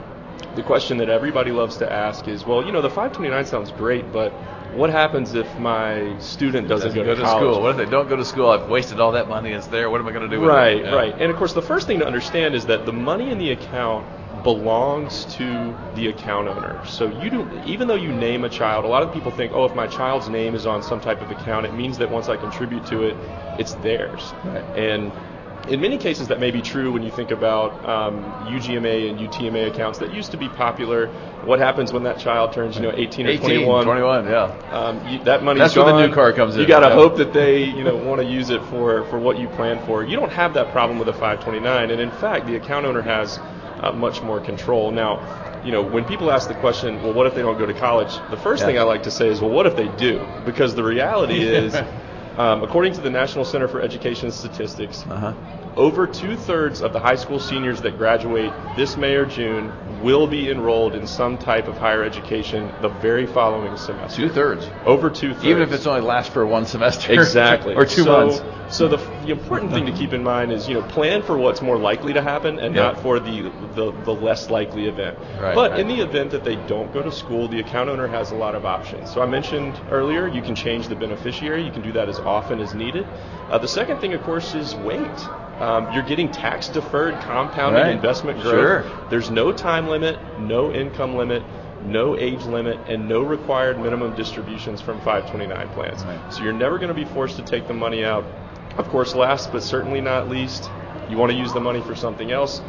the 0.55 0.63
question 0.63 0.99
that 0.99 1.09
everybody 1.09 1.51
loves 1.51 1.77
to 1.79 1.93
ask 1.93 2.27
is, 2.29 2.47
well, 2.47 2.65
you 2.65 2.73
know, 2.73 2.81
the 2.81 2.89
529 2.89 3.47
sounds 3.47 3.71
great, 3.73 4.13
but 4.13 4.33
what 4.79 4.91
happens 4.91 5.35
if 5.35 5.47
my 5.59 6.17
student 6.21 6.69
doesn't, 6.69 6.89
Doesn't 6.95 7.05
go, 7.05 7.15
to 7.15 7.23
college? 7.23 7.41
school. 7.55 7.63
What 7.63 7.73
if 7.73 7.77
they 7.77 7.91
don't 7.91 8.09
go 8.09 8.17
to 8.17 8.25
school? 8.25 8.51
I've 8.51 8.69
wasted 8.69 9.01
all 9.01 9.13
that 9.13 9.29
money. 9.29 9.51
It's 9.53 9.67
there. 9.67 9.91
What 9.91 10.01
am 10.01 10.07
I 10.09 10.13
going 10.13 10.29
to 10.29 10.35
do 10.35 10.41
with 10.41 10.49
Right, 10.49 10.77
it? 10.79 10.85
Yeah. 10.85 10.95
right. 10.95 11.15
And 11.19 11.31
of 11.31 11.37
course, 11.37 11.53
the 11.53 11.63
first 11.63 11.87
thing 11.87 11.99
to 11.99 12.07
understand 12.07 12.55
is 12.55 12.65
that 12.67 12.87
the 12.87 12.93
money 12.93 13.31
in 13.31 13.39
the 13.39 13.51
account 13.51 14.07
belongs 14.45 15.25
to 15.35 15.77
the 15.97 16.09
account 16.09 16.47
owner. 16.49 16.81
So 16.87 17.11
you 17.21 17.29
do, 17.29 17.61
even 17.67 17.89
though 17.89 17.97
you 17.97 18.13
name 18.13 18.45
a 18.45 18.49
child, 18.49 18.85
a 18.85 18.89
lot 18.89 19.03
of 19.03 19.13
people 19.13 19.33
think, 19.33 19.53
oh, 19.53 19.65
if 19.65 19.75
my 19.75 19.87
child's 19.89 20.29
name 20.29 20.55
is 20.55 20.65
on 20.65 20.83
some 20.83 21.01
type 21.01 21.21
of 21.21 21.31
account, 21.31 21.67
it 21.67 21.75
means 21.75 21.99
that 21.99 22.09
once 22.11 22.29
I 22.29 22.37
contribute 22.37 22.87
to 22.87 23.03
it, 23.03 23.17
it's 23.59 23.75
theirs. 23.75 24.33
Right. 24.45 24.65
And 24.79 25.13
in 25.69 25.81
many 25.81 25.99
cases, 25.99 26.29
that 26.29 26.41
may 26.41 26.51
be 26.51 26.63
true 26.63 26.93
when 26.93 27.03
you 27.03 27.11
think 27.11 27.31
about 27.31 27.73
um, 27.89 28.25
UGMA 28.47 29.11
and 29.11 29.19
UTMA 29.21 29.69
accounts 29.69 29.99
that 29.99 30.13
used 30.13 30.31
to 30.33 30.37
be 30.37 30.49
popular. 30.49 31.09
What 31.45 31.59
happens 31.59 31.93
when 31.93 32.03
that 32.05 32.19
child 32.19 32.53
turns, 32.53 32.77
you 32.77 32.83
know, 32.83 32.93
18 32.95 33.27
or 33.27 33.31
18, 33.31 33.41
21? 33.41 33.85
21, 33.85 34.27
yeah. 34.27 34.43
Um, 34.71 35.07
you, 35.07 35.19
that 35.21 35.43
money's 35.45 35.61
That's 35.61 35.77
where 35.77 35.93
the 35.93 36.07
new 36.07 36.13
car 36.13 36.33
comes 36.33 36.57
in. 36.57 36.63
You 36.63 36.67
got 36.67 36.81
to 36.81 36.89
Yeah. 36.89 36.95
hope 36.95 37.17
that 37.19 37.33
they, 37.33 37.65
you 37.65 37.85
know, 37.85 37.97
want 37.97 38.21
to 38.21 38.27
use 38.27 38.51
it 38.51 38.63
for 38.65 39.05
for 39.05 39.19
what 39.19 39.39
you 39.39 39.49
plan 39.49 39.79
for. 39.87 40.03
You 40.03 40.17
don't 40.17 40.33
have 40.33 40.55
that 40.55 40.73
problem 40.73 40.99
with 40.99 41.09
a 41.09 41.13
529, 41.13 41.91
and 41.91 42.01
in 42.01 42.11
fact, 42.11 42.47
the 42.47 42.57
account 42.57 42.87
owner 42.87 43.03
has 43.03 43.39
uh, 43.81 43.93
much 43.93 44.23
more 44.23 44.41
control. 44.41 44.91
Now, 44.91 45.21
you 45.65 45.73
know, 45.73 45.83
when 45.83 46.05
people 46.05 46.31
ask 46.31 46.49
the 46.49 46.55
question, 46.55 47.03
well, 47.03 47.13
what 47.13 47.27
if 47.27 47.35
they 47.35 47.43
don't 47.43 47.59
go 47.59 47.67
to 47.67 47.75
college? 47.75 48.19
The 48.31 48.37
first 48.37 48.61
Yeah. 48.63 48.67
thing 48.69 48.79
I 48.79 48.83
like 48.83 49.03
to 49.05 49.11
say 49.11 49.29
is, 49.29 49.41
well, 49.41 49.51
what 49.51 49.67
if 49.67 49.77
they 49.77 49.89
do? 49.89 50.27
Because 50.45 50.75
the 50.75 50.85
reality 50.85 51.43
is, 51.63 51.75
um, 52.39 52.63
according 52.63 52.95
to 52.95 53.01
the 53.01 53.11
National 53.11 53.45
Center 53.45 53.69
for 53.69 53.81
Education 53.81 54.31
Statistics, 54.31 55.05
Uh-huh. 55.11 55.33
over 55.77 56.07
two 56.07 56.37
thirds 56.37 56.81
of 56.81 56.93
the 56.93 57.01
high 57.01 57.17
school 57.17 57.39
seniors 57.39 57.81
that 57.83 57.99
graduate 57.99 58.53
this 58.77 58.97
May 58.97 59.15
or 59.17 59.27
June 59.27 59.73
will 60.03 60.27
be 60.27 60.51
enrolled 60.51 60.95
in 60.95 61.07
some 61.07 61.37
type 61.37 61.67
of 61.69 61.77
higher 61.77 62.05
education 62.05 62.71
the 62.81 62.89
very 62.89 63.27
following 63.27 63.77
semester. 63.77 64.23
Two 64.23 64.29
thirds. 64.29 64.69
Over 64.87 65.11
two 65.11 65.35
thirds. 65.35 65.45
Even 65.45 65.63
if 65.63 65.73
it's 65.73 65.87
only 65.87 66.01
lasts 66.01 66.33
for 66.33 66.47
one 66.47 66.65
semester. 66.65 67.13
Exactly. 67.13 67.75
or 67.77 67.85
two 67.85 68.05
so, 68.05 68.27
months. 68.27 68.77
So 68.77 68.89
the, 68.89 68.99
the 69.29 69.35
important 69.35 69.73
thing 69.73 69.85
to 69.87 69.93
keep 69.93 70.13
in 70.15 70.23
mind 70.23 70.53
is, 70.53 70.67
you 70.69 70.75
know, 70.75 70.83
plan 70.83 71.23
for 71.23 71.37
what's 71.37 71.61
more 71.61 71.77
likely 71.77 72.15
to 72.15 72.23
happen 72.23 72.59
and 72.59 72.75
Yeah. 72.75 72.83
not 72.83 73.01
for 73.03 73.21
the, 73.21 73.53
the, 73.75 73.93
the 74.05 74.15
less 74.15 74.49
likely 74.51 74.87
event. 74.87 75.19
Right, 75.39 75.55
but 75.55 75.73
right. 75.73 75.81
in 75.81 75.89
the 75.89 76.01
event 76.01 76.31
that 76.31 76.45
they 76.45 76.57
don't 76.57 76.93
go 76.95 77.03
to 77.03 77.13
school, 77.13 77.47
the 77.47 77.61
account 77.61 77.91
owner 77.91 78.09
has 78.09 78.31
a 78.31 78.35
lot 78.35 78.55
of 78.55 78.65
options. 78.65 79.13
So 79.13 79.21
I 79.21 79.27
mentioned 79.27 79.79
earlier, 79.91 80.27
you 80.29 80.41
can 80.41 80.55
change 80.55 80.89
the 80.89 80.97
beneficiary. 80.97 81.63
You 81.63 81.71
can 81.71 81.83
do 81.83 81.93
that 81.93 82.09
as 82.09 82.19
often 82.21 82.59
as 82.61 82.75
needed. 82.75 83.07
Uh, 83.51 83.59
the 83.59 83.69
second 83.69 83.99
thing, 84.01 84.15
of 84.15 84.23
course, 84.23 84.55
is 84.55 84.75
wait. 84.77 85.01
Um, 85.61 85.93
you're 85.93 86.05
getting 86.05 86.31
tax 86.31 86.69
deferred 86.69 87.15
compounding 87.21 87.83
Right. 87.83 87.93
investment 87.93 88.41
growth. 88.41 88.53
Sure. 88.55 88.85
There's 89.11 89.31
no 89.31 89.53
time 89.53 89.89
limit, 89.89 90.19
no 90.39 90.73
income 90.73 91.17
limit, 91.17 91.43
no 91.85 92.17
age 92.17 92.45
limit, 92.45 92.79
and 92.89 93.09
no 93.09 93.21
required 93.23 93.79
minimum 93.79 94.15
distributions 94.17 94.81
from 94.81 94.99
529 95.01 95.69
plans. 95.71 96.03
Right. 96.05 96.33
So 96.33 96.43
you're 96.45 96.53
never 96.55 96.79
going 96.79 96.89
to 96.89 96.95
be 96.95 97.05
forced 97.05 97.37
to 97.37 97.43
take 97.43 97.67
the 97.69 97.75
money 97.75 98.05
out. 98.05 98.25
Of 98.79 98.89
course, 98.89 99.15
last 99.15 99.51
but 99.51 99.63
certainly 99.65 100.01
not 100.01 100.29
least, 100.29 100.71
you 101.11 101.19
want 101.19 101.33
to 101.33 101.39
use 101.39 101.53
the 101.53 101.61
money 101.61 101.81
for 101.81 101.97
something 101.97 102.31
else. 102.31 102.61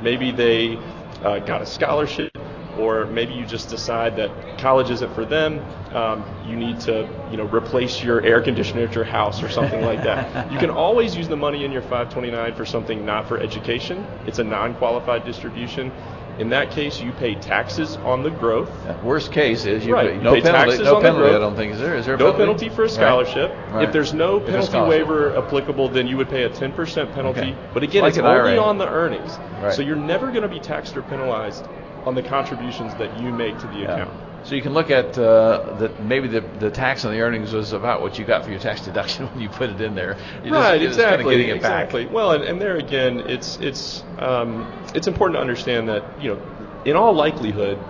Maybe 0.00 0.30
they 0.30 0.78
uh, 1.22 1.40
got 1.40 1.60
a 1.60 1.66
scholarship, 1.66 2.32
or 2.78 3.06
maybe 3.06 3.34
you 3.34 3.44
just 3.44 3.68
decide 3.68 4.16
that 4.16 4.30
college 4.58 4.90
isn't 4.90 5.12
for 5.14 5.24
them. 5.24 5.58
Um, 5.92 6.24
you 6.46 6.56
need 6.56 6.78
to, 6.82 7.08
you 7.30 7.36
know, 7.36 7.46
replace 7.46 8.02
your 8.02 8.22
air 8.22 8.40
conditioner 8.40 8.84
at 8.84 8.94
your 8.94 9.04
house 9.04 9.42
or 9.42 9.48
something 9.48 9.82
like 9.82 10.02
that. 10.04 10.50
You 10.52 10.58
can 10.58 10.70
always 10.70 11.16
use 11.16 11.28
the 11.28 11.36
money 11.36 11.64
in 11.64 11.72
your 11.72 11.82
529 11.82 12.54
for 12.54 12.64
something 12.64 13.04
not 13.04 13.26
for 13.26 13.40
education. 13.40 14.06
It's 14.26 14.38
a 14.38 14.44
non-qualified 14.44 15.24
distribution. 15.24 15.90
In 16.38 16.50
that 16.50 16.70
case, 16.70 17.00
you 17.00 17.12
pay 17.12 17.34
taxes 17.34 17.96
on 18.04 18.22
the 18.22 18.30
growth. 18.30 18.70
Yeah, 18.84 19.00
Worst 19.02 19.32
case 19.32 19.64
is 19.64 19.86
you 19.86 19.94
Right, 19.94 20.10
pay, 20.10 20.14
you 20.16 20.20
no 20.20 20.34
pay 20.34 20.42
penalty. 20.42 20.66
taxes 20.68 20.84
No 20.86 20.96
on 20.96 21.02
the 21.02 21.08
penalty. 21.10 21.34
I 21.34 21.38
don't 21.38 21.56
think 21.56 21.72
is 21.72 21.80
there. 21.80 21.96
Is 21.96 22.04
there 22.04 22.14
a 22.14 22.18
No 22.18 22.32
penalty? 22.32 22.66
penalty 22.66 22.68
for 22.68 22.84
a 22.84 22.88
scholarship. 22.90 23.54
Right. 23.72 23.84
If 23.84 23.92
there's 23.92 24.12
no 24.12 24.38
penalty 24.40 24.78
waiver 24.78 25.34
applicable, 25.38 25.88
then 25.88 26.06
you 26.06 26.18
would 26.18 26.28
pay 26.28 26.42
a 26.42 26.50
10% 26.50 27.12
penalty. 27.14 27.40
Okay. 27.40 27.54
But 27.72 27.82
again, 27.84 28.02
Like 28.02 28.10
it's 28.10 28.18
only 28.18 28.52
IRA. 28.52 28.58
on 28.62 28.76
the 28.76 28.86
earnings. 28.88 29.38
Right. 29.62 29.72
So 29.72 29.80
you're 29.80 29.96
never 29.96 30.26
going 30.30 30.42
to 30.42 30.48
be 30.48 30.60
taxed 30.60 30.94
or 30.96 31.02
penalized 31.02 31.66
on 32.04 32.14
the 32.14 32.22
contributions 32.22 32.94
that 32.96 33.18
you 33.18 33.32
make 33.32 33.58
to 33.60 33.66
the 33.68 33.78
Yeah. 33.78 33.92
account. 33.94 34.10
So 34.46 34.54
you 34.54 34.62
can 34.62 34.74
look 34.74 34.90
at 34.90 35.18
uh, 35.18 35.74
that 35.78 36.00
maybe 36.00 36.28
the, 36.28 36.40
the 36.40 36.70
tax 36.70 37.04
on 37.04 37.12
the 37.12 37.20
earnings 37.20 37.52
was 37.52 37.72
about 37.72 38.00
what 38.00 38.16
you 38.16 38.24
got 38.24 38.44
for 38.44 38.50
your 38.50 38.60
tax 38.60 38.80
deduction 38.84 39.26
when 39.32 39.40
you 39.40 39.48
put 39.48 39.70
it 39.70 39.80
in 39.80 39.96
there. 39.96 40.16
You're 40.44 40.54
right, 40.54 40.80
just 40.80 40.98
kinda 41.00 41.14
exactly, 41.14 41.46
back. 41.46 41.56
exactly. 41.56 42.06
Well, 42.06 42.30
and, 42.30 42.44
and 42.44 42.60
there 42.60 42.76
again, 42.76 43.24
it's 43.26 43.56
it's 43.56 44.04
um, 44.20 44.72
it's 44.94 45.08
important 45.08 45.36
to 45.36 45.40
understand 45.40 45.88
that 45.88 46.04
you 46.20 46.28
know, 46.30 46.40
in 46.84 46.94
all 46.94 47.12
likelihood, 47.12 47.84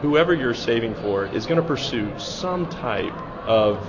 whoever 0.00 0.34
you're 0.34 0.54
saving 0.54 0.96
for 0.96 1.24
is 1.26 1.46
going 1.46 1.60
to 1.60 1.66
pursue 1.66 2.18
some 2.18 2.66
type 2.66 3.14
of 3.46 3.86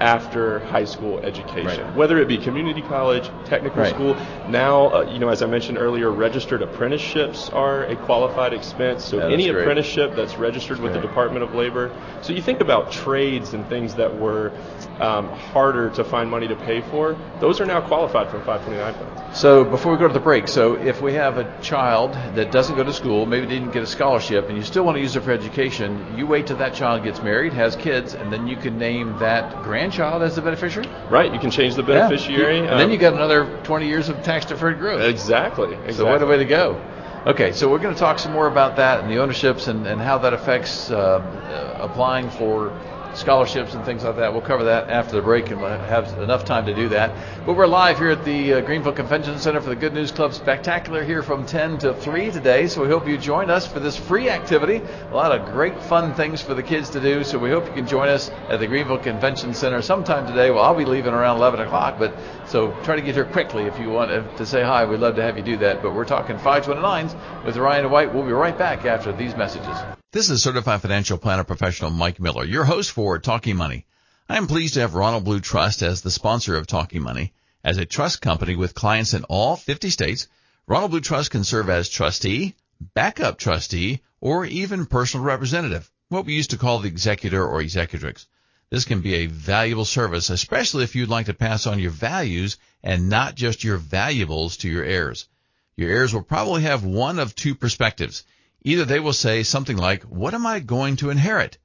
after 0.00 0.60
high 0.60 0.84
school 0.84 1.20
education, 1.22 1.84
Right. 1.84 1.94
whether 1.94 2.18
it 2.18 2.26
be 2.26 2.38
community 2.38 2.80
college, 2.82 3.30
technical 3.44 3.82
Right. 3.82 3.94
school. 3.94 4.16
Now, 4.48 4.86
uh, 4.86 5.06
you 5.12 5.18
know, 5.18 5.28
as 5.28 5.42
I 5.42 5.46
mentioned 5.46 5.76
earlier, 5.78 6.10
registered 6.10 6.62
apprenticeships 6.62 7.50
are 7.50 7.84
a 7.84 7.96
qualified 7.96 8.54
expense. 8.54 9.04
So 9.04 9.18
Yeah, 9.18 9.24
any 9.28 9.48
great. 9.48 9.60
apprenticeship 9.60 10.16
that's 10.16 10.38
registered 10.38 10.80
with 10.80 10.94
the 10.94 11.00
Department 11.00 11.44
of 11.44 11.54
Labor. 11.54 11.90
So 12.22 12.32
you 12.32 12.40
think 12.40 12.60
about 12.60 12.90
trades 12.90 13.52
and 13.52 13.66
things 13.68 13.94
that 13.96 14.18
were 14.18 14.52
um, 15.00 15.28
harder 15.52 15.88
to 15.90 16.04
find 16.04 16.30
money 16.30 16.46
to 16.48 16.54
pay 16.54 16.80
for. 16.80 17.16
Those 17.40 17.60
are 17.60 17.66
now 17.66 17.80
qualified 17.80 18.28
from 18.28 18.40
529 18.42 18.94
plans. 18.94 19.38
So 19.38 19.64
before 19.64 19.92
we 19.92 19.98
go 19.98 20.08
to 20.08 20.12
the 20.12 20.20
break, 20.20 20.48
so 20.48 20.74
if 20.74 21.00
we 21.00 21.14
have 21.14 21.38
a 21.38 21.46
child 21.62 22.12
that 22.34 22.50
doesn't 22.50 22.76
go 22.76 22.84
to 22.84 22.92
school, 22.92 23.24
maybe 23.26 23.46
didn't 23.46 23.70
get 23.70 23.82
a 23.82 23.86
scholarship, 23.86 24.48
and 24.48 24.58
you 24.58 24.62
still 24.64 24.84
want 24.84 24.96
to 24.96 25.00
use 25.00 25.16
it 25.16 25.22
for 25.22 25.30
education, 25.30 26.04
you 26.16 26.26
wait 26.26 26.46
till 26.46 26.56
that 26.56 26.74
child 26.74 27.02
gets 27.04 27.22
married, 27.22 27.52
has 27.52 27.76
kids, 27.76 28.14
and 28.14 28.32
then 28.32 28.46
you 28.46 28.56
can 28.56 28.78
name 28.78 29.16
that 29.18 29.62
grandchild 29.62 29.89
as 29.98 30.36
the 30.36 30.42
beneficiary. 30.42 30.88
Right? 31.08 31.32
You 31.32 31.40
can 31.40 31.50
change 31.50 31.74
the 31.74 31.82
Yeah. 31.82 32.08
beneficiary. 32.08 32.58
and 32.58 32.68
then 32.68 32.86
um, 32.86 32.90
you 32.90 32.98
got 32.98 33.14
another 33.14 33.58
20 33.64 33.86
years 33.86 34.08
of 34.08 34.22
tax 34.22 34.46
deferred 34.46 34.78
growth. 34.78 35.02
exactly. 35.02 35.72
exactly. 35.72 35.92
So 35.94 36.06
what 36.06 36.22
a 36.22 36.26
way 36.26 36.38
to 36.38 36.44
go. 36.44 36.80
Okay, 37.26 37.52
so 37.52 37.70
we're 37.70 37.80
going 37.80 37.92
to 37.94 38.00
talk 38.00 38.18
some 38.18 38.32
more 38.32 38.46
about 38.46 38.76
that 38.76 39.00
and 39.00 39.10
the 39.10 39.18
ownerships 39.18 39.66
and, 39.68 39.86
and 39.86 40.00
how 40.00 40.18
that 40.18 40.32
affects 40.32 40.90
uh, 40.90 40.96
uh, 40.96 41.76
applying 41.82 42.30
for 42.30 42.72
scholarships 43.20 43.74
and 43.74 43.84
things 43.84 44.02
like 44.02 44.16
that. 44.16 44.32
We'll 44.32 44.42
cover 44.42 44.64
that 44.64 44.88
after 44.88 45.16
the 45.16 45.22
break 45.22 45.50
and 45.50 45.60
we'll 45.60 45.70
have 45.70 46.18
enough 46.18 46.44
time 46.44 46.66
to 46.66 46.74
do 46.74 46.88
that. 46.88 47.14
But 47.44 47.54
we're 47.54 47.66
live 47.66 47.98
here 47.98 48.10
at 48.10 48.24
the 48.24 48.54
uh, 48.54 48.60
Greenville 48.62 48.94
Convention 48.94 49.38
Center 49.38 49.60
for 49.60 49.68
the 49.68 49.76
Good 49.76 49.92
News 49.92 50.10
Club 50.10 50.32
Spectacular 50.32 51.04
here 51.04 51.22
from 51.22 51.44
10 51.44 51.78
to 51.78 51.94
3 51.94 52.30
today. 52.30 52.66
So 52.66 52.82
we 52.82 52.88
hope 52.88 53.06
you 53.06 53.18
join 53.18 53.50
us 53.50 53.66
for 53.66 53.78
this 53.78 53.96
free 53.96 54.30
activity. 54.30 54.80
A 55.10 55.14
lot 55.14 55.38
of 55.38 55.52
great 55.52 55.80
fun 55.82 56.14
things 56.14 56.40
for 56.40 56.54
the 56.54 56.62
kids 56.62 56.90
to 56.90 57.00
do. 57.00 57.22
So 57.22 57.38
we 57.38 57.50
hope 57.50 57.66
you 57.66 57.72
can 57.72 57.86
join 57.86 58.08
us 58.08 58.30
at 58.48 58.58
the 58.58 58.66
Greenville 58.66 58.98
Convention 58.98 59.52
Center 59.52 59.82
sometime 59.82 60.26
today. 60.26 60.50
Well, 60.50 60.64
I'll 60.64 60.74
be 60.74 60.86
leaving 60.86 61.12
around 61.12 61.36
11 61.36 61.60
o'clock, 61.60 61.98
but 61.98 62.14
so 62.46 62.72
try 62.82 62.96
to 62.96 63.02
get 63.02 63.14
here 63.14 63.26
quickly 63.26 63.64
if 63.64 63.78
you 63.78 63.90
want 63.90 64.10
to 64.36 64.46
say 64.46 64.62
hi. 64.62 64.84
We'd 64.84 65.00
love 65.00 65.16
to 65.16 65.22
have 65.22 65.36
you 65.36 65.44
do 65.44 65.58
that. 65.58 65.82
But 65.82 65.94
we're 65.94 66.04
talking 66.06 66.36
529s 66.36 67.44
with 67.44 67.56
Ryan 67.56 67.90
White. 67.90 68.14
We'll 68.14 68.24
be 68.24 68.32
right 68.32 68.56
back 68.56 68.86
after 68.86 69.12
these 69.12 69.36
messages. 69.36 69.99
This 70.12 70.28
is 70.28 70.42
certified 70.42 70.82
financial 70.82 71.18
planner 71.18 71.44
professional 71.44 71.92
Mike 71.92 72.18
Miller, 72.18 72.44
your 72.44 72.64
host 72.64 72.90
for 72.90 73.20
Talking 73.20 73.54
Money. 73.54 73.86
I 74.28 74.38
am 74.38 74.48
pleased 74.48 74.74
to 74.74 74.80
have 74.80 74.94
Ronald 74.94 75.22
Blue 75.22 75.38
Trust 75.38 75.82
as 75.82 76.00
the 76.00 76.10
sponsor 76.10 76.56
of 76.56 76.66
Talking 76.66 77.00
Money. 77.00 77.32
As 77.62 77.78
a 77.78 77.86
trust 77.86 78.20
company 78.20 78.56
with 78.56 78.74
clients 78.74 79.14
in 79.14 79.22
all 79.22 79.54
50 79.54 79.88
states, 79.88 80.26
Ronald 80.66 80.90
Blue 80.90 81.00
Trust 81.00 81.30
can 81.30 81.44
serve 81.44 81.70
as 81.70 81.88
trustee, 81.88 82.56
backup 82.92 83.38
trustee, 83.38 84.00
or 84.20 84.44
even 84.44 84.86
personal 84.86 85.24
representative, 85.24 85.88
what 86.08 86.26
we 86.26 86.34
used 86.34 86.50
to 86.50 86.58
call 86.58 86.80
the 86.80 86.88
executor 86.88 87.46
or 87.46 87.60
executrix. 87.60 88.26
This 88.68 88.84
can 88.84 89.02
be 89.02 89.14
a 89.14 89.26
valuable 89.26 89.84
service, 89.84 90.28
especially 90.28 90.82
if 90.82 90.96
you'd 90.96 91.08
like 91.08 91.26
to 91.26 91.34
pass 91.34 91.68
on 91.68 91.78
your 91.78 91.92
values 91.92 92.56
and 92.82 93.08
not 93.08 93.36
just 93.36 93.62
your 93.62 93.76
valuables 93.76 94.56
to 94.56 94.68
your 94.68 94.82
heirs. 94.82 95.28
Your 95.76 95.88
heirs 95.88 96.12
will 96.12 96.22
probably 96.22 96.62
have 96.62 96.82
one 96.82 97.20
of 97.20 97.36
two 97.36 97.54
perspectives. 97.54 98.24
Either 98.62 98.84
they 98.84 99.00
will 99.00 99.12
say 99.12 99.42
something 99.42 99.76
like, 99.76 100.02
what 100.02 100.34
am 100.34 100.46
I 100.46 100.60
going 100.60 100.96
to 100.96 101.10
inherit? 101.10 101.58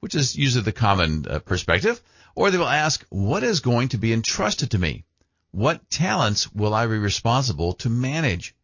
Which 0.00 0.14
is 0.14 0.36
usually 0.36 0.64
the 0.64 0.72
common 0.72 1.26
uh, 1.28 1.38
perspective. 1.40 2.00
Or 2.34 2.50
they 2.50 2.58
will 2.58 2.68
ask, 2.68 3.04
what 3.10 3.42
is 3.42 3.60
going 3.60 3.88
to 3.88 3.98
be 3.98 4.12
entrusted 4.12 4.70
to 4.70 4.78
me? 4.78 5.04
What 5.50 5.90
talents 5.90 6.52
will 6.52 6.72
I 6.72 6.86
be 6.86 6.96
responsible 6.96 7.74
to 7.74 7.90
manage? 7.90 8.54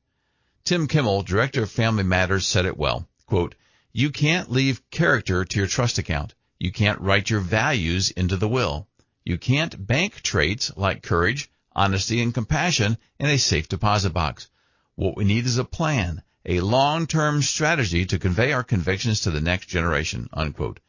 Tim 0.65 0.87
Kimmel, 0.89 1.23
Director 1.23 1.65
of 1.65 1.71
Family 1.71 2.05
Matters, 2.05 2.47
said 2.47 2.65
it 2.65 2.79
well. 2.79 3.09
Quote, 3.27 3.55
you 3.93 4.11
can't 4.11 4.51
leave 4.51 4.89
character 4.91 5.45
to 5.45 5.59
your 5.59 5.67
trust 5.67 5.99
account. 5.99 6.35
You 6.59 6.73
can't 6.73 7.01
write 7.01 7.29
your 7.29 7.41
values 7.41 8.11
into 8.11 8.37
the 8.37 8.49
will. 8.49 8.87
You 9.25 9.37
can't 9.37 9.87
bank 9.87 10.23
traits 10.23 10.71
like 10.77 11.03
courage, 11.03 11.51
honesty, 11.75 12.23
and 12.23 12.33
compassion 12.33 12.99
in 13.19 13.27
a 13.27 13.39
safe 13.39 13.69
deposit 13.69 14.11
box. 14.11 14.49
What 14.95 15.17
we 15.17 15.25
need 15.25 15.45
is 15.47 15.59
a 15.59 15.65
plan, 15.65 16.23
a 16.47 16.61
long-term 16.61 17.43
strategy 17.43 18.07
to 18.07 18.19
convey 18.19 18.53
our 18.53 18.63
convictions 18.63 19.21
to 19.23 19.31
the 19.31 19.41
next 19.41 19.67
generation, 19.67 20.29
unquote. 20.33 20.81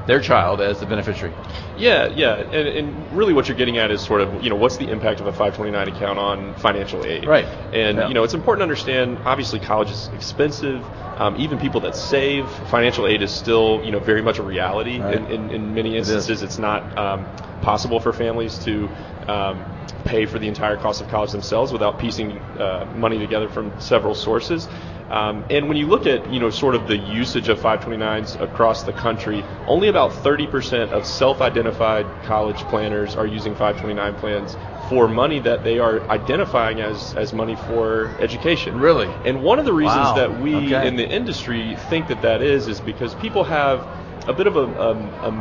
their 0.09 0.19
child 0.19 0.59
as 0.59 0.79
the 0.79 0.85
beneficiary? 0.85 1.33
Yeah, 1.77 2.07
yeah, 2.07 2.35
and, 2.35 2.67
and 2.67 3.11
really 3.13 3.33
what 3.33 3.47
you're 3.47 3.57
getting 3.57 3.77
at 3.77 3.91
is 3.91 4.01
sort 4.01 4.21
of, 4.21 4.43
you 4.43 4.49
know, 4.49 4.55
what's 4.55 4.77
the 4.77 4.89
impact 4.89 5.21
of 5.21 5.27
a 5.27 5.31
529 5.31 5.87
account 5.87 6.19
on 6.19 6.55
financial 6.55 7.05
aid? 7.05 7.25
Right. 7.27 7.45
And, 7.73 7.97
Yeah. 7.97 8.07
you 8.07 8.13
know, 8.13 8.23
it's 8.23 8.33
important 8.33 8.61
to 8.61 8.63
understand, 8.63 9.19
obviously 9.23 9.59
college 9.59 9.91
is 9.91 10.09
expensive. 10.13 10.83
Um, 11.17 11.35
even 11.37 11.59
people 11.59 11.81
that 11.81 11.95
save, 11.95 12.49
financial 12.69 13.07
aid 13.07 13.21
is 13.21 13.31
still, 13.31 13.81
you 13.83 13.91
know, 13.91 13.99
very 13.99 14.21
much 14.21 14.39
a 14.39 14.43
reality. 14.43 14.99
Right. 14.99 15.15
In, 15.15 15.27
in, 15.27 15.51
in 15.51 15.73
many 15.75 15.95
instances, 15.95 16.41
it's 16.41 16.57
not 16.57 16.97
um, 16.97 17.25
possible 17.61 17.99
for 17.99 18.11
families 18.11 18.57
to 18.59 18.89
um, 19.27 19.63
pay 20.05 20.25
for 20.25 20.39
the 20.39 20.47
entire 20.47 20.77
cost 20.77 21.01
of 21.01 21.07
college 21.09 21.31
themselves 21.31 21.71
without 21.71 21.99
piecing 21.99 22.37
uh, 22.57 22.85
money 22.95 23.19
together 23.19 23.49
from 23.49 23.71
several 23.79 24.15
sources. 24.15 24.67
Um, 25.09 25.43
and 25.49 25.67
when 25.67 25.75
you 25.77 25.87
look 25.87 26.05
at, 26.05 26.29
you 26.31 26.39
know, 26.39 26.51
sort 26.51 26.75
of 26.75 26.87
the 26.87 26.97
usage 26.97 27.49
of 27.49 27.59
529s 27.59 28.39
across 28.39 28.83
the 28.83 28.93
country, 28.93 29.43
only 29.65 29.87
about 29.87 30.11
30% 30.11 30.91
of 30.91 31.03
self-identified 31.05 32.05
college 32.25 32.57
planners 32.69 33.15
are 33.15 33.25
using 33.25 33.53
529 33.55 34.15
plans 34.15 34.55
for 34.87 35.07
money 35.07 35.39
that 35.39 35.63
they 35.63 35.79
are 35.79 36.01
identifying 36.09 36.79
as, 36.79 37.15
as 37.15 37.33
money 37.33 37.55
for 37.55 38.07
education. 38.19 38.79
Really? 38.79 39.07
And 39.25 39.41
one 39.43 39.57
of 39.57 39.65
the 39.65 39.73
reasons 39.73 40.09
Wow. 40.09 40.15
that 40.15 40.41
we 40.41 40.55
Okay. 40.55 40.87
in 40.87 40.95
the 40.95 41.07
industry 41.09 41.75
think 41.89 42.07
that 42.07 42.21
that 42.21 42.41
is, 42.43 42.67
is 42.67 42.79
because 42.79 43.15
people 43.15 43.43
have 43.43 43.87
a 44.27 44.33
bit 44.33 44.45
of 44.45 44.57
a, 44.57 44.81
um, 44.81 45.09
a 45.23 45.31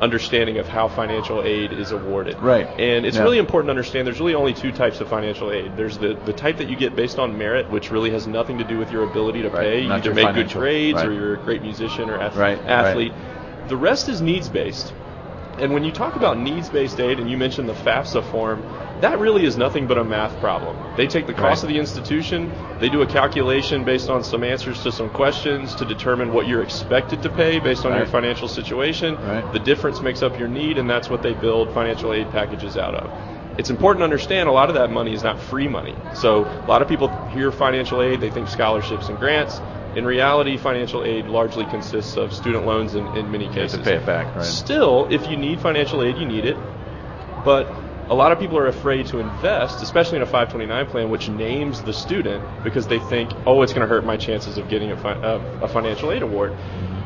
misunderstanding 0.00 0.56
of 0.58 0.66
how 0.66 0.88
financial 0.88 1.42
aid 1.42 1.72
is 1.72 1.92
awarded. 1.92 2.40
Right. 2.40 2.66
And 2.80 3.04
it's 3.04 3.16
Yeah. 3.18 3.22
really 3.22 3.36
important 3.38 3.66
to 3.68 3.72
understand 3.72 4.06
there's 4.06 4.18
really 4.20 4.34
only 4.34 4.54
two 4.54 4.72
types 4.72 5.00
of 5.02 5.08
financial 5.08 5.52
aid. 5.52 5.72
There's 5.76 5.98
the, 5.98 6.16
the 6.24 6.32
type 6.32 6.56
that 6.56 6.68
you 6.70 6.76
get 6.76 6.96
based 6.96 7.18
on 7.18 7.36
merit, 7.36 7.70
which 7.70 7.90
really 7.90 8.10
has 8.10 8.26
nothing 8.26 8.56
to 8.58 8.64
do 8.64 8.78
with 8.78 8.90
your 8.90 9.04
ability 9.04 9.42
to 9.42 9.50
Right. 9.50 9.60
pay. 9.62 9.80
You 9.82 9.92
either 9.92 10.14
make 10.14 10.34
good 10.34 10.50
grades 10.50 11.02
or 11.02 11.12
you're 11.12 11.34
a 11.34 11.38
great 11.38 11.62
musician 11.62 12.08
or 12.08 12.18
ath- 12.18 12.34
Right, 12.36 12.58
right. 12.58 12.66
athlete. 12.70 13.12
The 13.68 13.76
rest 13.76 14.08
is 14.08 14.22
needs 14.22 14.48
based. 14.48 14.94
And 15.60 15.74
when 15.74 15.84
you 15.84 15.92
talk 15.92 16.16
about 16.16 16.38
needs-based 16.38 16.98
aid, 17.00 17.20
and 17.20 17.30
you 17.30 17.36
mentioned 17.36 17.68
the 17.68 17.74
FAFSA 17.74 18.24
form, 18.30 18.62
that 19.02 19.18
really 19.18 19.44
is 19.44 19.58
nothing 19.58 19.86
but 19.86 19.98
a 19.98 20.04
math 20.04 20.38
problem. 20.40 20.74
They 20.96 21.06
take 21.06 21.26
the 21.26 21.34
cost 21.34 21.62
Right. 21.62 21.62
of 21.64 21.68
the 21.68 21.78
institution, 21.78 22.50
they 22.80 22.88
do 22.88 23.02
a 23.02 23.06
calculation 23.06 23.84
based 23.84 24.08
on 24.08 24.24
some 24.24 24.42
answers 24.42 24.82
to 24.84 24.92
some 24.92 25.10
questions 25.10 25.74
to 25.74 25.84
determine 25.84 26.32
what 26.32 26.46
you're 26.48 26.62
expected 26.62 27.22
to 27.22 27.28
pay 27.28 27.58
based 27.58 27.84
on 27.84 27.94
your 27.94 28.06
financial 28.06 28.48
situation. 28.48 29.16
Right. 29.22 29.52
The 29.52 29.58
difference 29.58 30.00
makes 30.00 30.22
up 30.22 30.38
your 30.38 30.48
need, 30.48 30.78
and 30.78 30.88
that's 30.88 31.10
what 31.10 31.22
they 31.22 31.34
build 31.34 31.72
financial 31.74 32.12
aid 32.14 32.30
packages 32.30 32.78
out 32.78 32.94
of. 32.94 33.10
It's 33.58 33.68
important 33.68 34.00
to 34.00 34.04
understand 34.04 34.48
a 34.48 34.52
lot 34.52 34.70
of 34.70 34.76
that 34.76 34.90
money 34.90 35.12
is 35.12 35.22
not 35.22 35.38
free 35.38 35.68
money. 35.68 35.94
So 36.14 36.46
a 36.46 36.66
lot 36.68 36.80
of 36.80 36.88
people 36.88 37.08
hear 37.28 37.52
financial 37.52 38.00
aid, 38.00 38.20
they 38.20 38.30
think 38.30 38.48
scholarships 38.48 39.08
and 39.10 39.18
grants. 39.18 39.60
In 39.96 40.04
reality, 40.04 40.56
financial 40.56 41.04
aid 41.04 41.26
largely 41.26 41.64
consists 41.66 42.16
of 42.16 42.32
student 42.32 42.64
loans 42.66 42.94
in, 42.94 43.06
in 43.16 43.30
many 43.30 43.44
You 43.44 43.50
have 43.50 43.70
cases. 43.70 43.78
to 43.78 43.84
pay 43.84 43.96
it 43.96 44.06
back, 44.06 44.34
right? 44.36 44.44
Still, 44.44 45.08
if 45.10 45.28
you 45.28 45.36
need 45.36 45.60
financial 45.60 46.02
aid, 46.02 46.16
you 46.16 46.26
need 46.26 46.44
it. 46.44 46.56
But 47.44 47.66
a 48.08 48.14
lot 48.14 48.32
of 48.32 48.38
people 48.38 48.58
are 48.58 48.66
afraid 48.66 49.06
to 49.06 49.18
invest, 49.18 49.82
especially 49.82 50.16
in 50.16 50.22
a 50.22 50.26
529 50.26 50.86
plan, 50.86 51.10
which 51.10 51.28
names 51.28 51.82
the 51.82 51.92
student 51.92 52.42
because 52.64 52.86
they 52.88 52.98
think, 52.98 53.30
oh, 53.46 53.62
it's 53.62 53.72
going 53.72 53.82
to 53.82 53.92
hurt 53.92 54.04
my 54.04 54.16
chances 54.16 54.58
of 54.58 54.68
getting 54.68 54.90
a, 54.90 54.96
fi- 54.96 55.18
a 55.22 55.68
financial 55.68 56.12
aid 56.12 56.22
award. 56.22 56.52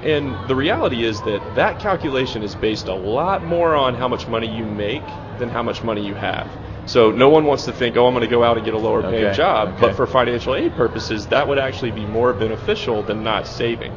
And 0.02 0.48
the 0.48 0.56
reality 0.56 1.04
is 1.04 1.20
that 1.22 1.54
that 1.56 1.78
calculation 1.78 2.42
is 2.42 2.54
based 2.54 2.88
a 2.88 2.94
lot 2.94 3.44
more 3.44 3.74
on 3.74 3.94
how 3.94 4.08
much 4.08 4.28
money 4.28 4.48
you 4.54 4.64
make 4.66 5.04
than 5.38 5.48
how 5.48 5.62
much 5.62 5.82
money 5.82 6.06
you 6.06 6.14
have. 6.14 6.48
So 6.86 7.10
no 7.10 7.28
one 7.28 7.44
wants 7.44 7.64
to 7.64 7.72
think, 7.72 7.96
oh, 7.96 8.06
I'm 8.06 8.14
going 8.14 8.24
to 8.26 8.30
go 8.30 8.44
out 8.44 8.56
and 8.56 8.64
get 8.64 8.74
a 8.74 8.78
lower 8.78 9.02
paying 9.02 9.24
Okay, 9.26 9.36
job. 9.36 9.68
okay. 9.68 9.80
But 9.80 9.96
for 9.96 10.06
financial 10.06 10.54
aid 10.54 10.74
purposes, 10.74 11.26
that 11.28 11.48
would 11.48 11.58
actually 11.58 11.92
be 11.92 12.04
more 12.04 12.32
beneficial 12.32 13.02
than 13.02 13.22
not 13.22 13.46
saving. 13.46 13.92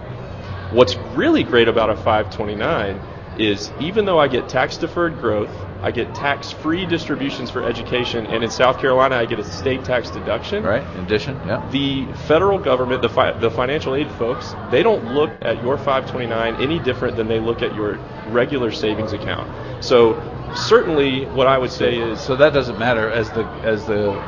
What's 0.71 0.95
really 1.15 1.43
great 1.43 1.67
about 1.67 1.89
a 1.89 1.95
529 1.95 2.99
is 3.39 3.71
even 3.79 4.05
though 4.05 4.19
I 4.19 4.27
get 4.27 4.49
tax 4.49 4.77
deferred 4.77 5.19
growth, 5.19 5.51
I 5.81 5.91
get 5.91 6.15
tax 6.15 6.51
free 6.51 6.85
distributions 6.87 7.51
for 7.51 7.63
education, 7.63 8.25
and 8.25 8.43
in 8.43 8.49
South 8.49 8.79
Carolina, 8.79 9.15
I 9.15 9.25
get 9.25 9.37
a 9.37 9.43
state 9.43 9.83
tax 9.85 10.09
deduction. 10.09 10.63
Right. 10.63 10.81
In 10.95 11.05
addition, 11.05 11.35
yeah. 11.45 11.63
The 11.71 12.07
federal 12.27 12.57
government, 12.57 13.03
the, 13.03 13.09
fi- 13.09 13.37
the 13.37 13.51
financial 13.51 13.93
aid 13.95 14.09
folks, 14.13 14.55
they 14.71 14.81
don't 14.81 15.13
look 15.13 15.29
at 15.43 15.61
your 15.63 15.77
529 15.77 16.55
any 16.55 16.79
different 16.79 17.15
than 17.15 17.27
they 17.27 17.39
look 17.39 17.61
at 17.61 17.75
your 17.75 17.97
regular 18.29 18.71
savings 18.71 19.13
account. 19.13 19.85
So, 19.85 20.15
certainly, 20.57 21.25
what 21.25 21.47
I 21.47 21.57
would 21.57 21.71
say 21.71 21.97
is 21.97 22.19
So 22.19 22.35
that 22.35 22.53
doesn't 22.53 22.79
matter 22.79 23.09
as 23.09 23.29
the 23.31 23.43
as 23.63 23.85
the 23.85 24.21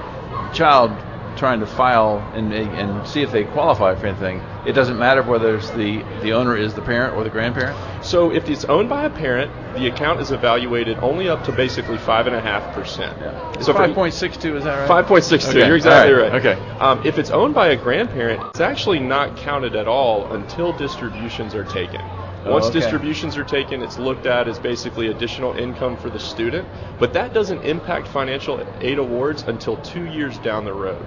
child 0.54 0.92
trying 1.38 1.60
to 1.62 1.66
file 1.68 2.18
and 2.36 2.54
and 2.54 3.08
see 3.08 3.22
if 3.22 3.32
they 3.32 3.44
qualify 3.46 3.96
for 3.96 4.08
anything. 4.08 4.42
It 4.66 4.74
doesn't 4.74 4.98
matter 4.98 5.24
whether 5.24 5.56
it's 5.56 5.70
the 5.72 6.04
the 6.22 6.34
owner 6.34 6.56
is 6.56 6.74
the 6.74 6.82
parent 6.82 7.16
or 7.16 7.24
the 7.24 7.30
grandparent. 7.30 7.78
So 8.06 8.32
if 8.32 8.50
it's 8.50 8.66
owned 8.66 8.90
by 8.90 9.06
a 9.06 9.10
parent, 9.10 9.52
the 9.76 9.88
account 9.88 10.20
is 10.22 10.32
evaluated 10.32 10.98
only 11.02 11.30
up 11.30 11.44
to 11.46 11.52
basically 11.52 11.98
five 11.98 12.28
and 12.28 12.36
a 12.36 12.42
half 12.42 12.74
percent. 12.74 13.16
So 13.62 13.74
five 13.74 13.94
point 13.94 14.14
six 14.14 14.38
two. 14.38 14.58
Is 14.58 14.64
that 14.66 14.78
right? 14.78 14.88
Five 14.88 15.06
point 15.06 15.24
six 15.24 15.46
two. 15.46 15.52
Okay, 15.60 15.68
You're 15.68 15.78
exactly 15.78 16.14
all 16.14 16.22
right, 16.22 16.32
right. 16.34 16.46
okay. 16.46 16.62
Um, 16.80 17.02
if 17.06 17.18
it's 17.18 17.30
owned 17.30 17.54
by 17.54 17.70
a 17.70 17.76
grandparent, 17.78 18.42
it's 18.50 18.60
actually 18.60 19.00
not 19.00 19.38
counted 19.38 19.76
at 19.76 19.88
all 19.88 20.32
until 20.34 20.74
distributions 20.74 21.56
are 21.56 21.64
taken. 21.66 22.02
Oh, 22.46 22.52
Once 22.54 22.68
okay. 22.68 22.80
distributions 22.80 23.38
are 23.38 23.44
taken, 23.44 23.82
it's 23.82 23.98
looked 23.98 24.26
at 24.26 24.48
as 24.48 24.60
basically 24.60 25.08
additional 25.08 25.54
income 25.54 25.98
for 25.98 26.10
the 26.10 26.20
student, 26.20 26.68
but 26.98 27.14
that 27.14 27.34
doesn't 27.34 27.64
impact 27.64 28.08
financial 28.08 28.64
aid 28.82 28.98
awards 28.98 29.44
until 29.48 29.78
two 29.78 30.06
years 30.06 30.40
down 30.40 30.64
the 30.66 30.74
road. 30.74 31.06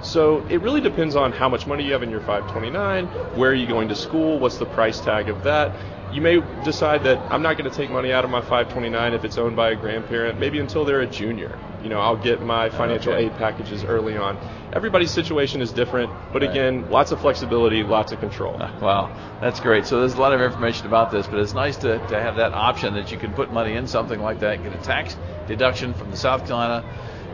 So 0.00 0.46
it 0.48 0.62
really 0.62 0.80
depends 0.80 1.16
on 1.16 1.32
how 1.32 1.48
much 1.48 1.66
money 1.66 1.84
you 1.84 1.92
have 1.92 2.02
in 2.02 2.10
your 2.10 2.20
529, 2.20 3.08
where 3.34 3.50
are 3.50 3.54
you 3.54 3.66
going 3.66 3.88
to 3.88 3.96
school, 3.96 4.38
what's 4.38 4.58
the 4.58 4.66
price 4.66 5.00
tag 5.00 5.28
of 5.28 5.42
that. 5.42 5.74
You 6.10 6.22
may 6.22 6.40
decide 6.64 7.04
that 7.04 7.20
I'm 7.30 7.42
not 7.42 7.58
going 7.58 7.70
to 7.70 7.76
take 7.76 7.90
money 7.90 8.12
out 8.12 8.24
of 8.24 8.30
my 8.30 8.40
529 8.40 9.12
if 9.12 9.24
it's 9.24 9.36
owned 9.36 9.56
by 9.56 9.70
a 9.70 9.76
grandparent, 9.76 10.38
maybe 10.40 10.58
until 10.58 10.86
they're 10.86 11.00
a 11.00 11.06
junior. 11.06 11.58
You 11.82 11.90
know, 11.90 12.00
I'll 12.00 12.16
get 12.16 12.42
my 12.42 12.70
financial 12.70 13.12
Okay. 13.12 13.26
aid 13.26 13.34
packages 13.36 13.84
early 13.84 14.16
on. 14.16 14.38
Everybody's 14.72 15.10
situation 15.10 15.60
is 15.60 15.70
different, 15.70 16.10
but 16.32 16.42
Right. 16.42 16.50
again, 16.50 16.86
lots 16.90 17.12
of 17.12 17.20
flexibility, 17.20 17.82
lots 17.82 18.10
of 18.12 18.20
control. 18.20 18.56
Ah, 18.58 18.72
wow, 18.80 19.10
that's 19.40 19.60
great. 19.60 19.86
So 19.86 20.00
there's 20.00 20.14
a 20.14 20.20
lot 20.20 20.32
of 20.32 20.40
information 20.40 20.86
about 20.86 21.10
this, 21.10 21.26
but 21.26 21.38
it's 21.40 21.54
nice 21.54 21.76
to, 21.78 21.98
to 22.08 22.20
have 22.20 22.36
that 22.36 22.52
option 22.54 22.94
that 22.94 23.12
you 23.12 23.18
can 23.18 23.32
put 23.32 23.52
money 23.52 23.74
in 23.74 23.86
something 23.86 24.20
like 24.20 24.40
that, 24.40 24.62
get 24.62 24.72
a 24.74 24.78
tax 24.78 25.16
deduction 25.46 25.94
from 25.94 26.10
the 26.10 26.16
South 26.16 26.46
Carolina 26.46 26.84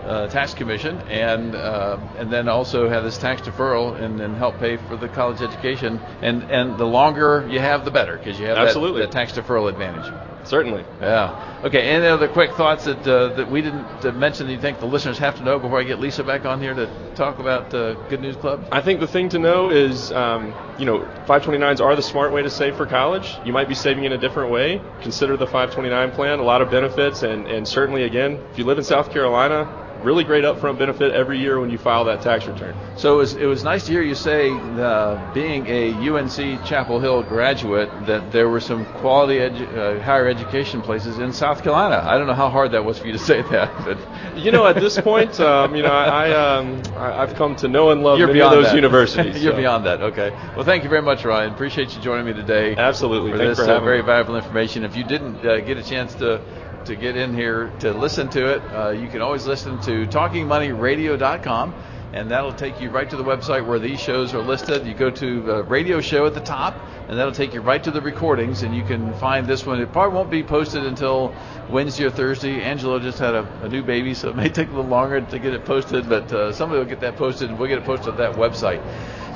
uh, 0.05 0.29
Tax 0.29 0.55
Commission, 0.55 0.99
and 1.09 1.55
uh, 1.55 1.99
and 2.19 2.33
then 2.33 2.49
also 2.49 2.89
have 2.89 3.05
this 3.05 3.19
tax 3.19 3.43
deferral 3.43 4.01
and 4.01 4.19
then 4.19 4.35
help 4.35 4.59
pay 4.59 4.77
for 4.77 4.97
the 4.97 5.09
college 5.09 5.41
education. 5.41 5.99
And 6.23 6.43
and 6.45 6.79
the 6.79 6.87
longer 6.87 7.47
you 7.51 7.61
have, 7.61 7.85
the 7.85 7.91
better, 7.91 8.17
because 8.19 8.39
you 8.39 8.47
have 8.47 8.59
Absolutely. 8.59 9.03
that, 9.03 9.13
tax 9.13 9.33
deferral 9.33 9.69
advantage. 9.69 10.13
Certainly. 10.45 10.85
Yeah. 11.01 11.63
Okay. 11.65 11.81
Any 11.81 12.07
other 12.07 12.29
quick 12.29 12.53
thoughts 12.53 12.85
that 12.85 13.07
uh, 13.07 13.35
that 13.35 13.51
we 13.51 13.63
didn't 13.63 14.19
mention 14.19 14.47
that 14.47 14.53
you 14.53 14.61
think 14.61 14.79
the 14.79 14.87
listeners 14.87 15.19
have 15.19 15.37
to 15.37 15.43
know 15.43 15.59
before 15.59 15.81
I 15.81 15.85
get 15.85 16.01
Lisa 16.01 16.23
back 16.23 16.45
on 16.45 16.61
here 16.61 16.75
to 16.75 17.15
talk 17.15 17.39
about 17.39 17.73
uh, 17.73 17.95
Good 18.09 18.21
News 18.21 18.37
Club? 18.37 18.67
I 18.71 18.83
think 18.83 19.01
the 19.01 19.07
thing 19.07 19.31
to 19.31 19.39
know 19.39 19.71
is, 19.71 20.13
um, 20.13 20.53
you 20.79 20.85
know, 20.85 21.01
529s 21.27 21.81
are 21.81 21.97
the 21.97 22.03
smart 22.03 22.33
way 22.33 22.43
to 22.43 22.51
save 22.51 22.77
for 22.77 22.85
college. 22.87 23.35
You 23.45 23.53
might 23.53 23.69
be 23.69 23.75
saving 23.75 24.05
in 24.05 24.13
a 24.13 24.19
different 24.19 24.51
way. 24.51 24.83
Consider 25.01 25.37
the 25.37 25.47
529 25.47 26.11
plan, 26.11 26.39
a 26.39 26.43
lot 26.43 26.61
of 26.61 26.71
benefits, 26.71 27.23
and, 27.23 27.47
and 27.47 27.67
certainly, 27.67 28.03
again, 28.03 28.33
if 28.51 28.59
you 28.59 28.65
live 28.65 28.79
in 28.79 28.85
South 28.85 29.11
Carolina, 29.11 29.65
really 30.05 30.25
great 30.25 30.45
upfront 30.45 30.79
benefit 30.79 31.13
every 31.13 31.39
year 31.39 31.59
when 31.59 31.71
you 31.71 31.79
file 31.79 32.05
that 32.05 32.21
tax 32.23 32.47
return. 32.47 32.75
So 32.97 33.15
it 33.15 33.19
was, 33.19 33.35
it 33.35 33.47
was 33.47 33.65
nice 33.65 33.87
to 33.87 33.93
hear 33.93 34.03
you 34.03 34.15
say, 34.15 34.51
uh, 34.51 35.33
being 35.33 35.67
a 35.67 35.91
UNC 36.09 36.65
Chapel 36.65 37.01
Hill 37.01 37.23
graduate, 37.23 37.89
that 38.07 38.31
there 38.31 38.49
were 38.49 38.61
some 38.61 38.85
quality 39.01 39.39
edu- 39.39 39.77
uh, 39.77 40.03
higher 40.03 40.29
education 40.29 40.83
places 40.83 41.19
in 41.19 41.33
South 41.33 41.63
Carolina. 41.63 42.03
I 42.07 42.19
don't 42.19 42.27
know 42.27 42.35
how 42.35 42.51
hard 42.51 42.73
that 42.73 42.85
was 42.85 42.99
for 42.99 43.07
you 43.07 43.13
to 43.13 43.19
say 43.19 43.43
that, 43.43 43.73
but 43.85 43.99
You 44.37 44.53
know, 44.53 44.67
at 44.67 44.77
this 44.77 45.01
point, 45.01 45.41
um, 45.41 45.75
you 45.75 45.83
know, 45.83 45.89
I, 45.93 46.29
I, 46.29 46.57
um, 46.59 46.83
I, 46.97 47.23
I've 47.23 47.35
come 47.35 47.57
to 47.57 47.69
know 47.69 47.91
and 47.91 48.03
love 48.03 48.19
you're 48.19 48.29
many 48.29 48.41
of 48.41 48.51
those 48.51 48.67
that. 48.67 48.77
universities. 48.77 49.43
you're 49.43 49.53
so. 49.53 49.57
beyond 49.57 49.87
that. 49.87 50.03
Okay. 50.03 50.31
Well, 50.55 50.65
thank 50.65 50.83
you 50.85 50.91
very 50.91 51.03
much, 51.03 51.25
Ryan. 51.25 51.53
Appreciate 51.53 51.95
you 51.95 52.03
joining 52.03 52.27
me 52.27 52.33
today. 52.33 52.75
Absolutely. 52.77 53.33
For 53.33 53.39
Thanks 53.39 53.59
this 53.59 53.67
for 53.67 53.73
uh, 53.73 53.81
very 53.81 54.03
valuable 54.03 54.37
information. 54.37 54.85
If 54.85 54.97
you 54.97 55.05
didn't 55.05 55.45
uh, 55.47 55.61
get 55.61 55.79
a 55.79 55.83
chance 55.83 56.15
to 56.17 56.41
to 56.87 56.97
get 56.97 57.17
in 57.17 57.35
here 57.35 57.71
to 57.81 57.93
listen 57.93 58.29
to 58.31 58.55
it, 58.55 58.63
uh, 58.73 58.91
you 58.91 59.09
can 59.09 59.23
always 59.23 59.47
listen 59.47 59.81
to 59.81 60.07
TalkingMoneyRadio.com. 60.07 61.75
And 62.15 62.31
that'll 62.31 62.53
take 62.53 62.81
you 62.81 62.91
right 62.91 63.11
to 63.11 63.17
the 63.17 63.25
website 63.25 63.67
where 63.67 63.81
these 63.81 64.01
shows 64.01 64.35
are 64.35 64.41
listed. 64.41 64.87
You 64.87 64.95
go 64.95 65.11
to 65.11 65.65
radio 65.65 66.01
show 66.01 66.27
at 66.27 66.35
the 66.35 66.41
top, 66.41 66.77
and 67.09 67.19
that'll 67.19 67.33
take 67.33 67.55
you 67.55 67.61
right 67.61 67.83
to 67.83 67.91
the 67.91 68.01
recordings, 68.01 68.63
and 68.63 68.73
you 68.73 68.85
can 68.85 69.13
find 69.15 69.49
this 69.49 69.67
one. 69.67 69.81
It 69.81 69.91
probably 69.91 70.15
won't 70.15 70.31
be 70.31 70.45
posted 70.45 70.87
until 70.87 71.35
Wednesday 71.69 72.05
or 72.05 72.11
Thursday. 72.11 72.63
Angelo 72.63 73.01
just 73.01 73.19
had 73.19 73.35
a, 73.35 73.43
a 73.63 73.69
new 73.69 73.83
baby, 73.83 74.15
so 74.15 74.29
it 74.29 74.37
may 74.37 74.49
take 74.49 74.69
a 74.69 74.71
little 74.71 74.89
longer 74.89 75.21
to 75.23 75.39
get 75.41 75.55
it 75.55 75.65
posted, 75.65 76.09
but 76.09 76.33
uh, 76.33 76.53
somebody 76.53 76.79
will 76.79 76.89
get 76.89 77.01
that 77.01 77.17
posted, 77.17 77.51
and 77.51 77.59
we'll 77.59 77.69
get 77.69 77.79
it 77.79 77.85
posted 77.85 78.13
to 78.13 78.19
that 78.19 78.37
website. 78.37 78.81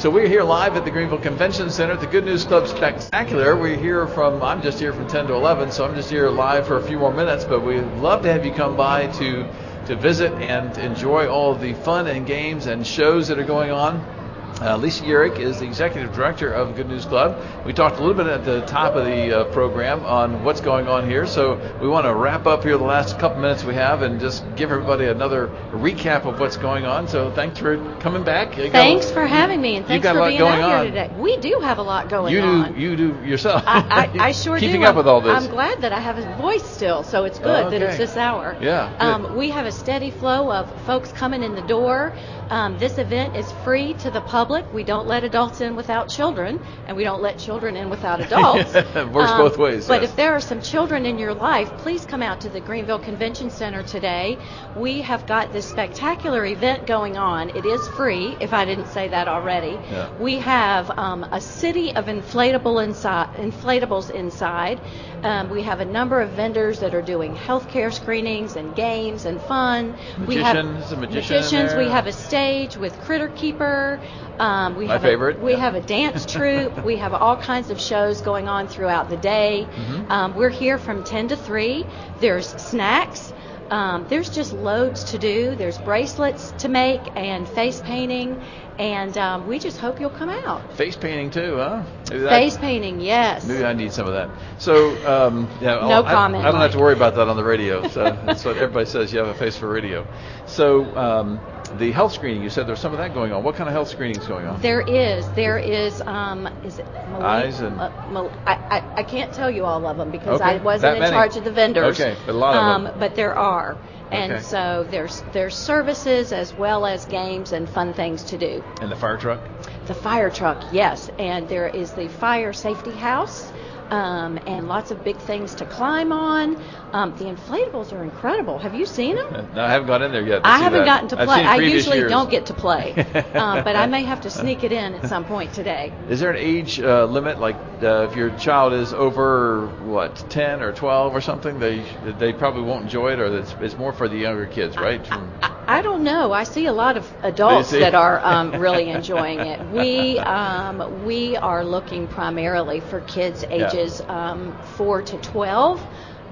So 0.01 0.09
we're 0.09 0.29
here 0.29 0.45
live 0.45 0.77
at 0.77 0.85
the 0.85 0.93
Greenville 0.93 1.19
Convention 1.19 1.71
Center 1.71 1.95
at 1.95 2.01
the 2.01 2.07
Good 2.07 2.25
News 2.25 2.45
Club 2.45 2.69
Spectacular. 2.69 3.57
We're 3.57 3.77
here 3.77 4.07
from, 4.07 4.41
I'm 4.41 4.63
just 4.63 4.79
here 4.79 4.93
from 4.93 5.09
10 5.09 5.27
to 5.27 5.35
11, 5.35 5.73
so 5.73 5.85
I'm 5.85 5.97
just 5.97 6.11
here 6.11 6.31
live 6.31 6.69
for 6.69 6.77
a 6.77 6.83
few 6.85 7.01
more 7.01 7.13
minutes, 7.13 7.45
but 7.45 7.67
we'd 7.67 7.83
love 7.97 8.23
to 8.23 8.33
have 8.33 8.47
you 8.47 8.53
come 8.53 8.77
by 8.77 9.09
to, 9.09 9.49
to 9.89 9.97
visit 9.97 10.31
and 10.35 10.77
enjoy 10.77 11.27
all 11.27 11.55
the 11.55 11.73
fun 11.73 12.07
and 12.09 12.27
games 12.27 12.67
and 12.67 12.87
shows 12.87 13.29
that 13.29 13.39
are 13.39 13.45
going 13.45 13.71
on. 13.71 14.18
Uh, 14.61 14.77
Lisa 14.77 15.05
Urich 15.05 15.39
is 15.39 15.61
the 15.61 15.65
executive 15.65 16.13
director 16.13 16.53
of 16.53 16.75
Good 16.75 16.89
News 16.89 17.05
Club. 17.05 17.41
We 17.65 17.73
talked 17.73 17.99
a 17.99 18.01
little 18.01 18.17
bit 18.17 18.27
at 18.27 18.45
the 18.45 18.63
top 18.67 18.97
of 18.97 19.05
the 19.05 19.41
uh, 19.43 19.45
program 19.53 20.05
on 20.05 20.43
what's 20.43 20.61
going 20.61 20.89
on 20.89 21.09
here, 21.09 21.27
so 21.29 21.55
we 21.81 21.87
want 21.87 22.07
to 22.07 22.15
wrap 22.15 22.45
up 22.47 22.65
here 22.65 22.77
the 22.77 22.83
last 22.83 23.21
couple 23.21 23.41
minutes 23.41 23.63
we 23.63 23.75
have 23.75 24.03
and 24.03 24.19
just 24.19 24.45
give 24.57 24.73
everybody 24.73 25.05
another 25.07 25.47
recap 25.71 26.25
of 26.25 26.41
what's 26.41 26.57
going 26.57 26.87
on. 26.87 27.07
So 27.07 27.31
thanks 27.31 27.61
for 27.61 27.77
coming 28.01 28.25
back. 28.25 28.57
You 28.59 28.65
got- 28.65 28.73
Thanks 28.73 29.11
for 29.13 29.27
having 29.29 29.61
me, 29.61 29.77
and 29.77 29.85
you 29.85 29.89
thanks 29.89 30.03
got 30.03 30.17
a 30.17 30.19
for 30.19 30.21
lot 30.23 30.29
being 30.31 30.39
going 30.41 30.61
out 30.61 30.73
on. 30.73 30.93
here 30.93 31.05
today. 31.07 31.15
We 31.21 31.37
do 31.37 31.61
have 31.63 31.79
a 31.79 31.83
lot 31.83 32.09
going 32.09 32.35
You 32.35 32.41
on. 32.41 32.73
do 32.75 32.81
you 32.81 32.97
do 32.97 33.17
yourself. 33.25 33.63
I, 33.65 34.11
I, 34.19 34.19
I 34.29 34.33
sure 34.33 34.59
Keeping 34.59 34.81
do. 34.81 34.87
up 34.89 34.97
with 34.97 35.07
all 35.07 35.21
this. 35.21 35.41
I'm 35.41 35.51
glad 35.53 35.83
that 35.83 35.93
I 35.93 36.01
have 36.01 36.19
a 36.19 36.37
voice 36.37 36.65
still, 36.69 37.05
so 37.05 37.25
it's 37.27 37.39
good 37.39 37.67
Oh, 37.67 37.71
that 37.71 37.81
it's 37.81 37.97
this 37.99 38.17
hour. 38.17 38.57
Yeah. 38.61 38.93
Um, 38.99 39.37
we 39.37 39.51
have 39.51 39.67
a 39.67 39.73
steady 39.73 40.11
flow 40.11 40.51
of 40.53 40.69
folks 40.85 41.13
coming 41.13 41.45
in 41.45 41.55
the 41.55 41.63
door. 41.63 42.13
Um, 42.51 42.79
this 42.79 42.99
event 42.99 43.37
is 43.37 43.51
free 43.65 43.95
to 43.95 44.11
the 44.11 44.21
public. 44.23 44.65
We 44.73 44.83
don't 44.85 45.07
let 45.07 45.25
adults 45.25 45.61
in 45.61 45.77
without 45.77 46.09
children, 46.09 46.61
and 46.87 46.97
we 46.97 47.05
don't 47.05 47.21
let 47.21 47.39
children 47.39 47.77
in 47.77 47.91
without 47.91 48.21
adults. 48.27 48.75
Um, 48.97 49.13
Works 49.13 49.33
both 49.33 49.59
ways, 49.59 49.87
But 49.87 50.03
yes. 50.03 50.11
if 50.11 50.17
there 50.17 50.35
are 50.35 50.41
some 50.41 50.63
children 50.63 51.05
in 51.07 51.19
your 51.19 51.35
life, 51.35 51.71
please 51.79 52.07
come 52.07 52.23
out 52.23 52.41
to 52.43 52.49
the 52.49 52.61
Greenville 52.61 52.99
Convention 52.99 53.51
Center 53.51 53.83
today. 53.83 54.39
We 54.77 55.03
have 55.03 55.27
got 55.27 55.53
this 55.53 55.67
spectacular 55.69 56.47
event 56.47 56.87
going 56.87 57.17
on. 57.17 57.51
It 57.51 57.67
is 57.67 57.87
free, 57.89 58.37
if 58.41 58.53
I 58.53 58.65
didn't 58.65 58.87
say 58.89 59.09
that 59.09 59.29
already. 59.29 59.79
Yeah. 59.91 60.11
We 60.19 60.39
have 60.39 60.91
um, 60.99 61.25
a 61.25 61.41
city 61.41 61.95
of 61.95 62.07
inflatable 62.07 62.83
inside, 62.83 63.35
inflatables 63.37 64.11
inside. 64.11 64.81
Um, 65.23 65.51
we 65.51 65.63
have 65.63 65.81
a 65.81 65.85
number 65.85 66.21
of 66.21 66.31
vendors 66.31 66.81
that 66.81 66.95
are 66.95 67.03
doing 67.03 67.35
healthcare 67.35 67.93
screenings 67.93 68.57
and 68.57 68.75
games 68.75 69.25
and 69.25 69.41
fun. 69.43 69.97
we 70.27 70.37
have 70.37 70.57
Magicians, 70.57 70.93
a 70.93 70.97
magician 70.97 71.37
in 71.37 71.43
magicians. 71.43 71.75
We 71.75 71.89
have 71.89 72.07
a 72.07 72.13
stage 72.13 72.77
with 72.77 72.99
Critter 73.01 73.29
Keeper. 73.29 74.01
Um, 74.39 74.77
we 74.77 74.87
My 74.87 74.95
have 74.95 75.03
favorite. 75.03 75.39
A, 75.39 75.41
we 75.41 75.55
have 75.55 75.75
a 75.75 75.81
dance 75.81 76.25
troupe. 76.33 76.85
we 76.85 76.97
have 76.97 77.13
all 77.15 77.37
kinds 77.37 77.71
of 77.71 77.81
shows 77.81 78.21
going 78.21 78.49
on 78.49 78.69
throughout 78.69 79.11
the 79.11 79.17
day. 79.17 79.67
Mm-hmm. 79.69 80.13
Um, 80.13 80.35
we're 80.37 80.51
here 80.51 80.79
from 80.79 81.03
10 81.03 81.29
to 81.29 81.37
3. 81.37 81.85
There's 82.21 82.47
snacks. 82.49 83.33
Um, 83.71 84.07
there's 84.09 84.31
just 84.31 84.53
loads 84.53 85.05
to 85.05 85.19
do. 85.19 85.55
There's 85.55 85.77
bracelets 85.79 86.53
to 86.59 86.69
make 86.69 87.01
and 87.17 87.47
face 87.47 87.81
painting, 87.81 88.43
and 88.79 89.17
um, 89.19 89.47
we 89.47 89.59
just 89.59 89.79
hope 89.79 90.01
you'll 90.01 90.09
come 90.09 90.31
out. 90.31 90.73
Face 90.75 90.97
painting 90.97 91.31
too, 91.31 91.57
huh? 91.57 91.85
Maybe 92.11 92.25
Face 92.29 92.57
painting, 92.57 93.01
yes. 93.01 93.45
Maybe 93.47 93.65
I 93.65 93.75
need 93.75 93.93
some 93.93 94.07
of 94.07 94.15
that. 94.15 94.31
So, 94.59 94.89
um, 95.07 95.49
yeah, 95.61 95.75
No 95.75 95.81
I'll- 95.91 96.03
comment, 96.05 96.45
I, 96.47 96.51
don't 96.51 96.61
have 96.61 96.73
to 96.73 96.79
worry 96.79 96.95
about 96.95 97.15
that 97.17 97.29
on 97.29 97.37
the 97.37 97.45
radio. 97.45 97.87
So 97.89 98.05
that's 98.27 98.45
what 98.45 98.57
everybody 98.57 98.87
says. 98.87 99.13
You 99.13 99.19
have 99.19 99.29
a 99.29 99.35
face 99.35 99.57
for 99.57 99.69
radio. 99.69 100.07
So, 100.47 100.85
um, 100.97 101.41
the 101.79 101.93
health 101.93 102.13
screening. 102.13 102.43
You 102.43 102.51
said 102.51 102.67
there's 102.67 102.79
some 102.81 102.93
of 102.93 102.99
that 102.99 103.15
going 103.15 103.33
on. 103.33 103.43
What 103.45 103.55
kind 103.57 103.69
of 103.69 103.73
health 103.75 103.89
screening 103.89 104.21
is 104.21 104.27
going 104.27 104.47
on? 104.47 104.61
There 104.61 104.81
is. 104.81 105.29
There 105.33 105.59
is. 105.59 106.01
Um, 106.03 106.47
is 106.65 106.79
it 106.79 106.87
Malik- 107.11 107.23
Eyes 107.25 107.61
and- 107.61 107.81
uh, 107.81 107.91
Mal- 108.11 108.33
I, 108.47 108.55
I, 108.55 108.83
I 108.99 109.03
can't 109.03 109.33
tell 109.33 109.51
you 109.51 109.65
all 109.65 109.87
of 109.87 109.97
them 109.97 110.11
because 110.11 110.41
Okay, 110.41 110.51
I 110.51 110.57
wasn't 110.63 110.83
that 110.83 110.95
in 110.97 111.01
many. 111.01 111.13
charge 111.15 111.37
of 111.37 111.45
the 111.45 111.53
vendors. 111.53 112.01
Okay, 112.01 112.17
but 112.27 112.33
a 112.35 112.39
lot 112.39 112.55
of 112.57 112.63
um, 112.63 112.85
them. 112.85 112.95
But 112.99 113.15
there 113.17 113.37
are. 113.37 113.77
And 114.11 114.33
Okay. 114.33 114.43
so 114.43 114.87
there's 114.91 115.23
there's 115.33 115.55
services 115.55 116.33
as 116.33 116.55
well 116.55 116.87
as 116.87 117.05
games 117.05 117.53
and 117.53 117.69
fun 117.69 117.93
things 117.93 118.23
to 118.25 118.39
do. 118.39 118.65
And 118.81 118.91
the 118.91 118.97
fire 118.97 119.19
truck. 119.19 119.41
The 119.87 119.95
fire 119.95 120.31
truck, 120.31 120.63
yes, 120.73 121.11
and 121.19 121.47
there 121.49 121.69
is 121.69 121.93
the 121.93 122.09
fire 122.09 122.53
safety 122.55 122.91
house, 122.93 123.51
um, 123.91 124.39
and 124.47 124.69
lots 124.69 124.91
of 124.91 125.03
big 125.05 125.17
things 125.19 125.55
to 125.57 125.65
climb 125.67 126.13
on. 126.13 126.57
Um, 126.93 127.15
the 127.17 127.25
inflatables 127.25 127.93
are 127.93 128.03
incredible. 128.03 128.59
Have 128.59 128.75
you 128.75 128.87
seen 128.87 129.17
them? 129.17 129.27
Uh, 129.35 129.43
No, 129.55 129.65
I 129.65 129.71
haven't 129.71 129.89
gone 129.89 130.03
in 130.03 130.13
there 130.13 130.27
yet. 130.27 130.43
I 130.45 130.59
haven't 130.59 130.81
that. 130.81 130.85
gotten 130.85 131.09
to 131.11 131.17
play. 131.17 131.45
I 131.45 131.57
usually 131.57 131.99
years. 131.99 132.11
don't 132.11 132.31
get 132.31 132.47
to 132.47 132.55
play, 132.55 132.95
uh, 132.97 133.63
but 133.65 133.77
I 133.77 133.87
may 133.87 134.05
have 134.05 134.21
to 134.23 134.31
sneak 134.31 134.65
it 134.65 134.73
in 134.73 134.95
at 134.95 135.09
some 135.09 135.25
point 135.25 135.53
today. 135.53 135.93
Is 136.09 136.21
there 136.21 136.31
an 136.31 136.37
age 136.39 136.81
uh, 136.81 137.05
limit? 137.05 137.39
Like, 137.39 137.57
uh, 137.83 138.09
if 138.11 138.17
your 138.17 138.31
child 138.39 138.73
is 138.73 138.93
over 138.93 139.69
what, 139.85 140.17
10 140.31 140.63
or 140.63 140.73
12 140.73 141.15
or 141.15 141.21
something, 141.21 141.59
they 141.59 141.85
they 142.19 142.33
probably 142.33 142.63
won't 142.63 142.85
enjoy 142.85 143.13
it, 143.13 143.19
or 143.21 143.39
it's, 143.39 143.55
it's 143.61 143.77
more 143.77 143.93
for 143.93 144.09
the 144.09 144.17
younger 144.17 144.47
kids, 144.47 144.77
right? 144.77 145.07
From- 145.07 145.33
I, 145.43 145.79
I 145.79 145.83
don't 145.83 146.03
know. 146.03 146.33
I 146.33 146.45
see 146.45 146.67
a 146.67 146.73
lot 146.73 146.97
of 146.97 147.07
adults 147.23 147.71
that 147.71 147.95
are 147.95 148.21
um, 148.25 148.53
really 148.61 148.89
enjoying 148.89 149.39
it. 149.41 149.61
We 149.71 150.19
um, 150.19 151.05
we 151.05 151.37
are 151.37 151.65
looking 151.65 152.07
primarily 152.09 152.81
for 152.81 153.01
kids 153.03 153.45
ages 153.45 153.78
um, 154.09 154.57
four 154.77 155.03
to 155.03 155.17
twelve, 155.19 155.81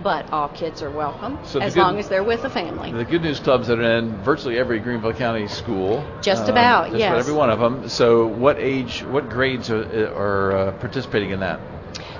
but 0.02 0.30
all 0.32 0.48
kids 0.48 0.82
are 0.82 0.90
welcome 0.90 1.38
So 1.44 1.60
as 1.60 1.74
good- 1.74 1.80
long 1.80 1.98
as 1.98 2.08
they're 2.08 2.24
with 2.24 2.44
a 2.44 2.50
family. 2.50 2.92
The 2.92 3.04
good 3.04 3.22
news 3.22 3.40
clubs 3.40 3.68
that 3.68 3.78
are 3.78 3.98
in 3.98 4.16
virtually 4.22 4.58
every 4.58 4.78
Greenville 4.80 5.12
County 5.14 5.46
school. 5.48 6.04
Just 6.20 6.44
um, 6.44 6.50
about, 6.50 6.86
just 6.88 6.98
yes. 6.98 7.10
about 7.10 7.18
every 7.20 7.34
one 7.34 7.50
of 7.50 7.58
them. 7.58 7.88
So, 7.88 8.26
what 8.26 8.58
age, 8.58 9.02
what 9.04 9.28
grades 9.28 9.70
are, 9.70 10.12
are 10.14 10.52
uh, 10.56 10.72
participating 10.72 11.30
in 11.30 11.40
that? 11.40 11.60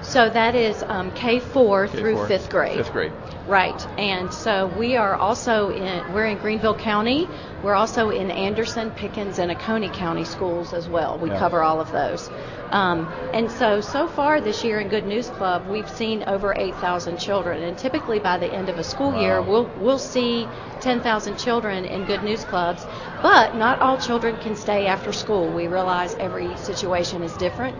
So 0.06 0.30
that 0.30 0.54
is 0.54 0.84
um, 0.86 1.10
K4 1.10 1.90
through 1.90 2.14
K4? 2.14 2.28
fifth 2.28 2.48
grade. 2.48 2.76
Fifth 2.76 2.92
grade. 2.92 3.12
Right, 3.48 3.86
and 3.98 4.32
so 4.32 4.66
we 4.78 4.96
are 4.96 5.16
also 5.16 5.70
in. 5.70 6.12
We're 6.12 6.26
in 6.26 6.38
Greenville 6.38 6.76
County. 6.76 7.28
We're 7.62 7.74
also 7.74 8.10
in 8.10 8.30
Anderson, 8.30 8.92
Pickens, 8.92 9.40
and 9.40 9.50
Oconee 9.50 9.90
County 9.90 10.24
schools 10.24 10.72
as 10.72 10.88
well. 10.88 11.18
We 11.18 11.30
Yeah. 11.30 11.38
cover 11.40 11.60
all 11.62 11.80
of 11.80 11.90
those. 11.90 12.30
Um, 12.70 13.08
and 13.34 13.50
so, 13.50 13.80
so 13.80 14.06
far 14.06 14.40
this 14.40 14.62
year 14.64 14.78
in 14.78 14.88
Good 14.88 15.06
News 15.06 15.28
Club, 15.28 15.66
we've 15.68 15.90
seen 15.90 16.24
over 16.28 16.54
8,000 16.56 17.18
children. 17.18 17.62
And 17.62 17.76
typically 17.76 18.20
by 18.20 18.38
the 18.38 18.46
end 18.52 18.68
of 18.68 18.78
a 18.78 18.84
school 18.84 19.14
year, 19.14 19.42
we'll 19.42 19.68
we'll 19.80 19.98
see 19.98 20.48
10,000 20.80 21.36
children 21.36 21.84
in 21.84 22.04
Good 22.04 22.22
News 22.22 22.44
Clubs. 22.44 22.86
But 23.22 23.56
not 23.56 23.80
all 23.80 23.98
children 23.98 24.36
can 24.36 24.54
stay 24.54 24.86
after 24.86 25.12
school. 25.12 25.48
We 25.48 25.66
realize 25.66 26.16
every 26.20 26.56
situation 26.56 27.22
is 27.24 27.32
different. 27.36 27.76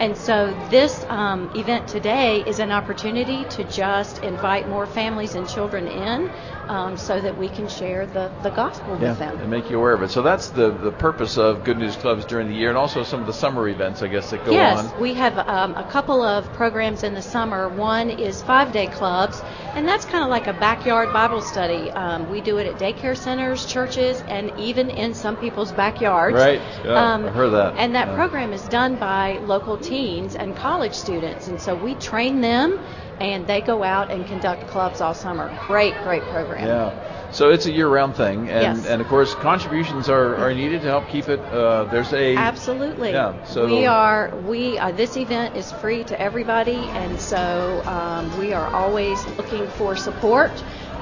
And 0.00 0.18
so 0.18 0.52
this 0.54 1.04
um, 1.08 1.50
event 1.54 1.88
today 1.88 2.40
is 2.40 2.58
an 2.58 2.72
opportunity 2.72 3.46
to 3.46 3.64
just 3.64 4.18
invite 4.18 4.66
more 4.68 4.86
families 4.86 5.34
and 5.34 5.48
children 5.48 5.88
in 5.88 6.32
um, 6.68 6.96
so 6.96 7.20
that 7.20 7.36
we 7.36 7.48
can 7.48 7.68
share 7.68 8.06
the, 8.06 8.30
the 8.42 8.50
gospel 8.50 8.96
with 8.96 9.18
them. 9.18 9.38
and 9.38 9.50
make 9.50 9.70
you 9.70 9.78
aware 9.78 9.94
of 9.94 10.02
it. 10.02 10.10
So 10.10 10.22
that's 10.22 10.48
the 10.48 10.70
the 10.70 10.92
purpose 10.92 11.36
of 11.38 11.64
Good 11.64 11.78
News 11.78 11.96
Clubs 11.96 12.24
during 12.24 12.48
the 12.48 12.54
year, 12.54 12.68
and 12.68 12.78
also 12.78 13.02
some 13.02 13.20
of 13.20 13.26
the 13.26 13.32
summer 13.32 13.68
events, 13.68 14.02
I 14.02 14.08
guess, 14.08 14.30
that 14.30 14.44
go 14.44 14.52
yes, 14.52 14.78
on. 14.78 14.84
Yes, 14.86 14.94
we 15.00 15.14
have 15.14 15.38
um, 15.48 15.76
a 15.76 15.84
couple 15.84 16.22
of 16.22 16.52
programs 16.52 17.02
in 17.02 17.14
the 17.14 17.22
summer. 17.22 17.68
One 17.68 18.10
is 18.10 18.42
five 18.42 18.72
day 18.72 18.86
clubs, 18.86 19.42
and 19.74 19.86
that's 19.86 20.04
kind 20.04 20.24
of 20.24 20.30
like 20.30 20.46
a 20.46 20.52
backyard 20.54 21.12
Bible 21.12 21.40
study. 21.40 21.90
Um, 21.90 22.30
we 22.30 22.40
do 22.40 22.58
it 22.58 22.66
at 22.66 22.78
daycare 22.78 23.16
centers, 23.16 23.66
churches, 23.66 24.22
and 24.28 24.52
even 24.58 24.90
in 24.90 25.14
some 25.14 25.36
people's 25.36 25.72
backyards. 25.72 26.34
Right, 26.34 26.60
yeah, 26.84 27.16
I've 27.16 27.34
heard 27.34 27.50
that. 27.50 27.74
And 27.76 27.94
that 27.94 28.08
Yeah. 28.08 28.14
program 28.16 28.52
is 28.52 28.62
done 28.68 28.96
by 28.96 29.38
local 29.44 29.76
teens 29.78 30.34
and 30.34 30.56
college 30.56 30.94
students, 30.94 31.48
and 31.48 31.60
so 31.60 31.74
we 31.74 31.94
train 31.94 32.40
them, 32.40 32.78
and 33.20 33.46
they 33.46 33.62
go 33.62 33.82
out 33.82 34.10
and 34.10 34.26
conduct 34.26 34.66
clubs 34.66 35.00
all 35.00 35.14
summer. 35.14 35.50
Great, 35.66 36.00
great 36.00 36.26
program. 36.26 36.66
Yeah. 36.66 36.92
So 37.34 37.50
it's 37.50 37.66
a 37.66 37.72
year-round 37.72 38.14
thing, 38.14 38.48
and 38.48 38.78
Yes. 38.78 38.86
and 38.86 39.02
of 39.02 39.08
course 39.08 39.34
contributions 39.34 40.08
are, 40.08 40.36
are 40.36 40.54
needed 40.54 40.82
to 40.82 40.88
help 40.88 41.08
keep 41.08 41.28
it. 41.28 41.40
Uh, 41.52 41.82
there's 41.90 42.12
a 42.12 42.36
Absolutely. 42.36 43.10
Yeah, 43.10 43.42
so- 43.44 43.66
we 43.66 43.86
are 43.86 44.30
we 44.46 44.78
uh, 44.78 44.92
this 44.92 45.16
event 45.16 45.56
is 45.56 45.72
free 45.72 46.04
to 46.04 46.20
everybody, 46.20 46.76
and 46.94 47.20
so 47.20 47.82
um, 47.86 48.30
we 48.38 48.52
are 48.52 48.68
always 48.72 49.18
looking 49.36 49.66
for 49.70 49.96
support. 49.96 50.52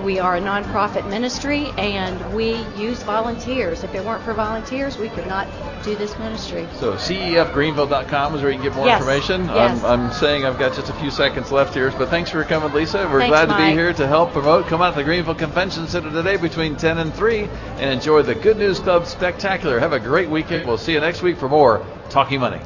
We 0.03 0.19
are 0.19 0.37
a 0.37 0.41
nonprofit 0.41 1.09
ministry, 1.09 1.67
and 1.79 2.35
we 2.35 2.55
use 2.77 3.03
volunteers. 3.05 3.85
If 3.85 3.95
it 3.95 4.03
weren't 4.05 4.23
for 4.25 4.33
volunteers, 4.33 4.97
we 4.99 5.11
could 5.11 5.27
not 5.29 5.47
do 5.85 5.95
this 5.95 6.19
ministry. 6.19 6.67
So 6.81 6.95
cefgreenville.com 6.95 8.35
is 8.35 8.43
where 8.43 8.51
you 8.51 8.57
can 8.59 8.69
get 8.69 8.75
more 8.77 8.87
Yes, 8.87 9.01
information. 9.01 9.45
yes. 9.47 9.85
I'm, 9.85 10.01
I'm 10.07 10.13
saying 10.13 10.45
I've 10.45 10.59
got 10.59 10.75
just 10.75 10.89
a 10.89 10.93
few 10.95 11.11
seconds 11.11 11.53
left 11.53 11.75
here, 11.75 11.93
but 11.99 12.09
thanks 12.09 12.31
for 12.31 12.43
coming, 12.43 12.73
Lisa. 12.73 13.09
We're 13.13 13.21
Thanks, 13.21 13.31
glad 13.31 13.49
to 13.51 13.57
be 13.57 13.73
here 13.73 13.93
to 13.93 14.07
help 14.09 14.33
promote. 14.33 14.67
Come 14.67 14.83
out 14.83 14.93
to 14.93 14.97
the 14.97 15.05
Greenville 15.05 15.35
Convention 15.37 15.87
Center 15.87 16.11
today 16.23 16.37
between 16.37 16.77
10 16.77 16.99
and 16.99 17.13
3 17.15 17.49
and 17.79 17.91
enjoy 17.91 18.23
the 18.23 18.35
Good 18.35 18.57
News 18.57 18.79
Club 18.79 19.07
Spectacular. 19.07 19.81
Have 19.81 19.93
a 19.93 19.99
great 19.99 20.31
weekend. 20.31 20.67
We'll 20.67 20.79
see 20.79 20.93
you 20.93 21.01
next 21.01 21.21
week 21.21 21.37
for 21.37 21.49
more 21.49 21.85
Talking 22.11 22.39
Money. 22.39 22.61